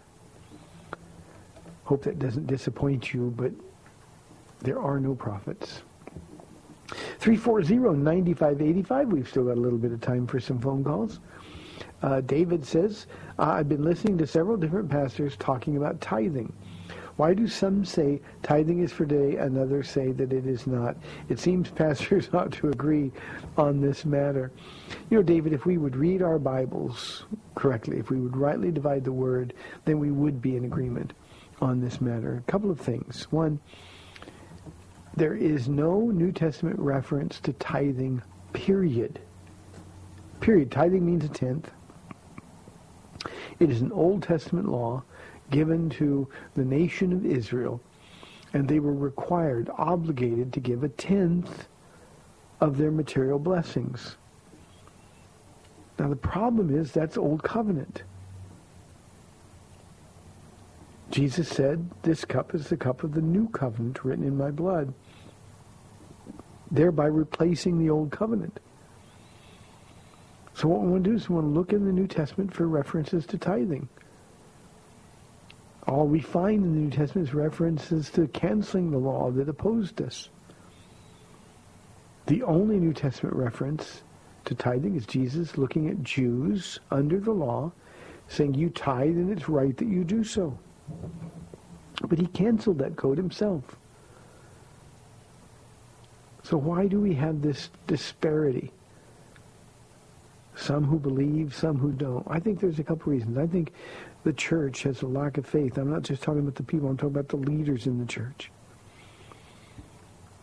Hope 1.83 2.03
that 2.03 2.19
doesn't 2.19 2.47
disappoint 2.47 3.13
you, 3.13 3.33
but 3.35 3.51
there 4.59 4.79
are 4.79 4.99
no 4.99 5.13
prophets. 5.13 5.81
340-9585. 7.19 9.09
We've 9.09 9.27
still 9.27 9.45
got 9.45 9.57
a 9.57 9.61
little 9.61 9.77
bit 9.77 9.91
of 9.91 10.01
time 10.01 10.25
for 10.27 10.39
some 10.39 10.59
phone 10.59 10.83
calls. 10.83 11.19
Uh, 12.01 12.21
David 12.21 12.65
says, 12.65 13.07
uh, 13.37 13.43
I've 13.43 13.69
been 13.69 13.83
listening 13.83 14.17
to 14.17 14.27
several 14.27 14.57
different 14.57 14.89
pastors 14.89 15.35
talking 15.37 15.77
about 15.77 16.01
tithing. 16.01 16.51
Why 17.17 17.33
do 17.33 17.47
some 17.47 17.83
say 17.85 18.21
tithing 18.41 18.79
is 18.79 18.91
for 18.91 19.05
today 19.05 19.37
and 19.37 19.57
others 19.57 19.89
say 19.89 20.11
that 20.13 20.33
it 20.33 20.45
is 20.45 20.67
not? 20.67 20.95
It 21.29 21.39
seems 21.39 21.69
pastors 21.69 22.29
ought 22.33 22.51
to 22.53 22.69
agree 22.69 23.11
on 23.57 23.81
this 23.81 24.05
matter. 24.05 24.51
You 25.09 25.17
know, 25.17 25.23
David, 25.23 25.53
if 25.53 25.65
we 25.65 25.77
would 25.77 25.95
read 25.95 26.21
our 26.21 26.39
Bibles 26.39 27.25
correctly, 27.55 27.97
if 27.97 28.09
we 28.09 28.19
would 28.19 28.37
rightly 28.37 28.71
divide 28.71 29.03
the 29.03 29.11
word, 29.11 29.53
then 29.85 29.99
we 29.99 30.11
would 30.11 30.41
be 30.41 30.55
in 30.55 30.65
agreement 30.65 31.13
on 31.61 31.79
this 31.79 32.01
matter. 32.01 32.43
A 32.47 32.51
couple 32.51 32.71
of 32.71 32.79
things. 32.79 33.27
One, 33.31 33.59
there 35.15 35.35
is 35.35 35.67
no 35.67 35.99
New 35.99 36.31
Testament 36.31 36.79
reference 36.79 37.39
to 37.41 37.53
tithing, 37.53 38.21
period. 38.53 39.19
Period. 40.39 40.71
Tithing 40.71 41.05
means 41.05 41.25
a 41.25 41.29
tenth. 41.29 41.69
It 43.59 43.69
is 43.69 43.81
an 43.81 43.91
Old 43.91 44.23
Testament 44.23 44.69
law 44.69 45.03
given 45.51 45.89
to 45.91 46.27
the 46.55 46.65
nation 46.65 47.13
of 47.13 47.25
Israel, 47.25 47.79
and 48.53 48.67
they 48.67 48.79
were 48.79 48.93
required, 48.93 49.69
obligated 49.77 50.51
to 50.53 50.59
give 50.59 50.83
a 50.83 50.89
tenth 50.89 51.67
of 52.59 52.77
their 52.77 52.91
material 52.91 53.39
blessings. 53.39 54.17
Now 55.99 56.07
the 56.07 56.15
problem 56.15 56.75
is 56.75 56.91
that's 56.91 57.17
Old 57.17 57.43
Covenant. 57.43 58.03
Jesus 61.11 61.49
said, 61.49 61.89
this 62.03 62.23
cup 62.23 62.55
is 62.55 62.69
the 62.69 62.77
cup 62.77 63.03
of 63.03 63.13
the 63.13 63.21
new 63.21 63.49
covenant 63.49 64.03
written 64.05 64.23
in 64.25 64.37
my 64.37 64.49
blood, 64.49 64.93
thereby 66.71 67.05
replacing 67.05 67.77
the 67.77 67.89
old 67.89 68.11
covenant. 68.11 68.61
So 70.53 70.69
what 70.69 70.81
we 70.81 70.87
want 70.87 71.03
to 71.03 71.09
do 71.09 71.15
is 71.17 71.27
we 71.27 71.35
want 71.35 71.47
to 71.47 71.51
look 71.51 71.73
in 71.73 71.85
the 71.85 71.91
New 71.91 72.07
Testament 72.07 72.53
for 72.53 72.65
references 72.65 73.25
to 73.25 73.37
tithing. 73.37 73.89
All 75.87 76.07
we 76.07 76.19
find 76.19 76.63
in 76.63 76.73
the 76.73 76.79
New 76.81 76.89
Testament 76.91 77.27
is 77.27 77.33
references 77.33 78.09
to 78.11 78.27
canceling 78.27 78.91
the 78.91 78.97
law 78.97 79.31
that 79.31 79.49
opposed 79.49 80.01
us. 80.01 80.29
The 82.27 82.43
only 82.43 82.77
New 82.77 82.93
Testament 82.93 83.35
reference 83.35 84.03
to 84.45 84.55
tithing 84.55 84.95
is 84.95 85.05
Jesus 85.05 85.57
looking 85.57 85.89
at 85.89 86.03
Jews 86.03 86.79
under 86.91 87.19
the 87.19 87.31
law, 87.31 87.71
saying, 88.27 88.53
you 88.53 88.69
tithe 88.69 89.17
and 89.17 89.31
it's 89.31 89.49
right 89.49 89.75
that 89.77 89.87
you 89.87 90.03
do 90.03 90.23
so. 90.23 90.57
But 92.07 92.19
he 92.19 92.27
canceled 92.27 92.79
that 92.79 92.95
code 92.95 93.17
himself. 93.17 93.63
So 96.43 96.57
why 96.57 96.87
do 96.87 96.99
we 96.99 97.13
have 97.15 97.41
this 97.41 97.69
disparity? 97.87 98.71
Some 100.55 100.83
who 100.83 100.99
believe, 100.99 101.55
some 101.55 101.77
who 101.77 101.91
don't. 101.91 102.25
I 102.29 102.39
think 102.39 102.59
there's 102.59 102.79
a 102.79 102.83
couple 102.83 103.11
reasons. 103.11 103.37
I 103.37 103.47
think 103.47 103.73
the 104.23 104.33
church 104.33 104.83
has 104.83 105.01
a 105.01 105.07
lack 105.07 105.37
of 105.37 105.45
faith. 105.45 105.77
I'm 105.77 105.91
not 105.91 106.03
just 106.03 106.21
talking 106.21 106.41
about 106.41 106.55
the 106.55 106.63
people. 106.63 106.89
I'm 106.89 106.97
talking 106.97 107.15
about 107.15 107.29
the 107.29 107.37
leaders 107.37 107.87
in 107.87 107.99
the 107.99 108.05
church. 108.05 108.51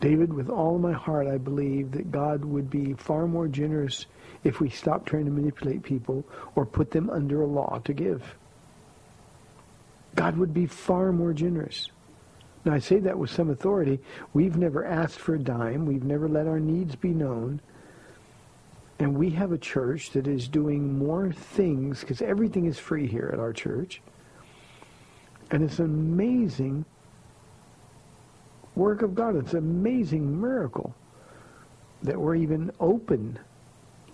David, 0.01 0.33
with 0.33 0.49
all 0.49 0.77
my 0.77 0.93
heart, 0.93 1.27
I 1.27 1.37
believe 1.37 1.91
that 1.91 2.11
God 2.11 2.45
would 2.45 2.69
be 2.69 2.93
far 2.93 3.27
more 3.27 3.47
generous 3.47 4.05
if 4.43 4.61
we 4.61 4.69
stopped 4.69 5.07
trying 5.07 5.25
to 5.25 5.31
manipulate 5.31 5.83
people 5.83 6.23
or 6.55 6.65
put 6.65 6.91
them 6.91 7.09
under 7.09 7.41
a 7.41 7.47
law 7.47 7.79
to 7.83 7.93
give. 7.93 8.23
God 10.15 10.37
would 10.37 10.53
be 10.53 10.65
far 10.65 11.11
more 11.11 11.33
generous. 11.33 11.89
Now, 12.65 12.73
I 12.73 12.79
say 12.79 12.99
that 12.99 13.17
with 13.17 13.29
some 13.29 13.49
authority. 13.49 13.99
We've 14.33 14.57
never 14.57 14.85
asked 14.85 15.19
for 15.19 15.35
a 15.35 15.39
dime. 15.39 15.85
We've 15.85 16.03
never 16.03 16.27
let 16.27 16.47
our 16.47 16.59
needs 16.59 16.95
be 16.95 17.09
known. 17.09 17.61
And 18.99 19.15
we 19.15 19.29
have 19.31 19.53
a 19.53 19.57
church 19.57 20.11
that 20.11 20.27
is 20.27 20.47
doing 20.47 20.97
more 20.97 21.31
things, 21.31 22.01
because 22.01 22.21
everything 22.21 22.65
is 22.65 22.77
free 22.77 23.07
here 23.07 23.29
at 23.31 23.39
our 23.39 23.53
church. 23.53 24.01
And 25.51 25.63
it's 25.63 25.79
an 25.79 25.85
amazing 25.85 26.83
work 28.75 29.01
of 29.01 29.15
God. 29.15 29.35
It's 29.37 29.53
an 29.53 29.59
amazing 29.59 30.39
miracle 30.39 30.93
that 32.03 32.19
we're 32.19 32.35
even 32.35 32.71
open, 32.79 33.39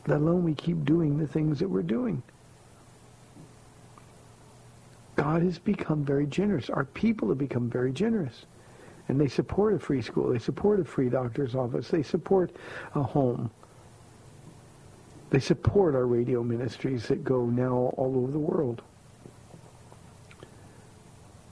let 0.07 0.17
alone 0.17 0.43
we 0.43 0.53
keep 0.53 0.85
doing 0.85 1.17
the 1.17 1.27
things 1.27 1.59
that 1.59 1.67
we're 1.67 1.81
doing. 1.81 2.21
God 5.15 5.41
has 5.41 5.57
become 5.57 6.05
very 6.05 6.27
generous. 6.27 6.69
Our 6.69 6.85
people 6.85 7.29
have 7.29 7.37
become 7.37 7.69
very 7.69 7.91
generous. 7.91 8.45
And 9.07 9.19
they 9.19 9.27
support 9.27 9.73
a 9.73 9.79
free 9.79 10.01
school. 10.01 10.31
They 10.31 10.39
support 10.39 10.79
a 10.79 10.85
free 10.85 11.09
doctor's 11.09 11.55
office. 11.55 11.87
They 11.87 12.03
support 12.03 12.55
a 12.93 13.01
home. 13.01 13.49
They 15.29 15.39
support 15.39 15.95
our 15.95 16.05
radio 16.05 16.43
ministries 16.43 17.07
that 17.07 17.23
go 17.23 17.45
now 17.45 17.93
all 17.97 18.17
over 18.17 18.31
the 18.31 18.39
world. 18.39 18.81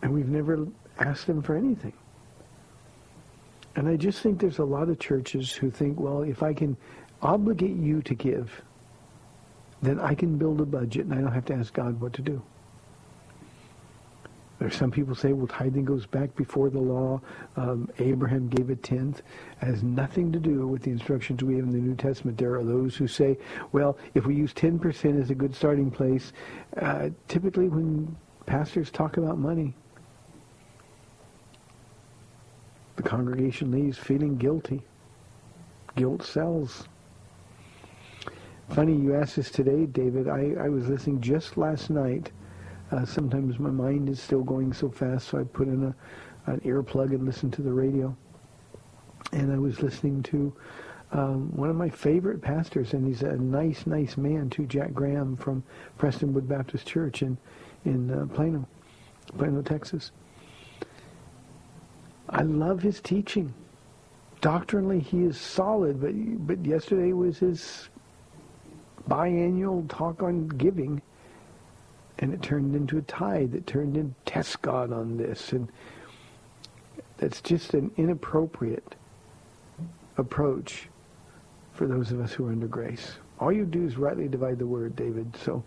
And 0.01 0.13
we've 0.13 0.30
never 0.30 0.67
asked 0.99 1.28
them 1.28 1.41
for 1.41 1.55
anything. 1.55 1.93
And 3.76 3.88
I 3.88 3.95
just 3.95 4.19
think 4.19 4.39
there's 4.39 4.59
a 4.59 4.65
lot 4.65 4.89
of 4.89 4.99
churches 4.99 5.51
who 5.51 5.71
think, 5.71 5.99
well, 5.99 6.21
if 6.21 6.43
I 6.43 6.53
can 6.53 6.78
obligate 7.21 7.76
you 7.76 8.01
to 8.03 8.13
give, 8.13 8.61
then 9.82 9.99
I 9.99 10.13
can 10.13 10.38
build 10.38 10.61
a 10.61 10.65
budget 10.65 11.05
and 11.05 11.13
I 11.13 11.21
don't 11.21 11.32
have 11.32 11.45
to 11.45 11.53
ask 11.53 11.74
God 11.74 11.99
what 11.99 12.13
to 12.13 12.21
do. 12.21 12.41
Some 14.70 14.91
people 14.91 15.16
say, 15.16 15.34
well, 15.34 15.47
tithing 15.47 15.86
goes 15.86 16.05
back 16.05 16.36
before 16.36 16.70
the 16.70 16.80
law. 16.80 17.22
Um, 17.57 17.89
Abraham 17.99 18.47
gave 18.47 18.70
a 18.70 18.76
tenth. 18.76 19.22
It 19.61 19.66
has 19.66 19.84
nothing 19.84 20.32
to 20.32 20.39
do 20.39 20.68
with 20.68 20.84
the 20.84 20.91
instructions 20.91 21.43
we 21.43 21.55
have 21.55 21.66
in 21.66 21.72
the 21.72 21.80
New 21.80 21.95
Testament. 21.95 22.38
There 22.38 22.55
are 22.55 22.64
those 22.64 22.95
who 22.95 23.07
say, 23.07 23.38
well, 23.72 23.97
if 24.14 24.26
we 24.26 24.36
use 24.36 24.53
10% 24.53 25.22
as 25.22 25.30
a 25.30 25.36
good 25.36 25.55
starting 25.55 25.91
place, 25.91 26.34
uh, 26.78 27.09
typically 27.28 27.68
when 27.68 28.16
pastors 28.45 28.91
talk 28.91 29.18
about 29.18 29.38
money, 29.38 29.74
the 32.95 33.03
congregation 33.03 33.72
leaves 33.72 33.97
feeling 33.97 34.38
guilty. 34.38 34.82
Guilt 35.95 36.24
sells. 36.24 36.88
Funny 38.70 38.95
you 38.95 39.16
asked 39.16 39.36
this 39.36 39.51
today, 39.51 39.86
David. 39.86 40.28
I, 40.28 40.53
I 40.59 40.70
was 40.70 40.88
listening 40.88 41.22
just 41.22 41.57
last 41.57 41.89
night 41.89 42.32
uh, 42.93 43.05
sometimes 43.05 43.57
my 43.57 43.71
mind 43.71 44.07
is 44.07 44.21
still 44.21 44.43
going 44.43 44.71
so 44.71 44.89
fast, 44.89 45.29
so 45.29 45.39
I 45.39 45.43
put 45.43 45.67
in 45.67 45.83
a, 45.83 46.51
an 46.51 46.59
earplug 46.61 47.09
and 47.09 47.25
listen 47.25 47.49
to 47.51 47.61
the 47.61 47.73
radio. 47.73 48.15
And 49.31 49.51
I 49.51 49.57
was 49.57 49.81
listening 49.81 50.21
to 50.23 50.53
um, 51.11 51.51
one 51.55 51.69
of 51.69 51.75
my 51.75 51.89
favorite 51.89 52.41
pastors, 52.41 52.93
and 52.93 53.07
he's 53.07 53.23
a 53.23 53.35
nice, 53.37 53.87
nice 53.87 54.15
man 54.15 54.49
too, 54.49 54.65
Jack 54.67 54.93
Graham 54.93 55.35
from 55.35 55.63
Prestonwood 55.97 56.47
Baptist 56.47 56.85
Church 56.85 57.21
in 57.21 57.37
in 57.85 58.11
uh, 58.11 58.25
Plano, 58.33 58.67
Plano, 59.37 59.61
Texas. 59.61 60.11
I 62.29 62.43
love 62.43 62.81
his 62.81 63.01
teaching. 63.01 63.53
Doctrinally, 64.41 64.99
he 64.99 65.23
is 65.23 65.37
solid, 65.37 65.99
but 65.99 66.13
but 66.47 66.65
yesterday 66.65 67.13
was 67.13 67.39
his 67.39 67.89
biannual 69.09 69.89
talk 69.89 70.21
on 70.21 70.47
giving 70.47 71.01
and 72.20 72.34
it 72.34 72.41
turned 72.41 72.76
into 72.76 72.97
a 72.97 73.01
tithe 73.03 73.51
that 73.53 73.68
turned 73.68 73.97
into 73.97 74.14
test 74.26 74.61
God 74.61 74.93
on 74.93 75.18
this. 75.18 75.51
And 75.51 75.68
that's 77.18 77.41
just 77.41 77.74
an 77.74 77.91
inappropriate 77.97 78.95
approach 80.18 80.89
for 81.74 81.88
those 81.88 82.11
of 82.11 82.20
us 82.20 82.34
who 82.34 82.47
are 82.47 82.51
under 82.51 82.68
grace. 82.68 83.14
All 83.39 83.51
you 83.51 83.66
do 83.66 83.86
is 83.86 83.97
rightly 83.97 84.28
divide 84.28 84.59
the 84.59 84.68
word, 84.68 84.95
David. 84.95 85.36
So 85.43 85.64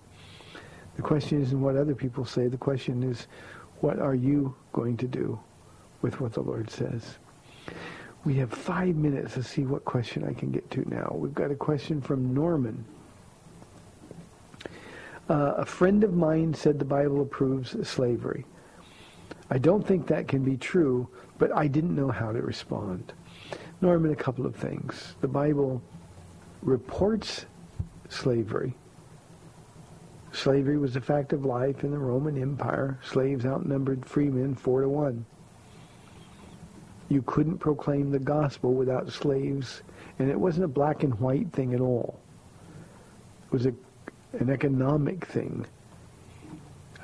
the 0.95 1.03
question 1.03 1.43
isn't 1.43 1.61
what 1.61 1.77
other 1.77 1.95
people 1.95 2.25
say. 2.25 2.47
The 2.47 2.57
question 2.57 3.03
is, 3.03 3.27
what 3.81 3.99
are 3.99 4.15
you 4.15 4.55
going 4.73 4.97
to 4.99 5.07
do 5.07 5.39
with 6.01 6.21
what 6.21 6.33
the 6.33 6.43
Lord 6.43 6.71
says? 6.71 7.19
We 8.25 8.35
have 8.37 8.51
five 8.51 8.97
minutes 8.97 9.35
to 9.35 9.43
see 9.43 9.63
what 9.65 9.85
question 9.85 10.25
I 10.25 10.33
can 10.33 10.51
get 10.51 10.71
to 10.73 10.89
now. 10.89 11.15
We've 11.15 11.35
got 11.35 11.51
a 11.51 11.55
question 11.55 12.01
from 12.01 12.33
Norman. 12.33 12.85
Uh, 15.29 15.55
a 15.57 15.65
friend 15.65 16.05
of 16.05 16.15
mine 16.15 16.55
said 16.55 16.79
the 16.79 16.85
Bible 16.85 17.21
approves 17.21 17.77
slavery. 17.89 18.45
I 19.51 19.59
don't 19.59 19.87
think 19.87 20.07
that 20.07 20.29
can 20.29 20.45
be 20.45 20.57
true, 20.57 21.09
but 21.39 21.55
I 21.55 21.67
didn't 21.67 21.97
know 21.97 22.11
how 22.11 22.33
to 22.33 22.41
respond. 22.41 23.13
Norman, 23.81 24.13
a 24.13 24.17
couple 24.17 24.47
of 24.47 24.55
things. 24.55 25.17
The 25.21 25.29
Bible 25.29 25.83
reports 26.63 27.47
slavery. 28.09 28.75
Slavery 30.33 30.79
was 30.79 30.97
a 30.97 31.01
fact 31.01 31.33
of 31.33 31.45
life 31.45 31.83
in 31.83 31.91
the 31.91 31.99
Roman 31.99 32.41
Empire. 32.41 32.99
Slaves 33.03 33.47
outnumbered 33.47 34.07
freemen 34.07 34.55
four 34.55 34.83
to 34.83 34.89
one. 34.89 35.25
You 37.09 37.23
couldn't 37.23 37.59
proclaim 37.59 38.11
the 38.11 38.19
gospel 38.19 38.75
without 38.75 39.11
slaves, 39.11 39.83
and 40.19 40.31
it 40.31 40.39
wasn't 40.39 40.65
a 40.65 40.69
black 40.69 41.05
and 41.05 41.19
white 41.21 41.53
thing 41.53 41.75
at 41.75 41.81
all. 41.81 42.19
It 43.47 43.53
was 43.53 43.67
a 43.67 43.75
an 44.41 44.51
economic 44.51 45.27
thing. 45.27 45.67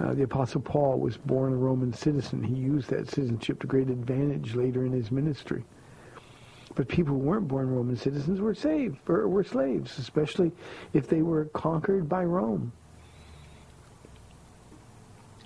Uh, 0.00 0.14
the 0.14 0.22
Apostle 0.22 0.60
Paul 0.60 0.98
was 0.98 1.16
born 1.16 1.52
a 1.52 1.56
Roman 1.56 1.92
citizen. 1.92 2.42
He 2.42 2.54
used 2.54 2.88
that 2.90 3.08
citizenship 3.08 3.60
to 3.60 3.66
great 3.66 3.88
advantage 3.88 4.54
later 4.54 4.84
in 4.84 4.92
his 4.92 5.10
ministry. 5.10 5.64
But 6.74 6.88
people 6.88 7.14
who 7.14 7.20
weren't 7.20 7.48
born 7.48 7.68
Roman 7.70 7.96
citizens 7.96 8.40
were 8.40 8.54
saved, 8.54 8.98
or 9.08 9.28
were 9.28 9.44
slaves, 9.44 9.98
especially 9.98 10.50
if 10.94 11.06
they 11.08 11.22
were 11.22 11.44
conquered 11.46 12.08
by 12.08 12.24
Rome. 12.24 12.72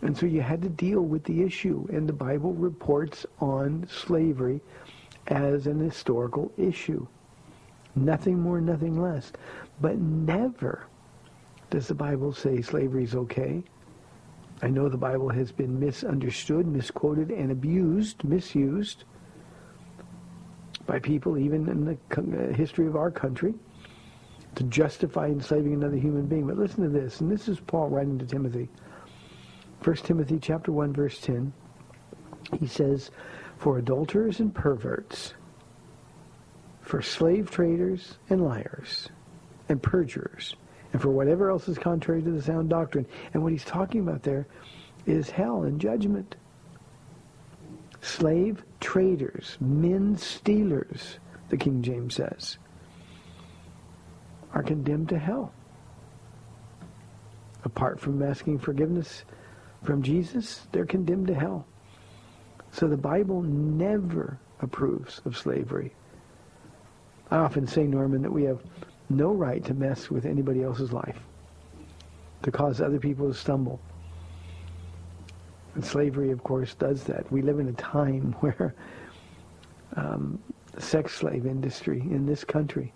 And 0.02 0.16
so 0.16 0.26
you 0.26 0.40
had 0.40 0.62
to 0.62 0.68
deal 0.68 1.00
with 1.00 1.24
the 1.24 1.42
issue, 1.42 1.86
and 1.90 2.08
the 2.08 2.12
Bible 2.12 2.52
reports 2.52 3.26
on 3.40 3.86
slavery 3.90 4.60
as 5.26 5.66
an 5.66 5.80
historical 5.80 6.52
issue. 6.56 7.06
Nothing 7.96 8.38
more, 8.38 8.60
nothing 8.60 9.00
less. 9.00 9.32
But 9.80 9.98
never 9.98 10.86
does 11.76 11.88
the 11.88 11.94
Bible 11.94 12.32
say 12.32 12.62
slavery 12.62 13.04
is 13.04 13.14
okay? 13.14 13.62
I 14.62 14.68
know 14.68 14.88
the 14.88 14.96
Bible 14.96 15.28
has 15.28 15.52
been 15.52 15.78
misunderstood, 15.78 16.66
misquoted, 16.66 17.30
and 17.30 17.52
abused, 17.52 18.24
misused 18.24 19.04
by 20.86 20.98
people 20.98 21.36
even 21.36 21.68
in 21.68 21.84
the 21.84 21.98
uh, 22.16 22.54
history 22.54 22.86
of 22.86 22.96
our 22.96 23.10
country 23.10 23.52
to 24.54 24.64
justify 24.64 25.26
enslaving 25.26 25.74
another 25.74 25.98
human 25.98 26.24
being. 26.24 26.46
But 26.46 26.56
listen 26.56 26.82
to 26.82 26.88
this, 26.88 27.20
and 27.20 27.30
this 27.30 27.46
is 27.46 27.60
Paul 27.60 27.90
writing 27.90 28.18
to 28.20 28.24
Timothy. 28.24 28.70
1 29.84 29.96
Timothy 29.96 30.38
chapter 30.40 30.72
1 30.72 30.94
verse 30.94 31.20
10. 31.20 31.52
He 32.58 32.66
says, 32.66 33.10
"For 33.58 33.76
adulterers 33.76 34.40
and 34.40 34.54
perverts, 34.54 35.34
for 36.80 37.02
slave 37.02 37.50
traders 37.50 38.16
and 38.30 38.42
liars 38.42 39.10
and 39.68 39.82
perjurers, 39.82 40.56
and 40.96 41.02
for 41.02 41.10
whatever 41.10 41.50
else 41.50 41.68
is 41.68 41.76
contrary 41.76 42.22
to 42.22 42.30
the 42.30 42.40
sound 42.40 42.70
doctrine. 42.70 43.04
And 43.34 43.42
what 43.42 43.52
he's 43.52 43.66
talking 43.66 44.00
about 44.00 44.22
there 44.22 44.46
is 45.04 45.28
hell 45.28 45.64
and 45.64 45.78
judgment. 45.78 46.36
Slave 48.00 48.64
traders, 48.80 49.58
men 49.60 50.16
stealers, 50.16 51.18
the 51.50 51.58
King 51.58 51.82
James 51.82 52.14
says, 52.14 52.56
are 54.54 54.62
condemned 54.62 55.10
to 55.10 55.18
hell. 55.18 55.52
Apart 57.64 58.00
from 58.00 58.22
asking 58.22 58.58
forgiveness 58.60 59.24
from 59.84 60.02
Jesus, 60.02 60.66
they're 60.72 60.86
condemned 60.86 61.26
to 61.26 61.34
hell. 61.34 61.66
So 62.72 62.88
the 62.88 62.96
Bible 62.96 63.42
never 63.42 64.38
approves 64.60 65.20
of 65.26 65.36
slavery. 65.36 65.92
I 67.30 67.36
often 67.36 67.66
say, 67.66 67.82
Norman, 67.82 68.22
that 68.22 68.32
we 68.32 68.44
have 68.44 68.62
no 69.08 69.32
right 69.32 69.64
to 69.64 69.74
mess 69.74 70.10
with 70.10 70.26
anybody 70.26 70.62
else's 70.62 70.92
life, 70.92 71.18
to 72.42 72.50
cause 72.50 72.80
other 72.80 72.98
people 72.98 73.28
to 73.28 73.34
stumble. 73.34 73.80
And 75.74 75.84
slavery, 75.84 76.30
of 76.30 76.42
course, 76.42 76.74
does 76.74 77.04
that. 77.04 77.30
We 77.30 77.42
live 77.42 77.58
in 77.58 77.68
a 77.68 77.72
time 77.72 78.32
where 78.40 78.74
um, 79.96 80.38
the 80.72 80.80
sex 80.80 81.14
slave 81.14 81.46
industry 81.46 82.00
in 82.00 82.26
this 82.26 82.44
country 82.44 82.92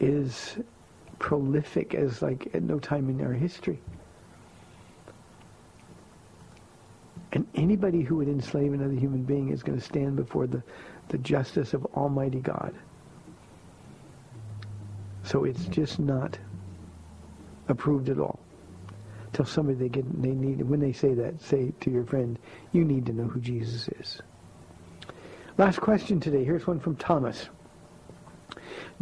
is 0.00 0.58
prolific 1.18 1.94
as 1.94 2.20
like 2.22 2.48
at 2.54 2.62
no 2.62 2.78
time 2.78 3.08
in 3.08 3.24
our 3.24 3.32
history. 3.32 3.80
And 7.32 7.46
anybody 7.54 8.02
who 8.02 8.16
would 8.16 8.28
enslave 8.28 8.72
another 8.72 8.94
human 8.94 9.22
being 9.22 9.50
is 9.50 9.62
going 9.62 9.78
to 9.78 9.84
stand 9.84 10.16
before 10.16 10.46
the, 10.46 10.62
the 11.08 11.18
justice 11.18 11.74
of 11.74 11.84
Almighty 11.86 12.40
God. 12.40 12.74
So 15.26 15.42
it's 15.42 15.64
just 15.66 15.98
not 15.98 16.38
approved 17.68 18.08
at 18.10 18.20
all. 18.20 18.38
Tell 19.32 19.44
somebody 19.44 19.76
they 19.76 19.88
get 19.88 20.22
they 20.22 20.30
need 20.30 20.62
when 20.62 20.78
they 20.78 20.92
say 20.92 21.14
that, 21.14 21.42
say 21.42 21.72
to 21.80 21.90
your 21.90 22.04
friend, 22.04 22.38
you 22.72 22.84
need 22.84 23.04
to 23.06 23.12
know 23.12 23.24
who 23.24 23.40
Jesus 23.40 23.88
is. 24.00 24.22
Last 25.58 25.80
question 25.80 26.20
today. 26.20 26.44
Here's 26.44 26.66
one 26.66 26.78
from 26.78 26.94
Thomas. 26.94 27.48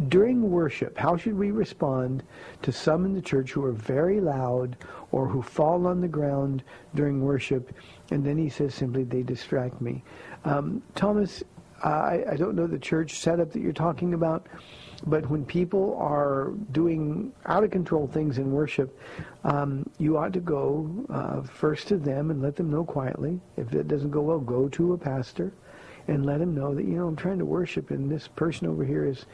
During 0.07 0.49
worship, 0.49 0.97
how 0.97 1.15
should 1.15 1.37
we 1.37 1.51
respond 1.51 2.23
to 2.63 2.71
some 2.71 3.05
in 3.05 3.13
the 3.13 3.21
church 3.21 3.51
who 3.51 3.63
are 3.63 3.71
very 3.71 4.19
loud 4.19 4.77
or 5.11 5.27
who 5.27 5.43
fall 5.43 5.85
on 5.85 6.01
the 6.01 6.07
ground 6.07 6.63
during 6.95 7.21
worship? 7.21 7.71
And 8.09 8.25
then 8.25 8.37
he 8.37 8.49
says 8.49 8.73
simply, 8.73 9.03
they 9.03 9.21
distract 9.21 9.79
me. 9.79 10.03
Um, 10.43 10.81
Thomas, 10.95 11.43
I, 11.83 12.23
I 12.31 12.35
don't 12.35 12.55
know 12.55 12.67
the 12.67 12.79
church 12.79 13.19
setup 13.19 13.51
that 13.51 13.61
you're 13.61 13.73
talking 13.73 14.15
about, 14.15 14.47
but 15.07 15.29
when 15.29 15.45
people 15.45 15.95
are 15.99 16.53
doing 16.71 17.31
out 17.45 17.63
of 17.63 17.71
control 17.71 18.07
things 18.07 18.37
in 18.37 18.51
worship, 18.51 18.97
um, 19.43 19.87
you 19.97 20.17
ought 20.17 20.33
to 20.33 20.39
go 20.39 20.89
uh, 21.09 21.41
first 21.41 21.87
to 21.89 21.97
them 21.97 22.31
and 22.31 22.41
let 22.41 22.55
them 22.55 22.71
know 22.71 22.83
quietly. 22.83 23.39
If 23.57 23.73
it 23.73 23.87
doesn't 23.87 24.11
go 24.11 24.21
well, 24.21 24.39
go 24.39 24.67
to 24.69 24.93
a 24.93 24.97
pastor 24.97 25.53
and 26.07 26.25
let 26.25 26.41
him 26.41 26.53
know 26.53 26.73
that 26.75 26.85
you 26.85 26.93
know 26.93 27.07
I'm 27.07 27.15
trying 27.15 27.39
to 27.39 27.45
worship 27.45 27.91
and 27.91 28.09
this 28.09 28.27
person 28.27 28.67
over 28.67 28.83
here 28.83 29.05
is 29.05 29.25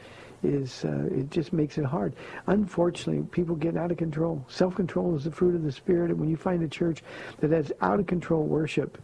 is 0.42 0.84
uh, 0.84 1.08
it 1.12 1.30
just 1.30 1.52
makes 1.52 1.78
it 1.78 1.84
hard. 1.84 2.14
Unfortunately, 2.48 3.22
people 3.30 3.54
get 3.54 3.76
out 3.76 3.92
of 3.92 3.96
control. 3.96 4.44
Self-control 4.48 5.16
is 5.16 5.24
the 5.24 5.30
fruit 5.30 5.54
of 5.54 5.62
the 5.62 5.70
spirit, 5.70 6.10
and 6.10 6.18
when 6.18 6.28
you 6.28 6.36
find 6.36 6.62
a 6.64 6.68
church 6.68 7.02
that 7.38 7.52
has 7.52 7.72
out 7.80 8.00
of 8.00 8.06
control 8.06 8.42
worship, 8.42 8.98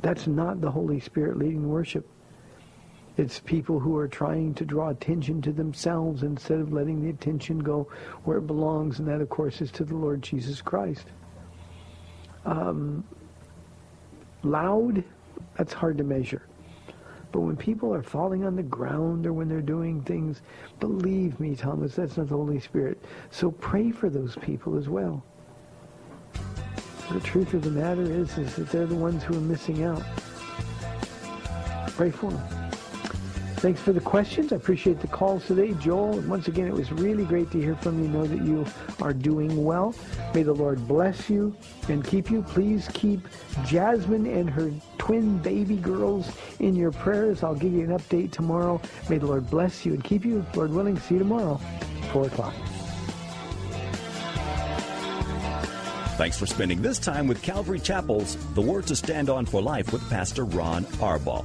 that's 0.00 0.28
not 0.28 0.60
the 0.60 0.70
Holy 0.70 1.00
Spirit 1.00 1.38
leading 1.38 1.68
worship. 1.68 2.06
It's 3.20 3.38
people 3.38 3.78
who 3.78 3.98
are 3.98 4.08
trying 4.08 4.54
to 4.54 4.64
draw 4.64 4.88
attention 4.88 5.42
to 5.42 5.52
themselves 5.52 6.22
instead 6.22 6.58
of 6.58 6.72
letting 6.72 7.02
the 7.02 7.10
attention 7.10 7.58
go 7.58 7.86
where 8.24 8.38
it 8.38 8.46
belongs, 8.46 8.98
and 8.98 9.06
that, 9.08 9.20
of 9.20 9.28
course, 9.28 9.60
is 9.60 9.70
to 9.72 9.84
the 9.84 9.94
Lord 9.94 10.22
Jesus 10.22 10.62
Christ. 10.62 11.04
Um, 12.46 13.04
loud, 14.42 15.04
that's 15.58 15.74
hard 15.74 15.98
to 15.98 16.04
measure. 16.04 16.46
But 17.30 17.40
when 17.40 17.58
people 17.58 17.92
are 17.94 18.02
falling 18.02 18.42
on 18.46 18.56
the 18.56 18.62
ground 18.62 19.26
or 19.26 19.34
when 19.34 19.50
they're 19.50 19.60
doing 19.60 20.00
things, 20.00 20.40
believe 20.80 21.38
me, 21.38 21.54
Thomas, 21.54 21.96
that's 21.96 22.16
not 22.16 22.30
the 22.30 22.36
Holy 22.36 22.58
Spirit. 22.58 23.04
So 23.30 23.50
pray 23.50 23.90
for 23.90 24.08
those 24.08 24.34
people 24.36 24.78
as 24.78 24.88
well. 24.88 25.22
The 27.12 27.20
truth 27.20 27.52
of 27.52 27.64
the 27.64 27.70
matter 27.70 28.00
is, 28.00 28.38
is 28.38 28.56
that 28.56 28.70
they're 28.70 28.86
the 28.86 28.94
ones 28.94 29.22
who 29.22 29.36
are 29.36 29.42
missing 29.42 29.82
out. 29.82 30.02
Pray 31.88 32.10
for 32.10 32.30
them. 32.30 32.59
Thanks 33.60 33.82
for 33.82 33.92
the 33.92 34.00
questions. 34.00 34.54
I 34.54 34.56
appreciate 34.56 35.00
the 35.00 35.06
calls 35.06 35.46
today, 35.46 35.74
Joel. 35.74 36.18
Once 36.22 36.48
again, 36.48 36.66
it 36.66 36.72
was 36.72 36.90
really 36.92 37.26
great 37.26 37.50
to 37.50 37.60
hear 37.60 37.76
from 37.76 38.02
you. 38.02 38.08
Know 38.08 38.24
that 38.24 38.42
you 38.42 38.64
are 39.02 39.12
doing 39.12 39.64
well. 39.64 39.94
May 40.34 40.44
the 40.44 40.54
Lord 40.54 40.88
bless 40.88 41.28
you 41.28 41.54
and 41.90 42.02
keep 42.02 42.30
you. 42.30 42.42
Please 42.42 42.88
keep 42.94 43.20
Jasmine 43.66 44.24
and 44.24 44.48
her 44.48 44.72
twin 44.96 45.36
baby 45.40 45.76
girls 45.76 46.32
in 46.58 46.74
your 46.74 46.90
prayers. 46.90 47.42
I'll 47.42 47.54
give 47.54 47.74
you 47.74 47.82
an 47.82 47.90
update 47.90 48.30
tomorrow. 48.30 48.80
May 49.10 49.18
the 49.18 49.26
Lord 49.26 49.50
bless 49.50 49.84
you 49.84 49.92
and 49.92 50.02
keep 50.02 50.24
you. 50.24 50.42
Lord 50.54 50.72
willing, 50.72 50.98
see 50.98 51.16
you 51.16 51.18
tomorrow, 51.18 51.60
4 52.12 52.28
o'clock. 52.28 52.54
Thanks 56.16 56.38
for 56.38 56.46
spending 56.46 56.80
this 56.80 56.98
time 56.98 57.26
with 57.26 57.42
Calvary 57.42 57.78
Chapel's 57.78 58.36
The 58.54 58.62
Word 58.62 58.86
to 58.86 58.96
Stand 58.96 59.28
On 59.28 59.44
for 59.44 59.60
Life 59.60 59.92
with 59.92 60.08
Pastor 60.08 60.46
Ron 60.46 60.84
Arbaugh. 60.96 61.44